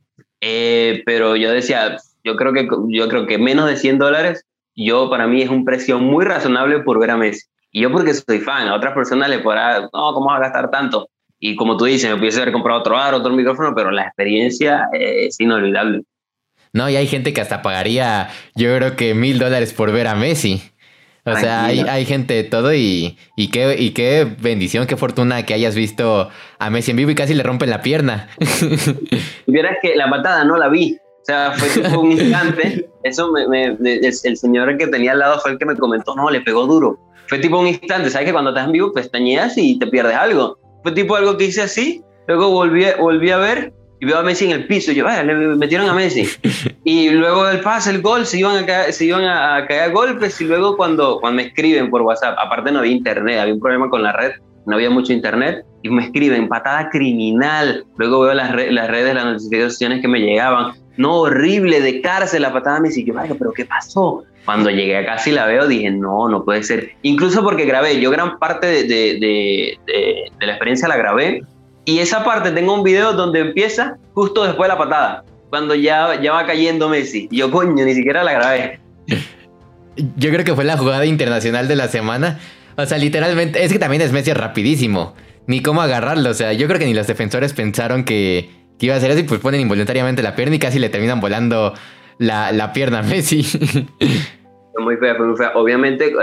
Eh, 0.41 1.03
pero 1.05 1.35
yo 1.35 1.51
decía, 1.51 1.97
yo 2.23 2.35
creo, 2.35 2.53
que, 2.53 2.67
yo 2.87 3.07
creo 3.09 3.27
que 3.27 3.37
menos 3.37 3.67
de 3.67 3.77
100 3.77 3.97
dólares, 3.99 4.45
yo 4.75 5.09
para 5.09 5.27
mí 5.27 5.41
es 5.41 5.49
un 5.49 5.65
precio 5.65 5.99
muy 5.99 6.25
razonable 6.25 6.79
por 6.79 6.99
ver 6.99 7.11
a 7.11 7.17
Messi. 7.17 7.45
Y 7.71 7.81
yo 7.81 7.91
porque 7.91 8.13
soy 8.13 8.39
fan, 8.39 8.67
a 8.67 8.75
otras 8.75 8.93
personas 8.93 9.29
le 9.29 9.39
podrá, 9.39 9.81
no, 9.81 10.13
¿cómo 10.13 10.27
vas 10.27 10.39
a 10.39 10.43
gastar 10.43 10.69
tanto? 10.69 11.07
Y 11.45 11.57
como 11.57 11.75
tú 11.75 11.83
dices, 11.83 12.09
me 12.09 12.15
pudiese 12.15 12.39
haber 12.41 12.53
comprado 12.53 12.79
otro 12.79 12.95
bar, 12.95 13.13
otro 13.13 13.33
micrófono, 13.33 13.73
pero 13.75 13.91
la 13.91 14.03
experiencia 14.03 14.87
es 14.93 15.37
inolvidable. 15.41 16.03
No, 16.71 16.89
y 16.89 16.95
hay 16.95 17.05
gente 17.05 17.33
que 17.33 17.41
hasta 17.41 17.61
pagaría, 17.61 18.29
yo 18.55 18.73
creo 18.77 18.95
que 18.95 19.13
mil 19.13 19.39
dólares 19.39 19.73
por 19.73 19.91
ver 19.91 20.07
a 20.07 20.15
Messi. 20.15 20.63
O 21.25 21.35
sea, 21.35 21.65
hay, 21.65 21.81
hay, 21.81 22.05
gente 22.05 22.33
de 22.33 22.45
todo 22.45 22.73
y, 22.73 23.17
y, 23.35 23.49
qué, 23.49 23.75
y 23.77 23.89
qué 23.89 24.25
bendición, 24.39 24.87
qué 24.87 24.95
fortuna 24.95 25.45
que 25.45 25.53
hayas 25.53 25.75
visto 25.75 26.29
a 26.59 26.69
Messi 26.69 26.91
en 26.91 26.97
vivo 26.97 27.11
y 27.11 27.15
casi 27.15 27.33
le 27.33 27.43
rompen 27.43 27.69
la 27.69 27.81
pierna. 27.81 28.29
Vieras 29.45 29.79
que 29.81 29.97
la 29.97 30.09
patada 30.09 30.45
no 30.45 30.55
la 30.55 30.69
vi. 30.69 30.95
O 30.95 31.25
sea, 31.25 31.51
fue 31.51 31.67
tipo 31.83 31.99
un 31.99 32.13
instante. 32.13 32.89
Eso 33.03 33.33
me, 33.49 33.65
el, 33.65 34.37
señor 34.37 34.77
que 34.77 34.87
tenía 34.87 35.11
al 35.11 35.19
lado 35.19 35.41
fue 35.41 35.51
el 35.51 35.57
que 35.57 35.65
me 35.65 35.75
comentó, 35.75 36.15
no, 36.15 36.29
le 36.29 36.39
pegó 36.39 36.65
duro. 36.67 36.97
Fue 37.27 37.39
tipo 37.39 37.59
un 37.59 37.67
instante. 37.67 38.09
¿Sabes 38.09 38.27
que 38.27 38.31
cuando 38.31 38.51
estás 38.51 38.65
en 38.65 38.71
vivo 38.71 38.93
pestañeas 38.93 39.57
y 39.57 39.77
te 39.77 39.87
pierdes 39.87 40.15
algo? 40.15 40.62
Fue 40.83 40.91
tipo 40.91 41.15
algo 41.15 41.37
que 41.37 41.45
hice 41.45 41.61
así. 41.61 42.03
Luego 42.27 42.51
volví, 42.51 42.85
volví 42.99 43.31
a 43.31 43.37
ver 43.37 43.73
y 43.99 44.05
veo 44.05 44.17
a 44.17 44.23
Messi 44.23 44.45
en 44.45 44.51
el 44.51 44.67
piso. 44.67 44.91
Y 44.91 44.95
yo, 44.95 45.05
vaya, 45.05 45.23
le 45.23 45.33
metieron 45.33 45.87
a 45.89 45.93
Messi. 45.93 46.27
y 46.83 47.09
luego 47.09 47.45
del 47.45 47.61
pase, 47.61 47.89
el 47.89 48.01
gol, 48.01 48.25
se 48.25 48.39
iban 48.39 48.57
a 48.57 48.65
caer, 48.65 48.91
se 48.91 49.05
iban 49.05 49.23
a 49.23 49.65
caer 49.65 49.93
golpes. 49.93 50.39
Y 50.41 50.43
luego 50.43 50.75
cuando, 50.75 51.19
cuando 51.21 51.37
me 51.37 51.47
escriben 51.47 51.89
por 51.89 52.01
WhatsApp, 52.01 52.37
aparte 52.37 52.71
no 52.71 52.79
había 52.79 52.91
internet, 52.91 53.39
había 53.39 53.53
un 53.53 53.61
problema 53.61 53.89
con 53.89 54.03
la 54.03 54.11
red, 54.11 54.33
no 54.65 54.75
había 54.75 54.89
mucho 54.89 55.13
internet. 55.13 55.65
Y 55.83 55.89
me 55.89 56.03
escriben, 56.03 56.49
patada 56.49 56.89
criminal. 56.89 57.85
Luego 57.97 58.21
veo 58.21 58.33
las, 58.33 58.53
las 58.53 58.89
redes, 58.89 59.15
las 59.15 59.25
notificaciones 59.25 60.01
que 60.01 60.07
me 60.09 60.19
llegaban. 60.19 60.73
No, 60.97 61.21
horrible, 61.21 61.81
de 61.81 62.01
cárcel 62.01 62.41
la 62.41 62.51
patada 62.51 62.77
a 62.77 62.79
Messi. 62.81 63.05
Yo, 63.05 63.13
vaya, 63.13 63.35
pero 63.37 63.53
¿qué 63.53 63.65
pasó? 63.65 64.23
Cuando 64.45 64.69
llegué 64.69 64.97
a 64.97 65.05
casa 65.05 65.29
y 65.29 65.33
la 65.33 65.45
veo, 65.45 65.67
dije, 65.67 65.89
no, 65.89 66.27
no 66.27 66.43
puede 66.43 66.63
ser. 66.63 66.91
Incluso 67.01 67.43
porque 67.43 67.65
grabé, 67.65 67.99
yo 68.01 68.11
gran 68.11 68.37
parte 68.39 68.67
de, 68.67 68.83
de, 68.83 69.77
de, 69.87 70.31
la 70.45 70.53
experiencia 70.53 70.87
la 70.87 70.97
grabé. 70.97 71.43
Y 71.85 71.99
esa 71.99 72.23
parte 72.23 72.51
tengo 72.51 72.73
un 72.73 72.83
video 72.83 73.13
donde 73.13 73.39
empieza 73.39 73.97
justo 74.13 74.43
después 74.43 74.69
de 74.69 74.73
la 74.73 74.77
patada, 74.77 75.23
cuando 75.49 75.75
ya, 75.75 76.21
ya 76.21 76.33
va 76.33 76.45
cayendo 76.45 76.89
Messi. 76.89 77.27
Y 77.31 77.37
yo, 77.37 77.51
coño, 77.51 77.85
ni 77.85 77.93
siquiera 77.93 78.23
la 78.23 78.33
grabé. 78.33 78.79
Yo 80.17 80.31
creo 80.31 80.43
que 80.43 80.55
fue 80.55 80.63
la 80.63 80.75
jugada 80.75 81.05
internacional 81.05 81.67
de 81.67 81.75
la 81.75 81.87
semana. 81.87 82.39
O 82.77 82.85
sea, 82.87 82.97
literalmente, 82.97 83.63
es 83.63 83.71
que 83.71 83.77
también 83.77 84.01
es 84.01 84.11
Messi 84.11 84.33
rapidísimo. 84.33 85.13
Ni 85.45 85.61
cómo 85.61 85.83
agarrarlo. 85.83 86.31
O 86.31 86.33
sea, 86.33 86.51
yo 86.53 86.65
creo 86.67 86.79
que 86.79 86.87
ni 86.87 86.95
los 86.95 87.05
defensores 87.05 87.53
pensaron 87.53 88.03
que, 88.03 88.49
que 88.79 88.87
iba 88.87 88.95
a 88.95 88.99
ser 88.99 89.11
así, 89.11 89.21
pues 89.21 89.39
ponen 89.39 89.61
involuntariamente 89.61 90.23
la 90.23 90.35
pierna 90.35 90.55
y 90.55 90.59
casi 90.59 90.79
le 90.79 90.89
terminan 90.89 91.19
volando 91.19 91.75
la, 92.17 92.51
la 92.51 92.73
pierna 92.73 93.01
Messi. 93.09 93.43
Muy 94.77 94.97
fea, 94.97 95.15
fue 95.15 95.27
muy 95.27 95.37
fea. 95.37 95.51
Obviamente, 95.55 96.13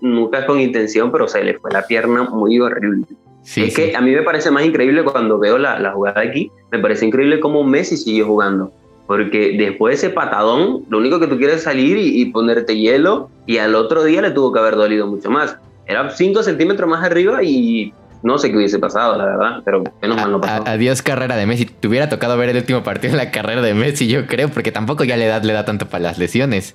nunca 0.00 0.40
es 0.40 0.44
con 0.44 0.60
intención, 0.60 1.10
pero 1.10 1.26
se 1.26 1.42
le 1.42 1.58
fue 1.58 1.70
la 1.72 1.86
pierna 1.86 2.24
muy 2.24 2.58
horrible. 2.60 3.06
Sí, 3.42 3.62
es 3.62 3.74
que 3.74 3.96
a 3.96 4.00
mí 4.00 4.10
me 4.12 4.22
parece 4.22 4.50
más 4.50 4.64
increíble 4.64 5.02
cuando 5.04 5.38
veo 5.38 5.58
la, 5.58 5.78
la 5.78 5.92
jugada 5.92 6.20
aquí, 6.20 6.50
me 6.70 6.78
parece 6.78 7.06
increíble 7.06 7.40
cómo 7.40 7.64
Messi 7.64 7.96
sigue 7.96 8.22
jugando. 8.22 8.72
Porque 9.06 9.56
después 9.58 9.92
de 9.92 10.06
ese 10.06 10.14
patadón, 10.14 10.84
lo 10.90 10.98
único 10.98 11.18
que 11.18 11.26
tú 11.26 11.38
quieres 11.38 11.56
es 11.56 11.62
salir 11.62 11.96
y, 11.96 12.26
ponerte 12.26 12.76
hielo, 12.76 13.30
y 13.46 13.56
al 13.56 13.74
otro 13.74 14.04
día 14.04 14.20
le 14.20 14.32
tuvo 14.32 14.52
que 14.52 14.58
haber 14.58 14.76
dolido 14.76 15.06
mucho 15.06 15.30
más. 15.30 15.56
Era 15.86 16.10
5 16.10 16.42
centímetros 16.42 16.86
más 16.90 17.02
arriba 17.02 17.42
y 17.42 17.94
no 18.22 18.38
sé 18.38 18.50
qué 18.50 18.56
hubiese 18.56 18.78
pasado, 18.78 19.16
la 19.16 19.24
verdad, 19.24 19.62
pero 19.64 19.84
menos 20.02 20.16
mal 20.16 20.32
no 20.32 20.40
pasó. 20.40 20.64
adiós 20.66 21.02
carrera 21.02 21.36
de 21.36 21.46
Messi. 21.46 21.66
Te 21.66 21.88
hubiera 21.88 22.08
tocado 22.08 22.36
ver 22.36 22.48
el 22.48 22.56
último 22.56 22.82
partido 22.82 23.12
de 23.12 23.18
la 23.18 23.30
carrera 23.30 23.62
de 23.62 23.74
Messi, 23.74 24.08
yo 24.08 24.26
creo, 24.26 24.48
porque 24.48 24.72
tampoco 24.72 25.04
ya 25.04 25.16
la 25.16 25.24
edad 25.24 25.42
le 25.42 25.52
da 25.52 25.64
tanto 25.64 25.88
para 25.88 26.02
las 26.02 26.18
lesiones. 26.18 26.74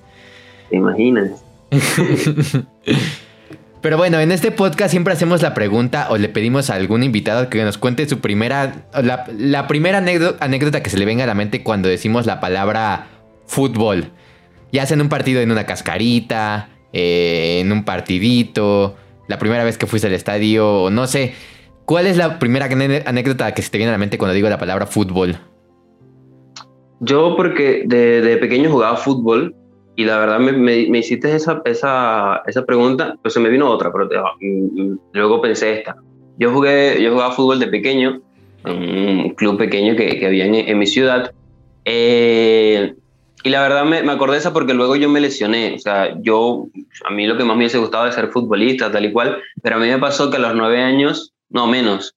¿Te 0.70 0.76
imaginas? 0.76 1.44
Pero 3.84 3.98
bueno, 3.98 4.18
en 4.18 4.32
este 4.32 4.50
podcast 4.50 4.92
siempre 4.92 5.12
hacemos 5.12 5.42
la 5.42 5.52
pregunta 5.52 6.06
o 6.08 6.16
le 6.16 6.30
pedimos 6.30 6.70
a 6.70 6.74
algún 6.74 7.02
invitado 7.02 7.50
que 7.50 7.62
nos 7.64 7.76
cuente 7.76 8.08
su 8.08 8.20
primera, 8.20 8.86
la, 8.94 9.66
primera 9.66 9.98
anécdota, 9.98 10.82
que 10.82 10.88
se 10.88 10.96
le 10.96 11.04
venga 11.04 11.24
a 11.24 11.26
la 11.26 11.34
mente 11.34 11.62
cuando 11.62 11.90
decimos 11.90 12.24
la 12.24 12.40
palabra 12.40 13.08
fútbol. 13.46 14.10
Ya 14.72 14.86
sea 14.86 14.94
en 14.94 15.02
un 15.02 15.10
partido 15.10 15.42
en 15.42 15.50
una 15.50 15.66
cascarita, 15.66 16.70
eh, 16.94 17.58
en 17.60 17.72
un 17.72 17.84
partidito, 17.84 18.96
la 19.28 19.38
primera 19.38 19.64
vez 19.64 19.78
que 19.78 19.86
fuiste 19.86 20.08
al 20.08 20.14
estadio, 20.14 20.88
no 20.90 21.06
sé. 21.06 21.34
¿Cuál 21.84 22.06
es 22.06 22.16
la 22.16 22.38
primera 22.38 22.66
anécdota 22.66 23.52
que 23.52 23.62
se 23.62 23.70
te 23.70 23.78
viene 23.78 23.90
a 23.90 23.92
la 23.92 23.98
mente 23.98 24.18
cuando 24.18 24.34
digo 24.34 24.48
la 24.48 24.58
palabra 24.58 24.86
fútbol? 24.86 25.36
Yo 27.00 27.34
porque 27.36 27.84
de, 27.86 28.22
de 28.22 28.36
pequeño 28.38 28.70
jugaba 28.70 28.96
fútbol 28.96 29.54
y 29.96 30.04
la 30.04 30.18
verdad 30.18 30.40
me, 30.40 30.52
me, 30.52 30.98
hiciste 30.98 31.34
esa, 31.34 31.62
esa, 31.64 32.42
esa, 32.46 32.64
pregunta, 32.64 33.16
pues 33.22 33.34
se 33.34 33.40
me 33.40 33.48
vino 33.48 33.70
otra, 33.70 33.92
pero 33.92 34.08
luego 35.12 35.40
pensé 35.40 35.78
esta. 35.78 35.96
Yo 36.38 36.52
jugué, 36.52 37.00
yo 37.00 37.12
jugaba 37.12 37.32
fútbol 37.32 37.60
de 37.60 37.68
pequeño, 37.68 38.20
en 38.64 39.20
un 39.20 39.30
club 39.34 39.56
pequeño 39.56 39.94
que, 39.94 40.18
que 40.18 40.26
había 40.26 40.46
en, 40.46 40.78
mi 40.78 40.86
ciudad. 40.86 41.32
Eh, 41.84 42.94
y 43.44 43.50
la 43.50 43.60
verdad 43.60 43.84
me, 43.84 44.02
me, 44.02 44.12
acordé 44.12 44.38
esa 44.38 44.54
porque 44.54 44.72
luego 44.72 44.96
yo 44.96 45.10
me 45.10 45.20
lesioné. 45.20 45.74
O 45.74 45.78
sea, 45.78 46.16
yo, 46.22 46.66
a 47.04 47.10
mí 47.10 47.26
lo 47.26 47.36
que 47.36 47.44
más 47.44 47.56
me 47.56 47.64
hubiese 47.64 47.78
gustado 47.78 48.06
es 48.06 48.14
ser 48.14 48.30
futbolista, 48.30 48.90
tal 48.90 49.04
y 49.04 49.12
cual, 49.12 49.40
pero 49.62 49.76
a 49.76 49.78
mí 49.78 49.86
me 49.86 49.98
pasó 49.98 50.30
que 50.30 50.38
a 50.38 50.40
los 50.40 50.54
nueve 50.54 50.82
años, 50.82 51.34
no 51.50 51.66
menos, 51.66 52.14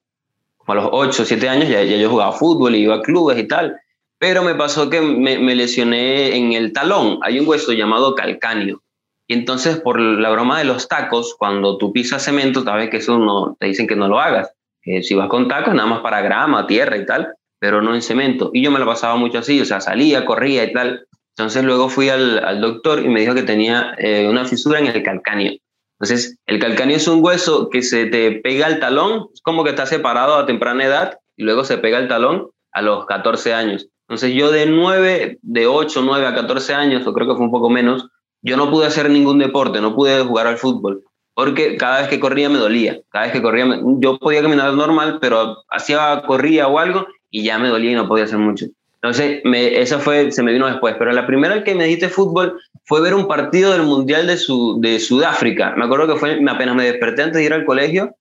a 0.66 0.74
los 0.74 0.88
ocho, 0.90 1.26
siete 1.26 1.48
años 1.48 1.68
ya, 1.68 1.82
ya 1.82 1.96
yo 1.96 2.08
jugaba 2.08 2.32
fútbol 2.32 2.74
y 2.74 2.80
iba 2.80 2.96
a 2.96 3.02
clubes 3.02 3.38
y 3.38 3.46
tal. 3.46 3.78
Pero 4.18 4.42
me 4.42 4.54
pasó 4.54 4.90
que 4.90 5.00
me, 5.00 5.54
lesioné 5.54 6.34
en 6.34 6.54
el 6.54 6.72
talón. 6.72 7.18
Hay 7.22 7.38
un 7.38 7.46
hueso 7.46 7.72
llamado 7.72 8.14
calcáneo. 8.14 8.82
Y 9.26 9.34
entonces, 9.34 9.78
por 9.78 10.00
la 10.00 10.30
broma 10.30 10.58
de 10.58 10.64
los 10.64 10.88
tacos, 10.88 11.36
cuando 11.38 11.76
tú 11.76 11.92
pisas 11.92 12.24
cemento, 12.24 12.64
sabes 12.64 12.88
que 12.90 12.96
eso 12.96 13.18
no, 13.18 13.56
te 13.60 13.66
dicen 13.66 13.86
que 13.86 13.96
no 13.96 14.08
lo 14.08 14.18
hagas. 14.18 14.50
Que 14.82 15.02
si 15.02 15.14
vas 15.14 15.28
con 15.28 15.46
tacos, 15.46 15.74
nada 15.74 15.88
más 15.88 16.00
para 16.00 16.22
grama, 16.22 16.66
tierra 16.66 16.96
y 16.96 17.06
tal, 17.06 17.34
pero 17.58 17.82
no 17.82 17.94
en 17.94 18.02
cemento. 18.02 18.50
Y 18.52 18.62
yo 18.62 18.70
me 18.70 18.78
lo 18.78 18.86
pasaba 18.86 19.16
mucho 19.16 19.38
así, 19.38 19.60
o 19.60 19.64
sea, 19.64 19.80
salía, 19.80 20.24
corría 20.24 20.64
y 20.64 20.72
tal. 20.72 21.06
Entonces 21.38 21.62
luego 21.62 21.88
fui 21.88 22.08
al, 22.08 22.44
al 22.44 22.60
doctor 22.60 22.98
y 22.98 23.08
me 23.08 23.20
dijo 23.20 23.32
que 23.32 23.44
tenía 23.44 23.94
eh, 23.98 24.26
una 24.28 24.44
fisura 24.44 24.80
en 24.80 24.88
el 24.88 25.02
calcáneo. 25.04 25.52
Entonces, 26.00 26.36
el 26.46 26.58
calcáneo 26.58 26.96
es 26.96 27.06
un 27.06 27.24
hueso 27.24 27.70
que 27.70 27.82
se 27.82 28.06
te 28.06 28.32
pega 28.32 28.66
al 28.66 28.80
talón, 28.80 29.28
es 29.32 29.40
como 29.40 29.62
que 29.62 29.70
está 29.70 29.86
separado 29.86 30.34
a 30.34 30.46
temprana 30.46 30.84
edad 30.84 31.18
y 31.36 31.44
luego 31.44 31.64
se 31.64 31.78
pega 31.78 31.98
al 31.98 32.08
talón 32.08 32.48
a 32.72 32.82
los 32.82 33.06
14 33.06 33.54
años. 33.54 33.88
Entonces 34.08 34.34
yo 34.34 34.50
de 34.50 34.66
9, 34.66 35.38
de 35.42 35.66
8, 35.66 36.02
9 36.04 36.26
a 36.26 36.34
14 36.34 36.74
años, 36.74 37.06
o 37.06 37.12
creo 37.12 37.28
que 37.28 37.34
fue 37.34 37.44
un 37.44 37.52
poco 37.52 37.70
menos, 37.70 38.08
yo 38.42 38.56
no 38.56 38.70
pude 38.70 38.86
hacer 38.86 39.08
ningún 39.08 39.38
deporte, 39.38 39.80
no 39.80 39.94
pude 39.94 40.22
jugar 40.22 40.48
al 40.48 40.56
fútbol, 40.56 41.04
porque 41.34 41.76
cada 41.76 42.00
vez 42.00 42.08
que 42.08 42.18
corría 42.18 42.48
me 42.48 42.58
dolía, 42.58 43.00
cada 43.10 43.26
vez 43.26 43.32
que 43.32 43.42
corría, 43.42 43.80
yo 43.98 44.18
podía 44.18 44.42
caminar 44.42 44.72
normal, 44.74 45.18
pero 45.20 45.58
hacía, 45.68 46.22
corría 46.26 46.66
o 46.68 46.78
algo 46.78 47.06
y 47.30 47.44
ya 47.44 47.58
me 47.58 47.68
dolía 47.68 47.92
y 47.92 47.96
no 47.96 48.08
podía 48.08 48.24
hacer 48.24 48.38
mucho. 48.38 48.66
Entonces, 49.00 49.40
me, 49.44 49.80
esa 49.80 50.00
fue, 50.00 50.32
se 50.32 50.42
me 50.42 50.52
vino 50.52 50.66
después, 50.66 50.96
pero 50.98 51.12
la 51.12 51.26
primera 51.26 51.62
que 51.62 51.74
me 51.74 51.84
dijiste 51.84 52.08
fútbol 52.08 52.60
fue 52.84 53.00
ver 53.00 53.14
un 53.14 53.28
partido 53.28 53.72
del 53.72 53.82
Mundial 53.82 54.26
de, 54.26 54.36
su, 54.36 54.80
de 54.80 54.98
Sudáfrica. 54.98 55.74
Me 55.76 55.84
acuerdo 55.84 56.08
que 56.08 56.18
fue, 56.18 56.40
apenas 56.48 56.74
me 56.74 56.84
desperté 56.84 57.22
antes 57.22 57.36
de 57.36 57.44
ir 57.44 57.52
al 57.52 57.64
colegio 57.64 58.16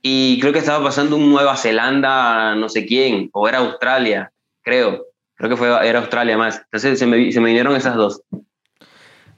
y 0.00 0.40
creo 0.40 0.52
que 0.52 0.60
estaba 0.60 0.82
pasando 0.82 1.16
un 1.16 1.30
Nueva 1.30 1.56
Zelanda, 1.56 2.54
no 2.54 2.70
sé 2.70 2.86
quién, 2.86 3.28
o 3.32 3.46
era 3.46 3.58
Australia, 3.58 4.32
creo. 4.62 5.06
Creo 5.34 5.50
que 5.50 5.56
fue, 5.56 5.68
era 5.86 5.98
Australia 5.98 6.38
más. 6.38 6.62
Entonces 6.64 6.98
se 6.98 7.06
me, 7.06 7.30
se 7.30 7.40
me 7.40 7.48
vinieron 7.48 7.76
esas 7.76 7.96
dos. 7.96 8.22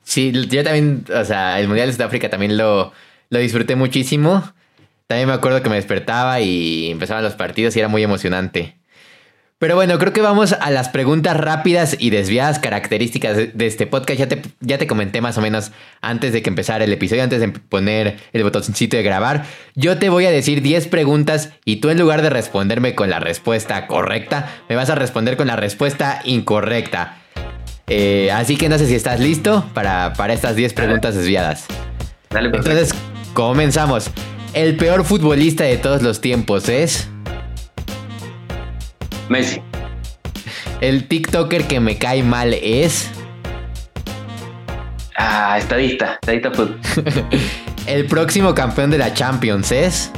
Sí, 0.05 0.33
yo 0.33 0.63
también, 0.63 1.05
o 1.13 1.25
sea, 1.25 1.59
el 1.59 1.67
Mundial 1.67 1.89
de 1.89 1.95
Sudáfrica 1.95 2.31
también 2.31 2.57
lo, 2.57 2.93
lo 3.31 3.39
disfruté 3.41 3.75
muchísimo. 3.75 4.45
También 5.07 5.29
me 5.29 5.35
acuerdo 5.35 5.63
que 5.63 5.71
me 5.71 5.77
despertaba 5.77 6.41
y 6.41 6.91
empezaban 6.91 7.25
los 7.25 7.35
partidos 7.35 7.75
y 7.75 7.81
era 7.81 7.89
muy 7.89 8.03
emocionante. 8.03 8.77
Pero 9.59 9.77
bueno, 9.77 9.99
creo 9.99 10.13
que 10.13 10.21
vamos 10.21 10.53
a 10.53 10.71
las 10.71 10.89
preguntas 10.89 11.37
rápidas 11.37 11.97
y 11.99 12.11
desviadas 12.11 12.59
características 12.59 13.37
de, 13.37 13.67
este 13.67 13.87
podcast. 13.87 14.19
Ya 14.19 14.29
te, 14.29 14.43
ya 14.61 14.79
te 14.79 14.89
comenté 14.89 15.21
más 15.21 15.39
o 15.39 15.41
menos 15.41 15.71
antes 16.01 16.33
de 16.33 16.43
que 16.43 16.51
empezara 16.51 16.85
el 16.85 16.93
episodio, 16.93 17.23
antes 17.23 17.41
de 17.41 17.49
poner 17.49 18.19
el 18.33 18.43
botoncito 18.43 18.97
de 18.97 19.05
grabar. 19.05 19.47
Yo 19.77 19.97
te 19.99 20.09
voy 20.09 20.27
a 20.27 20.33
decir 20.33 20.61
10 20.61 20.89
preguntas 20.89 21.51
y 21.65 21.77
tú 21.77 21.91
en 21.91 21.99
lugar 21.99 22.21
de 22.23 22.31
responderme 22.31 22.97
con 22.97 23.11
la 23.11 23.21
respuesta 23.21 23.87
correcta, 23.87 24.51
me 24.69 24.75
vas 24.75 24.91
a 24.91 24.97
responder 24.97 25.37
con 25.37 25.47
la 25.47 25.57
respuesta 25.57 26.21
incorrecta. 26.25 27.19
Eh, 27.87 28.33
así 28.33 28.57
que 28.57 28.69
no 28.69 28.77
sé 28.77 28.87
si 28.87 28.97
estás 28.97 29.21
listo 29.21 29.71
para, 29.73 30.15
para 30.15 30.33
estas 30.33 30.57
10 30.57 30.73
preguntas 30.73 31.15
desviadas. 31.15 31.67
Dale, 32.31 32.49
Entonces, 32.49 32.93
comenzamos. 33.35 34.11
El 34.53 34.77
peor 34.77 35.05
futbolista 35.05 35.63
de 35.65 35.77
todos 35.77 36.03
los 36.03 36.21
tiempos 36.21 36.69
es... 36.69 37.09
Messi. 39.29 39.61
El 40.81 41.09
TikToker 41.09 41.65
que 41.65 41.81
me 41.81 41.97
cae 41.97 42.23
mal 42.23 42.55
es. 42.55 43.11
Ah, 45.17 45.57
estadista, 45.59 46.15
estadista 46.15 46.51
fútbol. 46.51 46.79
El 47.87 48.07
próximo 48.07 48.55
campeón 48.55 48.91
de 48.91 48.99
la 48.99 49.13
Champions 49.15 49.73
es. 49.73 50.11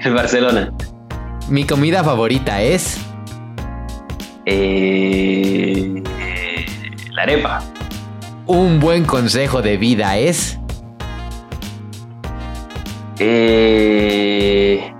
El 0.00 0.14
Barcelona. 0.14 0.72
Mi 1.48 1.64
comida 1.64 2.04
favorita 2.04 2.62
es. 2.62 2.98
Eh, 4.46 6.02
la 7.12 7.22
arepa. 7.22 7.62
Un 8.46 8.80
buen 8.80 9.04
consejo 9.04 9.62
de 9.62 9.76
vida 9.78 10.18
es. 10.18 10.58
Eh, 13.18 14.92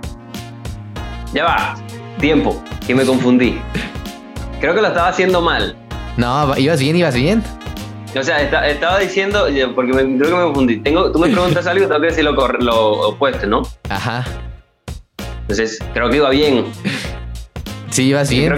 ya 1.33 1.43
va. 1.43 1.75
Tiempo 2.19 2.63
y 2.87 2.93
me 2.93 3.05
confundí. 3.05 3.59
Creo 4.59 4.73
que 4.73 4.81
lo 4.81 4.87
estaba 4.87 5.09
haciendo 5.09 5.41
mal. 5.41 5.75
No, 6.17 6.57
ibas 6.57 6.79
bien, 6.79 6.95
ibas 6.95 7.15
bien. 7.15 7.43
O 8.17 8.23
sea, 8.23 8.41
estaba 8.41 8.99
diciendo, 8.99 9.45
porque 9.75 9.91
creo 9.91 10.17
que 10.17 10.35
me 10.35 10.43
confundí. 10.43 10.77
Tengo, 10.77 11.11
tú 11.11 11.19
me 11.19 11.29
preguntas 11.29 11.67
algo, 11.67 11.85
tengo 11.87 11.99
que 11.99 12.07
decir 12.07 12.23
lo, 12.23 12.31
lo 12.31 12.91
opuesto, 13.09 13.45
¿no? 13.45 13.63
Ajá. 13.89 14.23
Entonces, 15.41 15.79
creo 15.93 16.09
que 16.09 16.17
iba 16.17 16.29
bien. 16.29 16.65
Sí, 17.89 18.03
ibas 18.05 18.29
bien. 18.29 18.53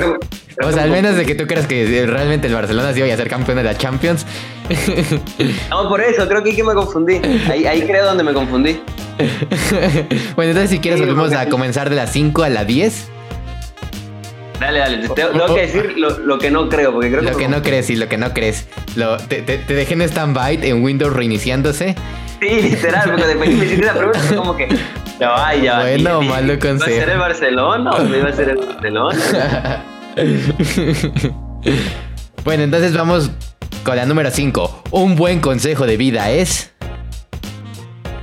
o 0.63 0.71
sea, 0.71 0.83
al 0.83 0.91
menos 0.91 1.15
de 1.15 1.25
que 1.25 1.33
tú 1.33 1.47
creas 1.47 1.65
que 1.65 2.05
realmente 2.05 2.47
el 2.47 2.53
Barcelona 2.53 2.93
sí 2.93 2.99
iba 2.99 3.11
a 3.11 3.17
ser 3.17 3.29
campeón 3.29 3.57
de 3.57 3.63
la 3.63 3.77
Champions. 3.77 4.25
No, 5.69 5.87
por 5.87 6.01
eso, 6.01 6.27
creo 6.27 6.43
que 6.43 6.51
aquí 6.51 6.63
me 6.63 6.73
confundí. 6.73 7.21
Ahí, 7.49 7.65
ahí 7.65 7.81
creo 7.83 8.05
donde 8.05 8.23
me 8.23 8.33
confundí. 8.33 8.81
bueno, 10.35 10.51
entonces 10.51 10.69
si 10.69 10.79
quieres 10.79 10.99
volvemos 10.99 11.31
a 11.33 11.47
comenzar 11.47 11.89
de 11.89 11.95
las 11.95 12.11
5 12.11 12.43
a 12.43 12.49
las 12.49 12.67
10. 12.67 13.09
Dale, 14.59 14.79
dale. 14.79 15.09
tengo 15.09 15.53
que 15.53 15.61
decir 15.61 15.95
lo, 15.97 16.37
que 16.39 16.49
no 16.49 16.67
creo, 16.67 16.91
porque 16.91 17.09
creo 17.09 17.21
que... 17.21 17.31
Lo 17.31 17.37
que 17.37 17.47
no 17.47 17.61
crees, 17.61 17.85
sí, 17.85 17.95
lo 17.95 18.07
que 18.07 18.17
no 18.17 18.33
crees. 18.33 18.67
Lo, 18.95 19.17
te, 19.17 19.41
te, 19.41 19.57
dejé 19.73 19.93
en 19.93 20.01
stand-by 20.01 20.67
en 20.67 20.83
Windows 20.83 21.13
reiniciándose. 21.13 21.95
Sí, 22.39 22.61
literal, 22.61 23.11
porque 23.11 23.27
después 23.27 23.49
me 23.49 23.65
hiciste 23.65 23.85
la 23.85 23.93
pregunta, 23.93 24.19
como 24.35 24.55
que... 24.55 24.67
Ya 25.19 25.29
va, 25.29 25.55
ya 25.55 25.79
Bueno, 25.81 26.21
malo 26.21 26.59
consejo. 26.59 26.89
¿Iba 26.91 26.97
a 26.97 27.05
ser 27.05 27.09
el 27.09 27.19
Barcelona 27.19 27.91
o 27.91 28.03
no 28.03 28.17
iba 28.17 28.29
a 28.29 28.33
ser 28.33 28.49
el 28.49 28.57
Barcelona? 28.57 29.83
bueno, 32.43 32.63
entonces 32.63 32.95
vamos 32.95 33.31
con 33.83 33.95
la 33.95 34.05
número 34.05 34.29
5. 34.29 34.83
Un 34.91 35.15
buen 35.15 35.39
consejo 35.39 35.85
de 35.85 35.97
vida 35.97 36.29
es... 36.31 36.71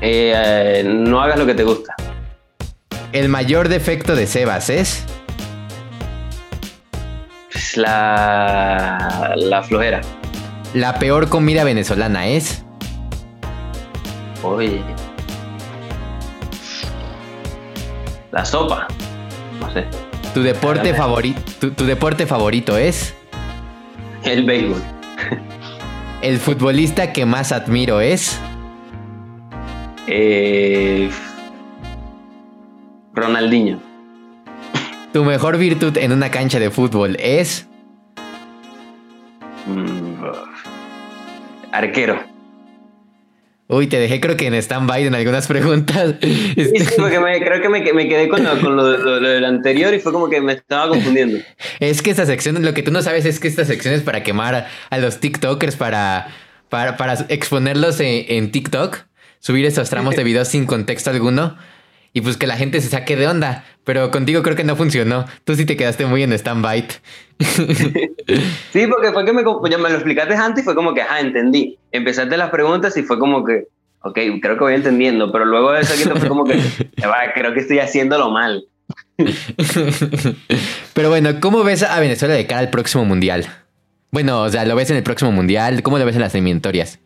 Eh, 0.01 0.82
no 0.85 1.20
hagas 1.20 1.39
lo 1.39 1.47
que 1.47 1.55
te 1.55 1.64
gusta. 1.64 1.97
El 3.12 3.28
mayor 3.28 3.68
defecto 3.68 4.14
de 4.14 4.26
Sebas 4.26 4.70
es... 4.70 5.05
Pues 7.65 7.79
la, 7.79 9.33
la 9.37 9.62
flojera. 9.62 10.03
La 10.75 10.99
peor 10.99 11.31
comida 11.31 11.65
venezolana 11.65 12.27
es... 12.27 12.62
Oye. 14.43 14.83
La 18.33 18.45
sopa. 18.45 18.87
No 19.61 19.73
sé. 19.73 19.87
¿Tu 20.35 20.43
deporte, 20.43 20.93
favorito, 20.93 21.41
tu, 21.73 21.87
deporte 21.87 22.27
favorito 22.27 22.77
es? 22.77 23.15
El 24.25 24.45
béisbol. 24.45 24.83
¿El 26.21 26.37
futbolista 26.37 27.15
que 27.15 27.25
más 27.25 27.51
admiro 27.51 28.03
es? 28.03 28.39
Eh, 30.07 31.11
Ronaldinho. 33.15 33.93
¿Tu 35.15 35.25
mejor 35.25 35.59
virtud 35.59 35.97
en 35.99 36.11
una 36.11 36.29
cancha 36.29 36.59
de 36.59 36.73
fútbol 36.73 37.17
es? 37.21 37.69
Mm, 39.65 40.25
arquero. 41.71 42.21
Uy, 43.69 43.87
te 43.87 44.01
dejé 44.01 44.21
creo 44.21 44.37
que 44.37 44.49
en 44.49 44.55
stand-by 44.55 45.07
en 45.07 45.15
algunas 45.15 45.47
preguntas. 45.47 46.17
Sí, 46.21 46.73
porque 46.97 47.15
creo 47.45 47.62
que 47.62 47.69
me, 47.69 48.09
quedé 48.09 48.29
con, 48.29 48.43
lo, 48.43 49.21
del 49.21 49.45
anterior 49.45 49.95
y 49.95 50.01
fue 50.01 50.11
como 50.11 50.29
que 50.29 50.41
me 50.41 50.55
estaba 50.55 50.89
confundiendo. 50.89 51.39
Es 51.79 52.03
que 52.03 52.11
esta 52.11 52.27
sección, 52.27 52.61
lo 52.65 52.75
que 52.75 52.83
tú 52.83 52.91
no 52.91 53.01
sabes 53.01 53.25
es 53.25 53.39
que 53.39 53.47
esta 53.47 53.65
sección 53.65 53.95
es 53.95 54.03
para 54.03 54.25
quemar 54.25 54.67
a 54.91 54.99
los 54.99 55.21
TikTokers, 55.21 55.77
para, 55.77 56.27
para, 56.69 56.97
para 56.97 57.25
exponerlos 57.29 58.01
en, 58.01 58.25
en 58.27 58.51
TikTok, 58.51 59.05
subir 59.39 59.65
esos 59.65 59.89
tramos 59.89 60.17
de 60.17 60.25
videos 60.25 60.49
sin 60.49 60.67
contexto 60.67 61.11
alguno 61.11 61.57
y 62.17 62.21
pues 62.21 62.37
que 62.37 62.47
la 62.47 62.57
gente 62.57 62.81
se 62.81 62.89
saque 62.89 63.17
de 63.17 63.27
onda. 63.27 63.65
Pero 63.83 64.11
contigo 64.11 64.43
creo 64.43 64.57
que 64.57 64.65
no 64.65 64.77
funcionó. 64.77 65.27
Tú 65.43 65.57
sí 65.57 65.67
te 65.67 65.77
quedaste 65.77 66.07
muy 66.07 66.23
en 66.23 66.33
stand-by. 66.33 66.87
sí, 68.73 68.87
porque 68.87 69.12
fue 69.12 69.25
que 69.27 69.33
me, 69.33 69.43
ya 69.69 69.79
me 69.79 69.91
lo 69.91 69.97
explicaste 69.97 70.35
antes 70.35 70.62
y 70.62 70.65
fue 70.65 70.77
como 70.77 70.95
que, 70.95 71.03
ajá, 71.03 71.21
entendí. 71.21 71.77
Empezaste 71.91 72.37
las 72.37 72.51
preguntas 72.51 72.97
y 72.97 73.03
fue 73.03 73.19
como 73.19 73.45
que, 73.45 73.65
ok, 74.01 74.19
creo 74.41 74.57
que 74.57 74.65
voy 74.65 74.75
entendiendo, 74.75 75.33
pero 75.33 75.45
luego 75.45 75.73
de 75.73 75.81
eso 75.81 75.95
fue 76.17 76.29
como 76.29 76.45
que, 76.45 76.55
creo 77.35 77.53
que 77.53 77.61
estoy 77.61 77.81
haciéndolo 77.81 78.31
mal. 78.31 78.65
pero 80.95 81.09
bueno, 81.09 81.41
¿cómo 81.41 81.65
ves 81.65 81.83
a 81.83 81.99
Venezuela 81.99 82.35
de 82.35 82.47
cara 82.47 82.61
al 82.61 82.71
próximo 82.71 83.05
mundial? 83.05 83.47
Bueno, 84.12 84.43
o 84.43 84.49
sea, 84.49 84.65
¿lo 84.65 84.77
ves 84.77 84.89
en 84.91 84.97
el 84.97 85.03
próximo 85.03 85.33
mundial? 85.33 85.83
¿Cómo 85.83 85.99
lo 85.99 86.07
ves 86.07 86.15
en 86.15 86.23
las 86.23 86.35
eliminatorias? 86.35 87.01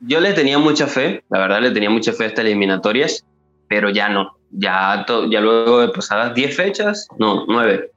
Yo 0.00 0.20
le 0.20 0.32
tenía 0.32 0.58
mucha 0.58 0.86
fe, 0.86 1.24
la 1.28 1.40
verdad 1.40 1.60
le 1.60 1.72
tenía 1.72 1.90
mucha 1.90 2.12
fe 2.12 2.22
a 2.22 2.26
estas 2.28 2.44
eliminatorias 2.44 3.24
pero 3.68 3.90
ya 3.90 4.08
no. 4.08 4.36
Ya, 4.50 5.04
ya 5.30 5.40
luego 5.40 5.80
de 5.80 5.88
pasadas 5.88 6.34
10 6.34 6.56
fechas, 6.56 7.06
no, 7.18 7.44
9, 7.46 7.90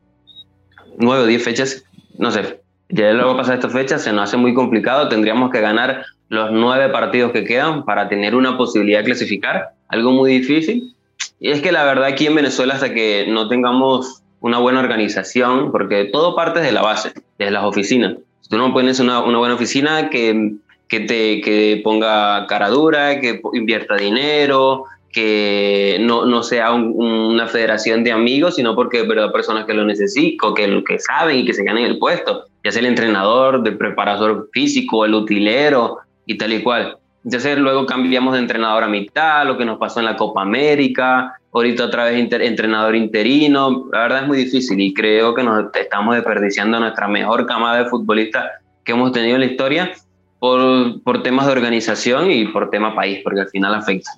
9 0.98 1.24
o 1.24 1.26
10 1.26 1.44
fechas, 1.44 1.86
no 2.18 2.30
sé, 2.30 2.62
ya 2.90 3.14
luego 3.14 3.38
pasar 3.38 3.56
estas 3.56 3.72
fechas 3.72 4.04
se 4.04 4.12
nos 4.12 4.24
hace 4.24 4.38
muy 4.38 4.54
complicado, 4.54 5.08
tendríamos 5.08 5.50
que 5.50 5.62
ganar 5.62 6.06
los 6.28 6.52
9 6.52 6.90
partidos 6.90 7.32
que 7.32 7.46
quedan 7.46 7.86
para 7.86 8.10
tener 8.10 8.36
una 8.36 8.58
posibilidad 8.58 9.00
de 9.00 9.06
clasificar, 9.06 9.70
algo 9.88 10.12
muy 10.12 10.32
difícil. 10.40 10.94
Y 11.40 11.52
es 11.52 11.62
que 11.62 11.72
la 11.72 11.86
verdad 11.86 12.06
aquí 12.06 12.28
en 12.28 12.36
Venezuela 12.36 12.74
hasta 12.74 12.94
que 12.94 13.26
no 13.30 13.48
tengamos 13.48 14.22
una 14.42 14.58
buena 14.58 14.80
organización, 14.80 15.72
porque 15.72 16.06
todo 16.06 16.36
parte 16.36 16.60
de 16.60 16.72
la 16.72 16.82
base, 16.82 17.14
desde 17.38 17.52
las 17.52 17.64
oficinas. 17.64 18.16
Si 18.42 18.50
tú 18.50 18.58
no 18.58 18.74
pones 18.74 19.00
una, 19.00 19.20
una 19.20 19.38
buena 19.38 19.56
oficina 19.56 20.10
que, 20.10 20.56
que, 20.88 21.00
te, 21.02 21.42
que 21.42 21.80
ponga 21.84 22.46
cara 22.48 22.70
dura, 22.70 23.20
que 23.22 23.42
invierta 23.54 23.96
dinero, 23.96 24.86
que 25.12 25.98
no, 26.02 26.26
no 26.26 26.44
sea 26.44 26.72
una 26.72 27.48
federación 27.48 28.04
de 28.04 28.12
amigos, 28.12 28.56
sino 28.56 28.76
porque 28.76 29.04
pero 29.04 29.32
personas 29.32 29.66
que 29.66 29.74
lo 29.74 29.86
necesitan, 29.86 30.54
que, 30.54 30.84
que 30.86 31.00
saben 31.00 31.40
y 31.40 31.46
que 31.46 31.54
se 31.54 31.64
ganen 31.64 31.86
el 31.86 31.98
puesto, 31.98 32.46
ya 32.64 32.72
sea 32.72 32.80
el 32.80 32.86
entrenador, 32.88 33.62
el 33.66 33.78
preparador 33.78 34.50
físico, 34.54 35.06
el 35.06 35.14
utilero 35.14 35.98
y 36.26 36.38
tal 36.38 36.54
y 36.54 36.64
cual. 36.64 36.98
Entonces 37.24 37.58
luego 37.58 37.86
cambiamos 37.86 38.34
de 38.34 38.40
entrenador 38.40 38.84
a 38.84 38.88
mitad, 38.88 39.46
lo 39.46 39.58
que 39.58 39.66
nos 39.66 39.78
pasó 39.78 40.00
en 40.00 40.06
la 40.06 40.16
Copa 40.16 40.42
América, 40.42 41.36
ahorita 41.54 41.86
otra 41.86 42.06
vez 42.06 42.16
entrenador 42.18 42.96
interino, 42.96 43.90
la 43.92 44.00
verdad 44.00 44.22
es 44.22 44.28
muy 44.28 44.38
difícil 44.38 44.80
y 44.80 44.94
creo 44.94 45.36
que 45.36 45.44
nos 45.44 45.66
estamos 45.76 46.16
desperdiciando 46.16 46.80
nuestra 46.80 47.08
mejor 47.08 47.46
camada 47.46 47.84
de 47.84 47.90
futbolistas 47.90 48.46
que 48.84 48.94
hemos 48.94 49.12
tenido 49.12 49.36
en 49.36 49.42
la 49.42 49.48
historia 49.48 49.92
por, 50.40 51.04
por 51.04 51.22
temas 51.22 51.46
de 51.46 51.52
organización 51.52 52.32
y 52.32 52.46
por 52.46 52.72
tema 52.72 52.96
país, 52.96 53.20
porque 53.24 53.42
al 53.42 53.50
final 53.50 53.76
afecta. 53.76 54.12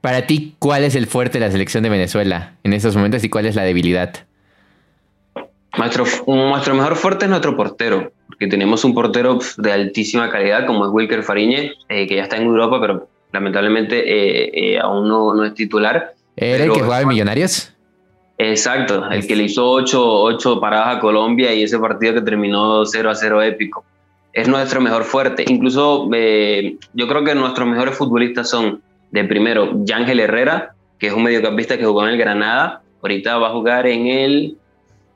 Para 0.00 0.26
ti, 0.26 0.54
¿cuál 0.58 0.84
es 0.84 0.94
el 0.94 1.06
fuerte 1.06 1.38
de 1.38 1.46
la 1.46 1.52
selección 1.52 1.82
de 1.82 1.90
Venezuela 1.90 2.54
en 2.64 2.72
estos 2.72 2.96
momentos 2.96 3.22
y 3.24 3.28
cuál 3.28 3.46
es 3.46 3.54
la 3.54 3.62
debilidad? 3.62 4.26
Nuestro, 5.78 6.04
nuestro 6.26 6.74
mejor 6.74 6.96
fuerte 6.96 7.26
es 7.26 7.30
nuestro 7.30 7.56
portero, 7.56 8.12
porque 8.26 8.48
tenemos 8.48 8.84
un 8.84 8.92
portero 8.92 9.38
de 9.56 9.72
altísima 9.72 10.28
calidad 10.28 10.66
como 10.66 10.84
es 10.84 10.90
Wilker 10.92 11.22
Fariñez, 11.22 11.72
eh, 11.88 12.06
que 12.08 12.16
ya 12.16 12.24
está 12.24 12.36
en 12.36 12.44
Europa, 12.44 12.80
pero 12.80 13.08
lamentablemente 13.32 13.98
eh, 13.98 14.50
eh, 14.52 14.78
aún 14.80 15.08
no, 15.08 15.44
es 15.44 15.54
titular. 15.54 16.14
¿Era 16.36 16.64
el 16.64 16.72
que 16.72 16.80
jugaba 16.80 17.02
en 17.02 17.08
Millonarios? 17.08 17.72
Exacto, 18.38 19.08
el 19.10 19.26
que 19.26 19.36
le 19.36 19.44
hizo 19.44 19.70
ocho, 19.70 20.02
ocho 20.02 20.58
paradas 20.60 20.96
a 20.96 21.00
Colombia 21.00 21.52
y 21.52 21.62
ese 21.62 21.78
partido 21.78 22.14
que 22.14 22.22
terminó 22.22 22.84
0 22.84 23.10
a 23.10 23.14
0 23.14 23.42
épico. 23.42 23.84
Es 24.32 24.48
nuestro 24.48 24.80
mejor 24.80 25.04
fuerte. 25.04 25.44
Incluso 25.46 26.06
yo 26.06 27.08
creo 27.08 27.24
que 27.24 27.34
nuestros 27.34 27.68
mejores 27.68 27.96
futbolistas 27.96 28.48
son 28.48 28.80
de 29.10 29.24
primero 29.24 29.72
Yángel 29.84 30.20
Herrera, 30.20 30.74
que 30.98 31.08
es 31.08 31.12
un 31.12 31.22
mediocampista 31.22 31.78
que 31.78 31.84
jugó 31.84 32.04
en 32.04 32.10
el 32.10 32.18
Granada, 32.18 32.82
ahorita 33.02 33.38
va 33.38 33.48
a 33.48 33.52
jugar 33.52 33.86
en 33.86 34.06
el... 34.06 34.56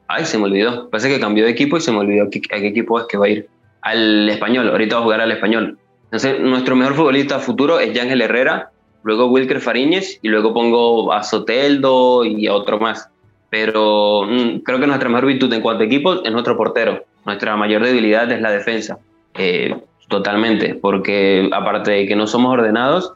Ay, 0.09 0.25
se 0.25 0.39
me 0.39 0.45
olvidó. 0.45 0.91
Parece 0.91 1.09
que 1.09 1.21
cambió 1.21 1.45
de 1.45 1.51
equipo 1.51 1.77
y 1.77 1.81
se 1.81 1.93
me 1.93 1.99
olvidó 1.99 2.25
a 2.25 2.31
qué, 2.31 2.41
equipo 2.67 2.99
es 2.99 3.07
que 3.07 3.17
va 3.17 3.27
a 3.27 3.29
ir. 3.29 3.49
Al 3.83 4.29
español, 4.29 4.69
ahorita 4.69 4.97
va 4.97 5.01
a 5.01 5.05
jugar 5.05 5.21
al 5.21 5.33
español. 5.33 5.79
Entonces, 6.05 6.41
nuestro 6.41 6.77
mejor 6.77 6.95
futbolista 6.95 7.39
futuro 7.39 7.81
es 7.81 7.93
Yángel 7.93 8.23
Herrera, 8.23 8.71
luego 9.03 9.27
Wilker 9.27 9.61
Fariñez 9.61 10.19
y 10.23 10.29
luego 10.29 10.55
pongo 10.55 11.13
a 11.13 11.23
Soteldo 11.23 12.25
y 12.25 12.47
a 12.47 12.55
otro 12.55 12.79
más. 12.79 13.09
Pero 13.51 14.23
mm, 14.27 14.59
creo 14.61 14.81
que 14.81 14.87
nuestra 14.87 15.09
mejor 15.09 15.27
virtud 15.27 15.53
en 15.53 15.61
cuanto 15.61 15.83
a 15.83 15.87
equipos 15.87 16.23
es 16.25 16.33
nuestro 16.33 16.57
portero. 16.57 17.05
Nuestra 17.25 17.57
mayor 17.57 17.83
debilidad 17.83 18.31
es 18.31 18.41
la 18.41 18.51
defensa. 18.51 18.99
Eh, 19.35 19.77
totalmente, 20.09 20.75
porque 20.75 21.49
aparte 21.53 21.91
de 21.91 22.07
que 22.07 22.17
no 22.17 22.27
somos 22.27 22.53
ordenados, 22.53 23.15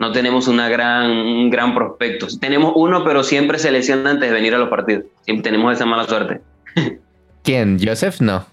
no 0.00 0.12
tenemos 0.12 0.48
una 0.48 0.70
gran, 0.70 1.10
un 1.10 1.50
gran 1.50 1.74
prospecto. 1.74 2.26
Tenemos 2.40 2.72
uno, 2.74 3.04
pero 3.04 3.22
siempre 3.22 3.58
se 3.58 3.70
lesiona 3.70 4.10
antes 4.10 4.30
de 4.30 4.34
venir 4.34 4.54
a 4.54 4.58
los 4.58 4.70
partidos. 4.70 5.04
Siempre 5.20 5.42
tenemos 5.42 5.74
esa 5.74 5.84
mala 5.84 6.04
suerte. 6.06 6.40
¿Quién? 7.44 7.78
¿Joseph? 7.78 8.22
No. 8.22 8.46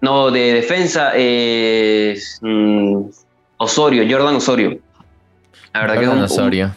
No, 0.00 0.30
de 0.30 0.52
defensa 0.52 1.10
es 1.16 2.38
mm, 2.40 3.00
Osorio, 3.56 4.04
Jordan 4.08 4.36
Osorio. 4.36 4.78
La 5.72 5.80
verdad 5.80 5.98
que 5.98 6.04
es 6.04 6.10
un, 6.10 6.22
Osorio. 6.22 6.70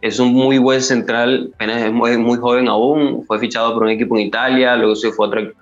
es 0.00 0.18
un 0.18 0.32
muy 0.32 0.58
buen 0.58 0.82
central, 0.82 1.52
es 1.60 1.92
muy, 1.92 2.18
muy, 2.18 2.38
joven 2.38 2.66
aún, 2.66 3.24
fue 3.26 3.38
fichado 3.38 3.74
por 3.74 3.84
un 3.84 3.90
equipo 3.90 4.16
en 4.16 4.26
Italia, 4.26 4.74
luego 4.74 4.96
se 4.96 5.12
fue 5.12 5.26
a 5.26 5.28
otro, 5.28 5.52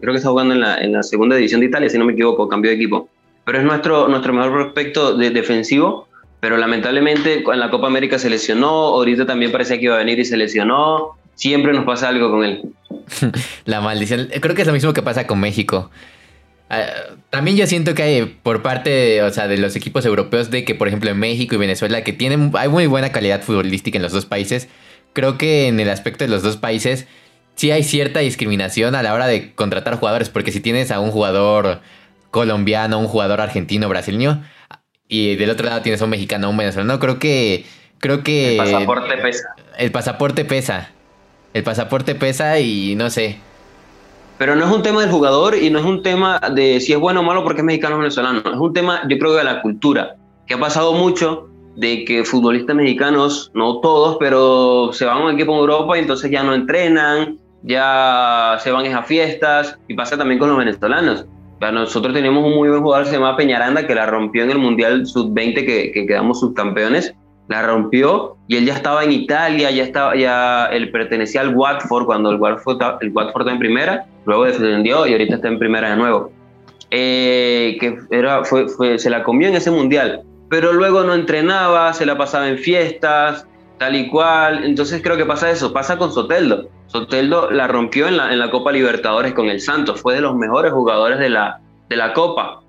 creo 0.00 0.12
que 0.14 0.16
está 0.16 0.30
jugando 0.30 0.54
en 0.54 0.60
la, 0.60 0.78
en 0.78 0.92
la 0.92 1.02
segunda 1.02 1.36
división 1.36 1.60
de 1.60 1.66
Italia, 1.66 1.90
si 1.90 1.98
no 1.98 2.06
me 2.06 2.14
equivoco, 2.14 2.48
cambió 2.48 2.70
de 2.70 2.76
equipo 2.76 3.10
pero 3.44 3.58
es 3.58 3.64
nuestro, 3.64 4.08
nuestro 4.08 4.32
mejor 4.32 4.52
prospecto 4.52 5.16
de 5.16 5.30
defensivo, 5.30 6.08
pero 6.40 6.56
lamentablemente 6.56 7.44
en 7.50 7.60
la 7.60 7.70
Copa 7.70 7.86
América 7.86 8.18
se 8.18 8.30
lesionó, 8.30 8.68
ahorita 8.68 9.26
también 9.26 9.52
parecía 9.52 9.78
que 9.78 9.84
iba 9.84 9.94
a 9.94 9.98
venir 9.98 10.18
y 10.18 10.24
se 10.24 10.36
lesionó, 10.36 11.16
siempre 11.34 11.72
nos 11.72 11.84
pasa 11.84 12.08
algo 12.08 12.30
con 12.30 12.44
él. 12.44 12.62
la 13.64 13.80
maldición, 13.80 14.28
creo 14.40 14.54
que 14.54 14.62
es 14.62 14.66
lo 14.66 14.74
mismo 14.74 14.92
que 14.92 15.02
pasa 15.02 15.26
con 15.26 15.40
México. 15.40 15.90
Ah, 16.70 16.86
también 17.30 17.56
yo 17.56 17.66
siento 17.66 17.94
que 17.94 18.02
hay 18.02 18.24
por 18.42 18.62
parte 18.62 18.90
de, 18.90 19.22
o 19.22 19.30
sea, 19.30 19.48
de 19.48 19.58
los 19.58 19.76
equipos 19.76 20.04
europeos 20.06 20.50
de 20.50 20.64
que, 20.64 20.74
por 20.74 20.88
ejemplo, 20.88 21.10
en 21.10 21.18
México 21.18 21.54
y 21.54 21.58
Venezuela, 21.58 22.02
que 22.02 22.12
tienen, 22.12 22.52
hay 22.54 22.68
muy 22.68 22.86
buena 22.86 23.12
calidad 23.12 23.42
futbolística 23.42 23.98
en 23.98 24.02
los 24.02 24.12
dos 24.12 24.26
países, 24.26 24.68
creo 25.12 25.38
que 25.38 25.68
en 25.68 25.80
el 25.80 25.90
aspecto 25.90 26.24
de 26.24 26.30
los 26.30 26.42
dos 26.42 26.56
países 26.56 27.06
sí 27.54 27.70
hay 27.70 27.84
cierta 27.84 28.20
discriminación 28.20 28.94
a 28.94 29.02
la 29.02 29.14
hora 29.14 29.26
de 29.26 29.54
contratar 29.54 29.96
jugadores, 29.96 30.28
porque 30.28 30.52
si 30.52 30.60
tienes 30.60 30.90
a 30.90 31.00
un 31.00 31.10
jugador 31.10 31.80
colombiano, 32.34 32.98
un 32.98 33.06
jugador 33.06 33.40
argentino, 33.40 33.88
brasileño, 33.88 34.42
y 35.06 35.36
del 35.36 35.50
otro 35.50 35.66
lado 35.66 35.82
tienes 35.82 36.02
a 36.02 36.04
un 36.04 36.10
mexicano, 36.10 36.50
un 36.50 36.56
venezolano, 36.56 36.98
creo 36.98 37.20
que... 37.20 37.64
Creo 38.00 38.24
que... 38.24 38.56
El 38.56 38.58
pasaporte 38.58 39.16
pesa. 39.16 39.54
El 39.78 39.92
pasaporte 39.92 40.44
pesa. 40.44 40.90
El 41.54 41.62
pasaporte 41.62 42.14
pesa 42.16 42.58
y 42.58 42.96
no 42.96 43.08
sé. 43.08 43.38
Pero 44.36 44.56
no 44.56 44.66
es 44.66 44.72
un 44.72 44.82
tema 44.82 45.02
del 45.02 45.12
jugador 45.12 45.54
y 45.56 45.70
no 45.70 45.78
es 45.78 45.84
un 45.84 46.02
tema 46.02 46.40
de 46.52 46.80
si 46.80 46.92
es 46.92 46.98
bueno 46.98 47.20
o 47.20 47.22
malo 47.22 47.44
porque 47.44 47.60
es 47.60 47.64
mexicano 47.64 47.94
o 47.94 47.98
venezolano. 47.98 48.40
Es 48.40 48.58
un 48.58 48.72
tema, 48.72 49.02
yo 49.08 49.16
creo, 49.16 49.34
de 49.34 49.44
la 49.44 49.62
cultura. 49.62 50.16
Que 50.48 50.54
ha 50.54 50.58
pasado 50.58 50.92
mucho 50.92 51.48
de 51.76 52.04
que 52.04 52.24
futbolistas 52.24 52.74
mexicanos, 52.74 53.52
no 53.54 53.78
todos, 53.78 54.16
pero 54.18 54.90
se 54.92 55.04
van 55.04 55.18
a 55.18 55.24
un 55.26 55.34
equipo 55.34 55.52
en 55.52 55.60
Europa 55.60 55.96
y 55.96 56.00
entonces 56.00 56.32
ya 56.32 56.42
no 56.42 56.52
entrenan, 56.52 57.38
ya 57.62 58.58
se 58.60 58.72
van 58.72 58.92
a 58.92 59.04
fiestas 59.04 59.78
y 59.86 59.94
pasa 59.94 60.18
también 60.18 60.40
con 60.40 60.48
los 60.48 60.58
venezolanos 60.58 61.26
nosotros 61.72 62.14
teníamos 62.14 62.44
un 62.44 62.54
muy 62.54 62.68
buen 62.68 62.82
jugador, 62.82 63.06
se 63.06 63.12
llama 63.12 63.36
Peñaranda, 63.36 63.86
que 63.86 63.94
la 63.94 64.06
rompió 64.06 64.44
en 64.44 64.50
el 64.50 64.58
Mundial 64.58 65.06
Sub-20, 65.06 65.54
que, 65.54 65.92
que, 65.92 66.06
quedamos 66.06 66.40
subcampeones. 66.40 67.14
La 67.48 67.62
rompió 67.66 68.36
y 68.48 68.56
él 68.56 68.64
ya 68.64 68.74
estaba 68.74 69.04
en 69.04 69.12
Italia, 69.12 69.70
ya 69.70 69.82
estaba, 69.82 70.16
ya 70.16 70.66
él 70.66 70.90
pertenecía 70.90 71.42
al 71.42 71.54
Watford 71.54 72.06
cuando 72.06 72.30
el 72.30 72.40
Watford, 72.40 72.80
el 73.02 73.12
Watford 73.12 73.42
está 73.42 73.52
en 73.52 73.58
primera, 73.58 74.06
luego 74.24 74.44
descendió 74.44 75.06
y 75.06 75.12
ahorita 75.12 75.36
está 75.36 75.48
en 75.48 75.58
primera 75.58 75.90
de 75.90 75.96
nuevo. 75.96 76.32
Eh, 76.90 77.76
que 77.80 77.98
era, 78.10 78.44
fue, 78.44 78.68
fue, 78.68 78.98
se 78.98 79.10
la 79.10 79.22
comió 79.22 79.48
en 79.48 79.56
ese 79.56 79.70
mundial, 79.70 80.22
pero 80.48 80.72
luego 80.72 81.02
no 81.02 81.12
entrenaba, 81.12 81.92
se 81.92 82.06
la 82.06 82.16
pasaba 82.16 82.48
en 82.48 82.56
fiestas, 82.56 83.46
tal 83.78 83.96
y 83.96 84.08
cual. 84.08 84.64
Entonces 84.64 85.02
creo 85.02 85.16
que 85.16 85.26
pasa 85.26 85.50
eso, 85.50 85.72
pasa 85.72 85.98
con 85.98 86.12
Soteldo. 86.12 86.68
Soteldo 86.94 87.50
la 87.50 87.66
rompió 87.66 88.06
en 88.06 88.16
la, 88.16 88.32
en 88.32 88.38
la 88.38 88.52
Copa 88.52 88.70
Libertadores 88.70 89.32
con 89.32 89.48
el 89.48 89.60
Santos, 89.60 90.00
fue 90.00 90.14
de 90.14 90.20
los 90.20 90.36
mejores 90.36 90.70
jugadores 90.70 91.18
de 91.18 91.28
la, 91.28 91.60
de 91.88 91.96
la 91.96 92.12
Copa, 92.12 92.62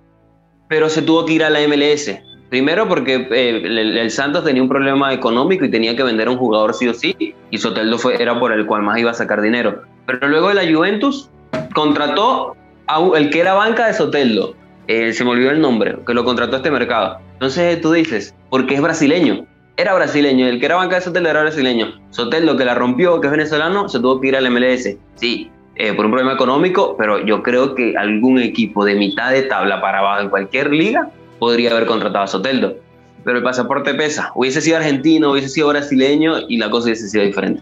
pero 0.68 0.90
se 0.90 1.04
tuvo 1.04 1.28
que 1.28 1.34
ir 1.34 1.44
a 1.44 1.52
la 1.52 1.60
MLS. 1.68 2.10
Primero 2.50 2.88
porque 2.88 3.28
eh, 3.30 3.62
el, 3.64 4.10
Santos 4.10 4.44
tenía 4.44 4.64
un 4.64 4.68
problema 4.68 5.14
económico 5.14 5.64
y 5.64 5.70
tenía 5.70 5.96
que 5.96 6.02
vender 6.02 6.28
a 6.28 6.32
un 6.32 6.38
jugador 6.38 6.74
sí 6.74 6.88
o 6.88 6.94
sí, 6.96 7.36
y 7.52 7.58
Soteldo 7.60 8.00
fue, 8.00 8.20
era 8.20 8.40
por 8.40 8.52
el 8.52 8.66
cual 8.66 8.82
más 8.82 8.98
iba 8.98 9.12
a 9.12 9.14
sacar 9.14 9.44
dinero. 9.44 9.84
Pero 10.08 10.28
luego 10.28 10.50
de 10.50 10.56
la 10.56 10.76
Juventus 10.76 11.30
contrató 11.76 12.56
a 12.88 13.00
el 13.18 13.30
que 13.30 13.42
era 13.42 13.54
banca 13.54 13.86
de 13.86 13.94
Soteldo, 13.94 14.56
eh, 14.88 15.14
se 15.14 15.24
me 15.24 15.30
olvidó 15.30 15.52
el 15.52 15.62
nombre, 15.62 16.00
que 16.04 16.16
lo 16.16 16.26
contrató 16.26 16.56
a 16.56 16.58
este 16.58 16.72
mercado. 16.72 17.20
Entonces 17.34 17.80
tú 17.80 17.92
dices, 17.92 18.34
porque 18.50 18.74
es 18.74 18.82
brasileño, 18.82 19.46
era 19.78 19.94
brasileño, 19.94 20.48
el 20.48 20.60
que 20.60 20.66
era 20.68 20.76
banca 20.76 20.96
de 20.96 21.02
Soteldo 21.02 21.30
era 21.30 21.42
brasileño. 21.42 22.00
Soteldo, 22.10 22.56
que 22.56 22.66
la 22.66 22.76
rompió, 22.76 23.20
que 23.20 23.28
es 23.28 23.32
venezolano, 23.32 23.90
se 23.90 24.00
tuvo 24.00 24.22
que 24.22 24.30
ir 24.30 24.36
al 24.36 24.50
MLS. 24.50 24.96
Sí, 25.16 25.52
eh, 25.76 25.94
por 25.94 26.06
un 26.06 26.12
problema 26.12 26.34
económico, 26.34 26.96
pero 26.98 27.26
yo 27.26 27.44
creo 27.44 27.76
que 27.76 27.98
algún 27.98 28.40
equipo 28.40 28.86
de 28.86 28.96
mitad 28.96 29.32
de 29.32 29.44
tabla 29.44 29.82
para 29.82 30.00
abajo 30.00 30.22
en 30.22 30.30
cualquier 30.30 30.72
liga 30.72 31.10
podría 31.40 31.72
haber 31.72 31.86
contratado 31.86 32.24
a 32.24 32.28
Soteldo. 32.28 32.78
Pero 33.26 33.38
el 33.38 33.44
pasaporte 33.44 33.94
pesa. 33.94 34.32
Hubiese 34.36 34.62
sido 34.62 34.78
argentino, 34.78 35.32
hubiese 35.32 35.50
sido 35.50 35.68
brasileño 35.68 36.48
y 36.48 36.58
la 36.58 36.70
cosa 36.70 36.86
hubiese 36.86 37.10
sido 37.10 37.26
diferente. 37.26 37.62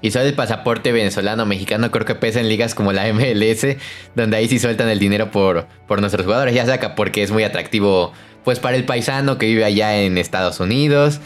Y 0.00 0.10
solo 0.10 0.26
el 0.26 0.34
pasaporte 0.34 0.92
venezolano, 0.92 1.46
mexicano, 1.46 1.90
creo 1.90 2.04
que 2.04 2.14
pesa 2.14 2.40
en 2.40 2.48
ligas 2.48 2.74
como 2.74 2.92
la 2.92 3.10
MLS, 3.12 3.76
donde 4.14 4.36
ahí 4.36 4.48
sí 4.48 4.58
sueltan 4.58 4.88
el 4.88 4.98
dinero 4.98 5.30
por, 5.30 5.66
por 5.86 6.00
nuestros 6.00 6.26
jugadores, 6.26 6.54
ya 6.54 6.66
saca 6.66 6.94
porque 6.94 7.22
es 7.22 7.30
muy 7.30 7.44
atractivo 7.44 8.12
pues 8.44 8.60
para 8.60 8.76
el 8.76 8.84
paisano 8.84 9.38
que 9.38 9.46
vive 9.46 9.64
allá 9.64 9.96
en 10.02 10.18
Estados 10.18 10.60
Unidos 10.60 11.20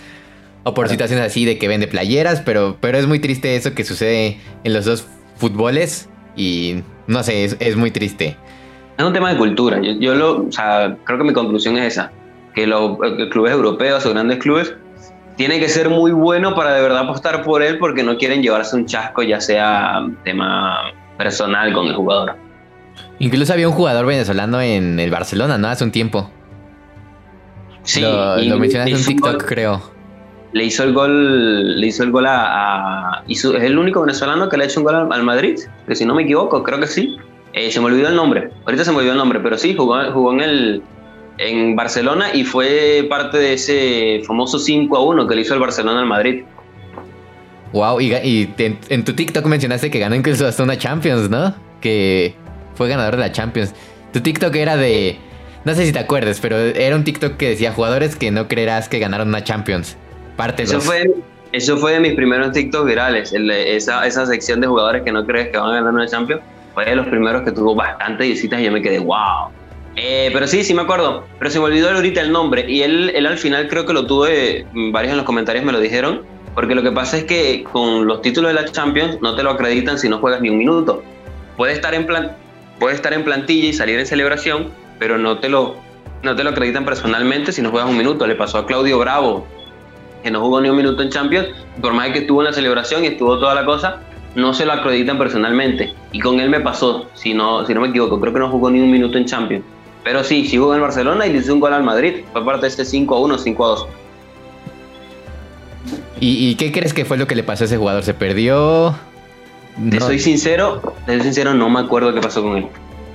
o 0.64 0.74
por 0.74 0.88
situaciones 0.88 1.24
así 1.24 1.44
de 1.44 1.58
que 1.58 1.68
vende 1.68 1.86
playeras, 1.86 2.40
pero, 2.40 2.76
pero 2.80 2.98
es 2.98 3.06
muy 3.06 3.20
triste 3.20 3.56
eso 3.56 3.74
que 3.74 3.84
sucede 3.84 4.38
en 4.64 4.72
los 4.72 4.84
dos 4.84 5.06
fútboles 5.36 6.08
y 6.36 6.82
no 7.06 7.22
sé, 7.22 7.44
es, 7.44 7.76
muy 7.76 7.90
triste. 7.90 8.36
Es 8.96 9.04
un 9.04 9.12
tema 9.12 9.32
de 9.32 9.38
cultura. 9.38 9.80
Yo, 9.80 10.14
lo, 10.14 10.46
o 10.46 10.52
sea, 10.52 10.96
creo 11.04 11.18
que 11.18 11.24
mi 11.24 11.32
conclusión 11.32 11.76
es 11.78 11.94
esa, 11.94 12.12
que 12.54 12.66
los 12.66 12.98
clubes 13.30 13.52
europeos 13.52 14.04
o 14.06 14.10
grandes 14.10 14.38
clubes 14.38 14.74
tienen 15.36 15.60
que 15.60 15.68
ser 15.68 15.88
muy 15.88 16.10
buenos 16.10 16.54
para 16.54 16.74
de 16.74 16.82
verdad 16.82 17.04
apostar 17.04 17.44
por 17.44 17.62
él 17.62 17.78
porque 17.78 18.02
no 18.02 18.18
quieren 18.18 18.42
llevarse 18.42 18.76
un 18.76 18.86
chasco, 18.86 19.22
ya 19.22 19.40
sea 19.40 20.06
tema 20.24 20.92
personal 21.16 21.72
con 21.72 21.86
el 21.86 21.94
jugador. 21.94 22.36
Incluso 23.20 23.52
había 23.52 23.68
un 23.68 23.74
jugador 23.74 24.06
venezolano 24.06 24.60
en 24.60 24.98
el 24.98 25.10
Barcelona, 25.10 25.58
¿no? 25.58 25.68
Hace 25.68 25.84
un 25.84 25.92
tiempo. 25.92 26.30
Sí, 27.84 28.00
lo, 28.00 28.36
lo 28.36 28.58
mencionaste 28.58 28.96
en 28.96 29.04
TikTok, 29.04 29.44
creo. 29.44 29.97
Le 30.52 30.64
hizo 30.64 30.82
el 30.82 30.94
gol, 30.94 31.78
le 31.80 31.86
hizo 31.86 32.02
el 32.02 32.10
gol 32.10 32.26
a, 32.26 33.22
es 33.28 33.44
el 33.44 33.78
único 33.78 34.00
venezolano 34.00 34.48
que 34.48 34.56
le 34.56 34.64
ha 34.64 34.66
hecho 34.66 34.80
un 34.80 34.84
gol 34.84 35.12
al, 35.12 35.22
Madrid, 35.22 35.58
que 35.86 35.94
si 35.94 36.04
no 36.04 36.14
me 36.14 36.22
equivoco, 36.22 36.62
creo 36.62 36.80
que 36.80 36.86
sí. 36.86 37.16
Eh, 37.52 37.70
se 37.70 37.80
me 37.80 37.86
olvidó 37.86 38.08
el 38.08 38.16
nombre, 38.16 38.50
ahorita 38.64 38.84
se 38.84 38.92
me 38.92 38.98
olvidó 38.98 39.12
el 39.12 39.18
nombre, 39.18 39.40
pero 39.40 39.58
sí, 39.58 39.74
jugó, 39.74 40.32
en 40.32 40.40
el 40.40 40.82
en 41.38 41.76
Barcelona 41.76 42.34
y 42.34 42.44
fue 42.44 43.06
parte 43.08 43.38
de 43.38 43.52
ese 43.54 44.22
famoso 44.26 44.58
5 44.58 44.96
a 44.96 45.04
1 45.04 45.26
que 45.26 45.34
le 45.34 45.42
hizo 45.42 45.54
el 45.54 45.60
Barcelona 45.60 46.00
al 46.00 46.06
Madrid. 46.06 46.42
Wow, 47.72 48.00
y, 48.00 48.48
en, 48.58 49.04
tu 49.04 49.12
TikTok 49.12 49.44
mencionaste 49.46 49.90
que 49.90 49.98
ganó 49.98 50.14
incluso 50.14 50.46
hasta 50.46 50.62
una 50.62 50.78
Champions, 50.78 51.28
¿no? 51.28 51.54
Que 51.80 52.34
fue 52.74 52.88
ganador 52.88 53.16
de 53.16 53.20
la 53.20 53.32
Champions. 53.32 53.74
Tu 54.12 54.20
TikTok 54.20 54.54
era 54.56 54.76
de. 54.76 55.16
No 55.64 55.74
sé 55.74 55.84
si 55.84 55.92
te 55.92 55.98
acuerdas, 55.98 56.40
pero 56.40 56.56
era 56.56 56.96
un 56.96 57.04
TikTok 57.04 57.36
que 57.36 57.50
decía 57.50 57.72
jugadores 57.72 58.16
que 58.16 58.30
no 58.30 58.48
creerás 58.48 58.88
que 58.88 58.98
ganaron 58.98 59.28
una 59.28 59.44
Champions. 59.44 59.96
Parte 60.38 60.62
eso 60.62 60.80
fue 60.80 61.10
Eso 61.50 61.76
fue 61.76 61.94
de 61.94 62.00
mis 62.00 62.14
primeros 62.14 62.52
TikTok 62.52 62.86
virales. 62.86 63.34
esa, 63.34 64.06
esa 64.06 64.24
sección 64.24 64.60
de 64.60 64.68
jugadores 64.68 65.02
que 65.02 65.10
no 65.10 65.26
crees 65.26 65.48
que 65.48 65.58
van 65.58 65.70
a 65.70 65.74
ganar 65.74 65.92
una 65.92 66.06
Champions 66.06 66.42
fue 66.74 66.84
de 66.84 66.94
los 66.94 67.08
primeros 67.08 67.42
que 67.42 67.50
tuvo 67.50 67.74
bastantes 67.74 68.28
visitas 68.28 68.60
y 68.60 68.64
yo 68.64 68.70
me 68.70 68.80
quedé, 68.80 69.00
wow. 69.00 69.50
Eh, 69.96 70.30
pero 70.32 70.46
sí, 70.46 70.62
sí 70.62 70.74
me 70.74 70.82
acuerdo. 70.82 71.24
Pero 71.40 71.50
se 71.50 71.58
me 71.58 71.64
olvidó 71.64 71.90
ahorita 71.90 72.20
el 72.20 72.30
nombre. 72.30 72.70
Y 72.70 72.82
él, 72.82 73.10
él 73.16 73.26
al 73.26 73.36
final 73.36 73.66
creo 73.66 73.84
que 73.84 73.92
lo 73.92 74.06
tuve, 74.06 74.64
mm, 74.72 74.92
varios 74.92 75.10
en 75.10 75.16
los 75.16 75.26
comentarios 75.26 75.64
me 75.64 75.72
lo 75.72 75.80
dijeron. 75.80 76.22
Porque 76.54 76.76
lo 76.76 76.84
que 76.84 76.92
pasa 76.92 77.18
es 77.18 77.24
que 77.24 77.64
con 77.64 78.06
los 78.06 78.22
títulos 78.22 78.54
de 78.54 78.62
la 78.62 78.70
Champions 78.70 79.20
no 79.20 79.34
te 79.34 79.42
lo 79.42 79.50
acreditan 79.50 79.98
si 79.98 80.08
no 80.08 80.18
juegas 80.18 80.40
ni 80.40 80.50
un 80.50 80.58
minuto. 80.58 81.02
Puede 81.56 81.72
estar 81.72 81.94
en, 81.94 82.06
plan, 82.06 82.36
puede 82.78 82.94
estar 82.94 83.12
en 83.12 83.24
plantilla 83.24 83.70
y 83.70 83.72
salir 83.72 83.98
en 83.98 84.06
celebración, 84.06 84.68
pero 85.00 85.18
no 85.18 85.38
te, 85.38 85.48
lo, 85.48 85.74
no 86.22 86.36
te 86.36 86.44
lo 86.44 86.50
acreditan 86.50 86.84
personalmente 86.84 87.50
si 87.50 87.60
no 87.60 87.72
juegas 87.72 87.90
un 87.90 87.98
minuto. 87.98 88.24
Le 88.24 88.36
pasó 88.36 88.58
a 88.58 88.66
Claudio 88.66 89.00
Bravo, 89.00 89.48
que 90.22 90.30
no 90.30 90.40
jugó 90.40 90.60
ni 90.60 90.68
un 90.68 90.76
minuto 90.76 91.02
en 91.02 91.10
Champions. 91.10 91.48
Por 91.80 91.92
más 91.92 92.10
que 92.10 92.20
estuvo 92.20 92.40
en 92.40 92.46
la 92.46 92.52
celebración 92.52 93.04
y 93.04 93.08
estuvo 93.08 93.38
toda 93.38 93.54
la 93.54 93.64
cosa, 93.64 94.00
no 94.34 94.54
se 94.54 94.64
lo 94.64 94.72
acreditan 94.72 95.18
personalmente. 95.18 95.92
Y 96.12 96.20
con 96.20 96.40
él 96.40 96.50
me 96.50 96.60
pasó, 96.60 97.06
si 97.14 97.34
no, 97.34 97.66
si 97.66 97.74
no 97.74 97.80
me 97.80 97.88
equivoco, 97.88 98.20
creo 98.20 98.32
que 98.32 98.38
no 98.38 98.48
jugó 98.48 98.70
ni 98.70 98.80
un 98.80 98.90
minuto 98.90 99.18
en 99.18 99.24
Champions. 99.24 99.64
Pero 100.04 100.24
sí, 100.24 100.46
sí 100.46 100.56
jugó 100.56 100.74
en 100.74 100.80
Barcelona 100.80 101.26
y 101.26 101.32
le 101.32 101.38
hizo 101.38 101.52
un 101.52 101.60
gol 101.60 101.72
al 101.72 101.82
Madrid. 101.82 102.24
Fue 102.32 102.44
parte 102.44 102.62
de 102.62 102.68
este 102.68 102.84
5 102.84 103.14
a 103.14 103.20
1, 103.20 103.38
5 103.38 103.64
a 103.64 103.68
2. 103.68 103.86
¿Y, 106.20 106.54
qué 106.56 106.72
crees 106.72 106.92
que 106.92 107.04
fue 107.04 107.16
lo 107.16 107.26
que 107.26 107.34
le 107.34 107.44
pasó 107.44 107.64
a 107.64 107.66
ese 107.66 107.76
jugador? 107.76 108.02
¿Se 108.02 108.14
perdió? 108.14 108.94
Te 109.90 110.00
soy 110.00 110.18
sincero, 110.18 110.94
te 111.06 111.12
soy 111.12 111.22
sincero, 111.22 111.54
no 111.54 111.70
me 111.70 111.80
acuerdo 111.80 112.12
qué 112.12 112.20
pasó 112.20 112.42
con 112.42 112.56
él. 112.56 112.66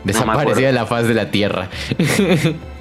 Desapareció 0.04 0.68
de 0.68 0.74
la 0.74 0.86
faz 0.86 1.08
de 1.08 1.14
la 1.14 1.32
tierra. 1.32 1.70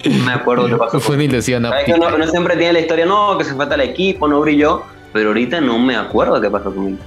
No 0.05 0.25
me 0.25 0.33
acuerdo 0.33 0.67
qué 0.67 0.77
pasó. 0.77 0.99
Fue 0.99 1.15
una 1.15 1.25
ilusión. 1.25 1.63
No, 1.63 1.71
no, 2.19 2.27
siempre 2.27 2.57
tiene 2.57 2.73
la 2.73 2.81
historia, 2.81 3.07
no, 3.07 3.39
que 3.39 3.45
se 3.45 3.55
falta 3.55 3.77
el 3.77 3.83
equipo, 3.83 4.27
no 4.27 4.41
brilló. 4.41 4.83
Pero 5.13 5.29
ahorita 5.29 5.61
no 5.61 5.79
me 5.79 5.95
acuerdo 5.95 6.41
qué 6.41 6.51
pasó 6.51 6.75
con 6.75 6.89
él. 6.89 6.99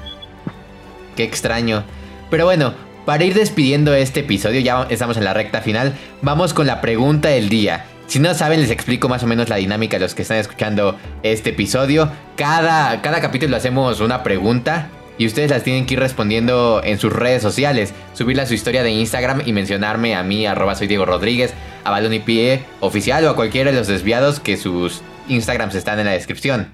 Qué 1.16 1.24
extraño. 1.24 1.84
Pero 2.30 2.46
bueno, 2.46 2.74
para 3.06 3.24
ir 3.24 3.34
despidiendo 3.34 3.94
este 3.94 4.22
episodio, 4.22 4.62
ya 4.62 4.88
estamos 4.90 5.18
en 5.18 5.26
la 5.26 5.34
recta 5.34 5.62
final, 5.62 5.94
vamos 6.22 6.54
con 6.54 6.68
la 6.68 6.82
pregunta 6.82 7.30
del 7.30 7.50
día. 7.50 7.86
Si 8.08 8.20
no 8.20 8.34
saben, 8.34 8.62
les 8.62 8.70
explico 8.70 9.10
más 9.10 9.24
o 9.24 9.28
menos 9.28 9.50
la 9.50 9.56
dinámica 9.56 9.98
a 9.98 10.00
los 10.00 10.14
que 10.14 10.22
están 10.22 10.38
escuchando 10.38 10.96
este 11.24 11.50
episodio. 11.50 12.10
Cada, 12.36 13.02
cada 13.02 13.20
capítulo 13.20 13.58
hacemos 13.58 14.00
una 14.00 14.24
pregunta 14.24 14.90
y 15.18 15.26
ustedes 15.26 15.50
las 15.52 15.64
tienen 15.64 15.86
que 15.86 15.94
ir 15.94 16.00
respondiendo 16.00 16.82
en 16.84 17.00
sus 17.00 17.14
redes 17.14 17.42
sociales. 17.42 17.94
Subirla 18.14 18.44
a 18.44 18.46
su 18.46 18.54
historia 18.54 18.84
de 18.84 18.92
Instagram 18.92 19.44
y 19.46 19.54
mencionarme 19.54 20.16
a 20.16 20.24
mí, 20.24 20.46
arroba 20.46 20.76
soy 20.76 20.88
Diego 20.88 21.06
Rodríguez, 21.06 21.54
a 21.84 21.92
Balón 21.92 22.14
y 22.14 22.20
Pie 22.20 22.64
oficial 22.80 23.26
o 23.26 23.30
a 23.30 23.36
cualquiera 23.36 23.72
de 23.72 23.78
los 23.78 23.88
desviados 23.88 24.40
que 24.40 24.58
sus 24.58 25.02
Instagrams 25.28 25.76
están 25.76 26.00
en 26.00 26.06
la 26.06 26.12
descripción. 26.12 26.72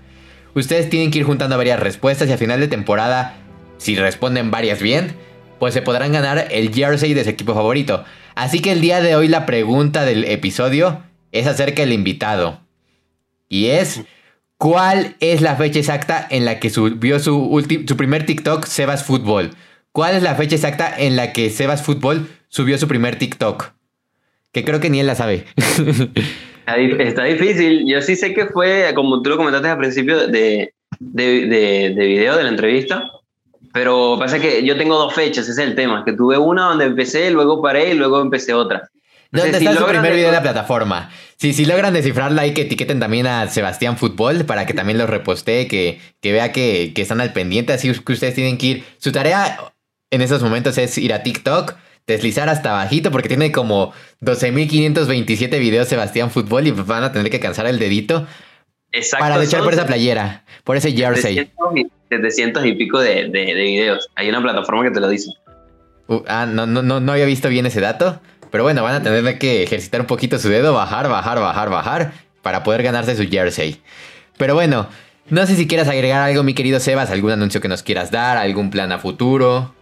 Ustedes 0.53 0.89
tienen 0.89 1.11
que 1.11 1.19
ir 1.19 1.25
juntando 1.25 1.57
varias 1.57 1.79
respuestas 1.79 2.27
y 2.27 2.33
a 2.33 2.37
final 2.37 2.59
de 2.59 2.67
temporada, 2.67 3.35
si 3.77 3.95
responden 3.95 4.51
varias 4.51 4.81
bien, 4.81 5.15
pues 5.59 5.73
se 5.73 5.81
podrán 5.81 6.11
ganar 6.11 6.47
el 6.51 6.73
jersey 6.73 7.13
de 7.13 7.23
su 7.23 7.29
equipo 7.29 7.53
favorito. 7.53 8.03
Así 8.35 8.59
que 8.61 8.71
el 8.71 8.81
día 8.81 9.01
de 9.01 9.15
hoy 9.15 9.27
la 9.27 9.45
pregunta 9.45 10.03
del 10.03 10.25
episodio 10.25 11.03
es 11.31 11.47
acerca 11.47 11.83
del 11.83 11.93
invitado. 11.93 12.59
Y 13.47 13.67
es, 13.67 14.01
¿cuál 14.61 15.15
es 15.19 15.41
la 15.41 15.55
fecha 15.55 15.79
exacta 15.79 16.27
en 16.29 16.45
la 16.45 16.59
que 16.59 16.69
subió 16.69 17.17
su, 17.17 17.65
su 17.87 17.97
primer 17.97 18.27
TikTok 18.27 18.67
Sebas 18.67 19.03
Fútbol? 19.03 19.49
¿Cuál 19.91 20.15
es 20.15 20.21
la 20.21 20.35
fecha 20.35 20.55
exacta 20.55 20.93
en 20.95 21.15
la 21.15 21.33
que 21.33 21.49
Sebas 21.49 21.81
Fútbol 21.81 22.27
subió 22.47 22.77
su 22.77 22.87
primer 22.87 23.17
TikTok? 23.17 23.71
Que 24.51 24.63
creo 24.63 24.79
que 24.79 24.91
ni 24.91 24.99
él 24.99 25.07
la 25.07 25.15
sabe. 25.15 25.45
Está 26.99 27.23
difícil. 27.23 27.87
Yo 27.87 28.03
sí 28.03 28.15
sé 28.15 28.35
que 28.35 28.45
fue, 28.45 28.91
como 28.93 29.23
tú 29.23 29.31
lo 29.31 29.37
comentaste 29.37 29.67
al 29.67 29.79
principio 29.79 30.27
de, 30.27 30.75
de, 30.99 31.47
de, 31.47 31.95
de 31.95 32.05
video 32.05 32.37
de 32.37 32.43
la 32.43 32.49
entrevista, 32.49 33.09
pero 33.73 34.17
pasa 34.19 34.37
que 34.39 34.63
yo 34.63 34.77
tengo 34.77 34.95
dos 34.95 35.15
fechas, 35.15 35.49
ese 35.49 35.59
es 35.59 35.69
el 35.69 35.75
tema. 35.75 36.05
Que 36.05 36.13
tuve 36.13 36.37
una 36.37 36.67
donde 36.67 36.85
empecé, 36.85 37.31
luego 37.31 37.63
paré 37.63 37.93
y 37.93 37.97
luego 37.97 38.21
empecé 38.21 38.53
otra. 38.53 38.90
¿Dónde 39.31 39.57
está 39.57 39.75
su 39.75 39.85
primer 39.85 40.13
video 40.13 40.27
de 40.27 40.33
la 40.33 40.41
plataforma? 40.41 41.09
Sí, 41.37 41.53
si 41.53 41.65
logran 41.65 41.93
descifrarla 41.93 42.41
ahí, 42.41 42.53
que 42.53 42.63
etiqueten 42.63 42.99
también 42.99 43.27
a 43.27 43.47
Sebastián 43.47 43.97
Fútbol 43.97 44.45
para 44.45 44.65
que 44.65 44.73
también 44.73 44.97
lo 44.97 45.07
repostee, 45.07 45.67
que, 45.67 45.99
que 46.19 46.33
vea 46.33 46.51
que, 46.51 46.91
que, 46.93 47.01
están 47.01 47.21
al 47.21 47.31
pendiente. 47.31 47.71
Así 47.71 47.91
que 47.93 48.13
ustedes 48.13 48.35
tienen 48.35 48.57
que 48.57 48.65
ir. 48.65 48.83
Su 48.97 49.11
tarea 49.13 49.57
en 50.11 50.21
esos 50.21 50.43
momentos 50.43 50.77
es 50.77 50.97
ir 50.97 51.13
a 51.13 51.23
TikTok, 51.23 51.75
deslizar 52.05 52.49
hasta 52.49 52.73
bajito, 52.73 53.09
porque 53.09 53.29
tiene 53.29 53.53
como 53.53 53.93
12.527 54.21 55.59
videos 55.59 55.87
Sebastián 55.87 56.29
Fútbol 56.29 56.67
y 56.67 56.71
van 56.71 57.05
a 57.05 57.13
tener 57.13 57.31
que 57.31 57.39
cansar 57.39 57.67
el 57.67 57.79
dedito 57.79 58.27
Exacto, 58.91 59.25
para 59.25 59.41
echar 59.41 59.63
por 59.63 59.71
esa 59.71 59.85
playera, 59.85 60.43
por 60.65 60.75
ese 60.75 60.91
jersey. 60.91 61.49
700 62.09 62.65
y 62.65 62.73
pico 62.73 62.99
de, 62.99 63.29
de, 63.29 63.53
videos. 63.53 64.09
Hay 64.15 64.27
una 64.27 64.41
plataforma 64.41 64.83
que 64.83 64.91
te 64.91 64.99
lo 64.99 65.07
dice. 65.07 65.31
Uh, 66.07 66.21
ah, 66.27 66.45
no, 66.45 66.65
no, 66.65 66.83
no, 66.83 66.99
no 66.99 67.11
había 67.13 67.25
visto 67.25 67.47
bien 67.47 67.65
ese 67.65 67.79
dato. 67.79 68.19
Pero 68.51 68.63
bueno, 68.63 68.83
van 68.83 68.95
a 68.95 69.01
tener 69.01 69.39
que 69.39 69.63
ejercitar 69.63 70.01
un 70.01 70.07
poquito 70.07 70.37
su 70.37 70.49
dedo, 70.49 70.73
bajar, 70.73 71.09
bajar, 71.09 71.39
bajar, 71.39 71.69
bajar, 71.69 72.13
para 72.41 72.63
poder 72.63 72.83
ganarse 72.83 73.15
su 73.15 73.27
jersey. 73.29 73.81
Pero 74.37 74.53
bueno, 74.53 74.87
no 75.29 75.45
sé 75.47 75.55
si 75.55 75.67
quieras 75.67 75.87
agregar 75.87 76.21
algo, 76.21 76.43
mi 76.43 76.53
querido 76.53 76.79
Sebas, 76.79 77.09
algún 77.09 77.31
anuncio 77.31 77.61
que 77.61 77.69
nos 77.69 77.81
quieras 77.81 78.11
dar, 78.11 78.37
algún 78.37 78.69
plan 78.69 78.91
a 78.91 78.99
futuro. 78.99 79.73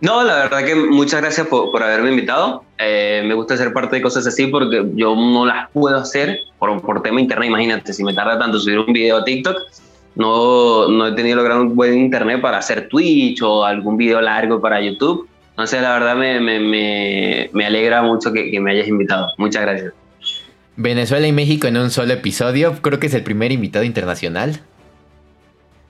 No, 0.00 0.22
la 0.24 0.34
verdad 0.34 0.64
que 0.64 0.74
muchas 0.74 1.20
gracias 1.20 1.46
por, 1.46 1.82
haberme 1.82 2.10
invitado. 2.10 2.64
Eh, 2.78 3.22
me 3.24 3.34
gusta 3.34 3.56
ser 3.56 3.72
parte 3.72 3.96
de 3.96 4.02
cosas 4.02 4.26
así 4.26 4.48
porque 4.48 4.84
yo 4.94 5.14
no 5.14 5.46
las 5.46 5.70
puedo 5.70 5.96
hacer 5.96 6.38
por, 6.58 6.80
por 6.82 7.02
tema 7.02 7.20
internet. 7.20 7.48
Imagínate, 7.48 7.92
si 7.92 8.02
me 8.02 8.12
tarda 8.12 8.38
tanto 8.38 8.58
subir 8.58 8.80
un 8.80 8.92
video 8.92 9.18
a 9.18 9.24
TikTok, 9.24 9.56
no, 10.14 10.88
no 10.88 11.06
he 11.06 11.12
tenido 11.12 11.36
logrado 11.36 11.62
un 11.62 11.74
buen 11.74 11.96
internet 11.96 12.40
para 12.40 12.58
hacer 12.58 12.88
Twitch 12.88 13.42
o 13.42 13.64
algún 13.64 13.96
video 13.96 14.20
largo 14.20 14.60
para 14.60 14.80
YouTube. 14.80 15.28
Entonces, 15.52 15.82
la 15.82 15.92
verdad 15.92 16.16
me, 16.16 16.40
me, 16.40 17.50
me, 17.52 17.66
alegra 17.66 18.02
mucho 18.02 18.32
que, 18.32 18.50
que 18.50 18.60
me 18.60 18.72
hayas 18.72 18.88
invitado. 18.88 19.32
Muchas 19.38 19.62
gracias. 19.62 19.92
Venezuela 20.76 21.26
y 21.26 21.32
México 21.32 21.66
en 21.66 21.76
un 21.76 21.90
solo 21.90 22.14
episodio. 22.14 22.74
Creo 22.80 22.98
que 22.98 23.06
es 23.06 23.14
el 23.14 23.22
primer 23.22 23.52
invitado 23.52 23.84
internacional. 23.84 24.60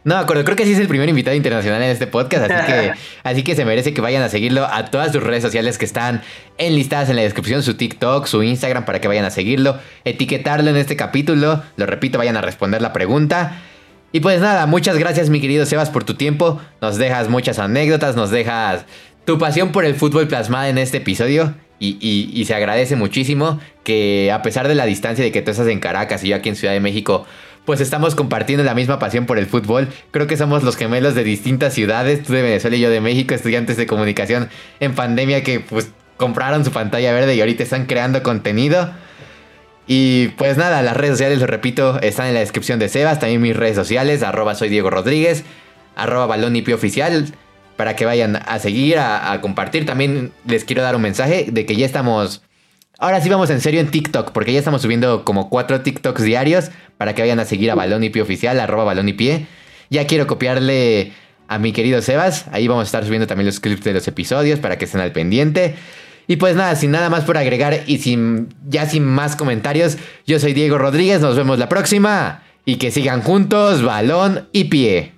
No, 0.04 0.16
acuerdo, 0.16 0.44
creo 0.44 0.56
que 0.56 0.64
sí 0.64 0.72
es 0.72 0.80
el 0.80 0.88
primer 0.88 1.08
invitado 1.08 1.36
internacional 1.36 1.80
en 1.80 1.90
este 1.90 2.08
podcast, 2.08 2.50
así 2.50 2.66
que, 2.66 2.92
así 3.22 3.44
que 3.44 3.54
se 3.54 3.64
merece 3.64 3.94
que 3.94 4.00
vayan 4.00 4.22
a 4.22 4.28
seguirlo 4.28 4.66
a 4.66 4.86
todas 4.86 5.12
sus 5.12 5.22
redes 5.22 5.44
sociales 5.44 5.78
que 5.78 5.84
están 5.84 6.22
enlistadas 6.58 7.08
en 7.08 7.16
la 7.16 7.22
descripción, 7.22 7.62
su 7.62 7.74
TikTok, 7.74 8.26
su 8.26 8.42
Instagram, 8.42 8.84
para 8.84 9.00
que 9.00 9.06
vayan 9.06 9.24
a 9.24 9.30
seguirlo, 9.30 9.78
etiquetarlo 10.04 10.70
en 10.70 10.76
este 10.76 10.96
capítulo, 10.96 11.62
lo 11.76 11.86
repito, 11.86 12.18
vayan 12.18 12.36
a 12.36 12.40
responder 12.40 12.82
la 12.82 12.92
pregunta. 12.92 13.62
Y 14.10 14.20
pues 14.20 14.40
nada, 14.40 14.66
muchas 14.66 14.98
gracias 14.98 15.30
mi 15.30 15.40
querido 15.40 15.64
Sebas 15.66 15.88
por 15.88 16.02
tu 16.02 16.14
tiempo, 16.14 16.60
nos 16.80 16.98
dejas 16.98 17.28
muchas 17.28 17.60
anécdotas, 17.60 18.16
nos 18.16 18.30
dejas 18.30 18.84
tu 19.24 19.38
pasión 19.38 19.72
por 19.72 19.84
el 19.84 19.94
fútbol 19.94 20.28
plasmada 20.28 20.68
en 20.68 20.78
este 20.78 20.98
episodio. 20.98 21.54
Y, 21.84 22.44
se 22.46 22.54
agradece 22.54 22.94
muchísimo 22.94 23.58
que 23.82 24.30
a 24.30 24.40
pesar 24.42 24.68
de 24.68 24.76
la 24.76 24.86
distancia 24.86 25.24
de 25.24 25.32
que 25.32 25.42
tú 25.42 25.50
estás 25.50 25.66
en 25.66 25.80
Caracas 25.80 26.22
y 26.22 26.28
yo 26.28 26.36
aquí 26.36 26.48
en 26.48 26.54
Ciudad 26.54 26.72
de 26.72 26.78
México, 26.78 27.26
pues 27.64 27.80
estamos 27.80 28.14
compartiendo 28.14 28.62
la 28.62 28.74
misma 28.74 29.00
pasión 29.00 29.26
por 29.26 29.36
el 29.36 29.46
fútbol. 29.46 29.88
Creo 30.12 30.28
que 30.28 30.36
somos 30.36 30.62
los 30.62 30.76
gemelos 30.76 31.16
de 31.16 31.24
distintas 31.24 31.74
ciudades, 31.74 32.22
tú 32.22 32.34
de 32.34 32.42
Venezuela 32.42 32.76
y 32.76 32.80
yo 32.80 32.88
de 32.88 33.00
México, 33.00 33.34
estudiantes 33.34 33.76
de 33.76 33.88
comunicación 33.88 34.48
en 34.78 34.94
pandemia 34.94 35.42
que 35.42 35.58
pues 35.58 35.90
compraron 36.18 36.64
su 36.64 36.70
pantalla 36.70 37.12
verde 37.12 37.34
y 37.34 37.40
ahorita 37.40 37.64
están 37.64 37.86
creando 37.86 38.22
contenido. 38.22 38.92
Y 39.88 40.28
pues 40.38 40.56
nada, 40.56 40.82
las 40.82 40.96
redes 40.96 41.14
sociales, 41.14 41.40
lo 41.40 41.48
repito, 41.48 42.00
están 42.00 42.28
en 42.28 42.34
la 42.34 42.40
descripción 42.40 42.78
de 42.78 42.88
Sebas, 42.88 43.18
también 43.18 43.42
mis 43.42 43.56
redes 43.56 43.74
sociales, 43.74 44.22
arroba 44.22 44.54
soy 44.54 44.68
Diego 44.68 44.88
Rodríguez, 44.88 45.42
arroba 45.96 46.26
balón 46.26 46.54
oficial 46.72 47.34
para 47.82 47.96
que 47.96 48.04
vayan 48.04 48.36
a 48.36 48.60
seguir, 48.60 48.96
a, 48.96 49.40
compartir. 49.40 49.84
También 49.84 50.30
les 50.46 50.64
quiero 50.64 50.82
dar 50.82 50.94
un 50.94 51.02
mensaje 51.02 51.48
de 51.50 51.66
que 51.66 51.74
ya 51.74 51.84
estamos... 51.84 52.40
Ahora 52.96 53.20
sí 53.20 53.28
vamos 53.28 53.50
en 53.50 53.60
serio 53.60 53.80
en 53.80 53.90
TikTok, 53.90 54.30
porque 54.30 54.52
ya 54.52 54.60
estamos 54.60 54.82
subiendo 54.82 55.24
como 55.24 55.50
cuatro 55.50 55.80
TikToks 55.80 56.22
diarios 56.22 56.70
para 56.96 57.16
que 57.16 57.22
vayan 57.22 57.40
a 57.40 57.44
seguir 57.44 57.72
a 57.72 57.74
Balón 57.74 58.04
y 58.04 58.10
Pie 58.10 58.22
Oficial, 58.22 58.60
arroba 58.60 58.84
Balón 58.84 59.08
y 59.08 59.14
Pie. 59.14 59.48
Ya 59.90 60.06
quiero 60.06 60.28
copiarle 60.28 61.10
a 61.48 61.58
mi 61.58 61.72
querido 61.72 62.00
Sebas. 62.02 62.46
Ahí 62.52 62.68
vamos 62.68 62.82
a 62.82 62.86
estar 62.86 63.04
subiendo 63.04 63.26
también 63.26 63.46
los 63.46 63.58
clips 63.58 63.82
de 63.82 63.94
los 63.94 64.06
episodios 64.06 64.60
para 64.60 64.78
que 64.78 64.84
estén 64.84 65.00
al 65.00 65.10
pendiente. 65.10 65.74
Y 66.28 66.36
pues 66.36 66.54
nada, 66.54 66.76
sin 66.76 66.92
nada 66.92 67.10
más 67.10 67.24
por 67.24 67.36
agregar 67.36 67.82
y 67.88 67.98
sin 67.98 68.54
ya 68.68 68.88
sin 68.88 69.04
más 69.04 69.34
comentarios, 69.34 69.98
yo 70.24 70.38
soy 70.38 70.52
Diego 70.52 70.78
Rodríguez, 70.78 71.20
nos 71.20 71.34
vemos 71.34 71.58
la 71.58 71.68
próxima 71.68 72.44
y 72.64 72.76
que 72.76 72.92
sigan 72.92 73.22
juntos 73.22 73.82
balón 73.82 74.46
y 74.52 74.66
pie. 74.66 75.11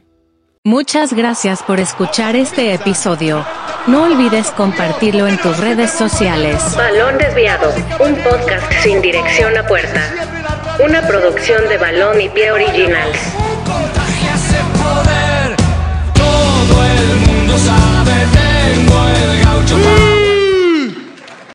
Muchas 0.67 1.13
gracias 1.13 1.63
por 1.63 1.79
escuchar 1.79 2.37
este 2.37 2.73
episodio. 2.73 3.45
No 3.87 4.05
olvides 4.05 4.51
compartirlo 4.51 5.29
en 5.29 5.37
tus 5.37 5.59
redes 5.59 5.91
sociales. 5.91 6.57
Balón 6.75 7.19
Desviado, 7.19 7.71
un 8.01 8.15
podcast 8.15 8.73
sin 8.83 9.03
dirección 9.03 9.59
a 9.59 9.67
puerta. 9.67 10.01
Una 10.83 11.07
producción 11.07 11.69
de 11.69 11.77
Balón 11.77 12.19
y 12.19 12.31
Pie 12.31 12.51
Originals. 12.51 13.19
Todo 16.15 16.85
el 16.85 17.17
mundo 17.27 17.59
sabe, 17.59 18.15
tengo 18.33 19.09
el 19.09 19.45
gaucho 19.45 20.14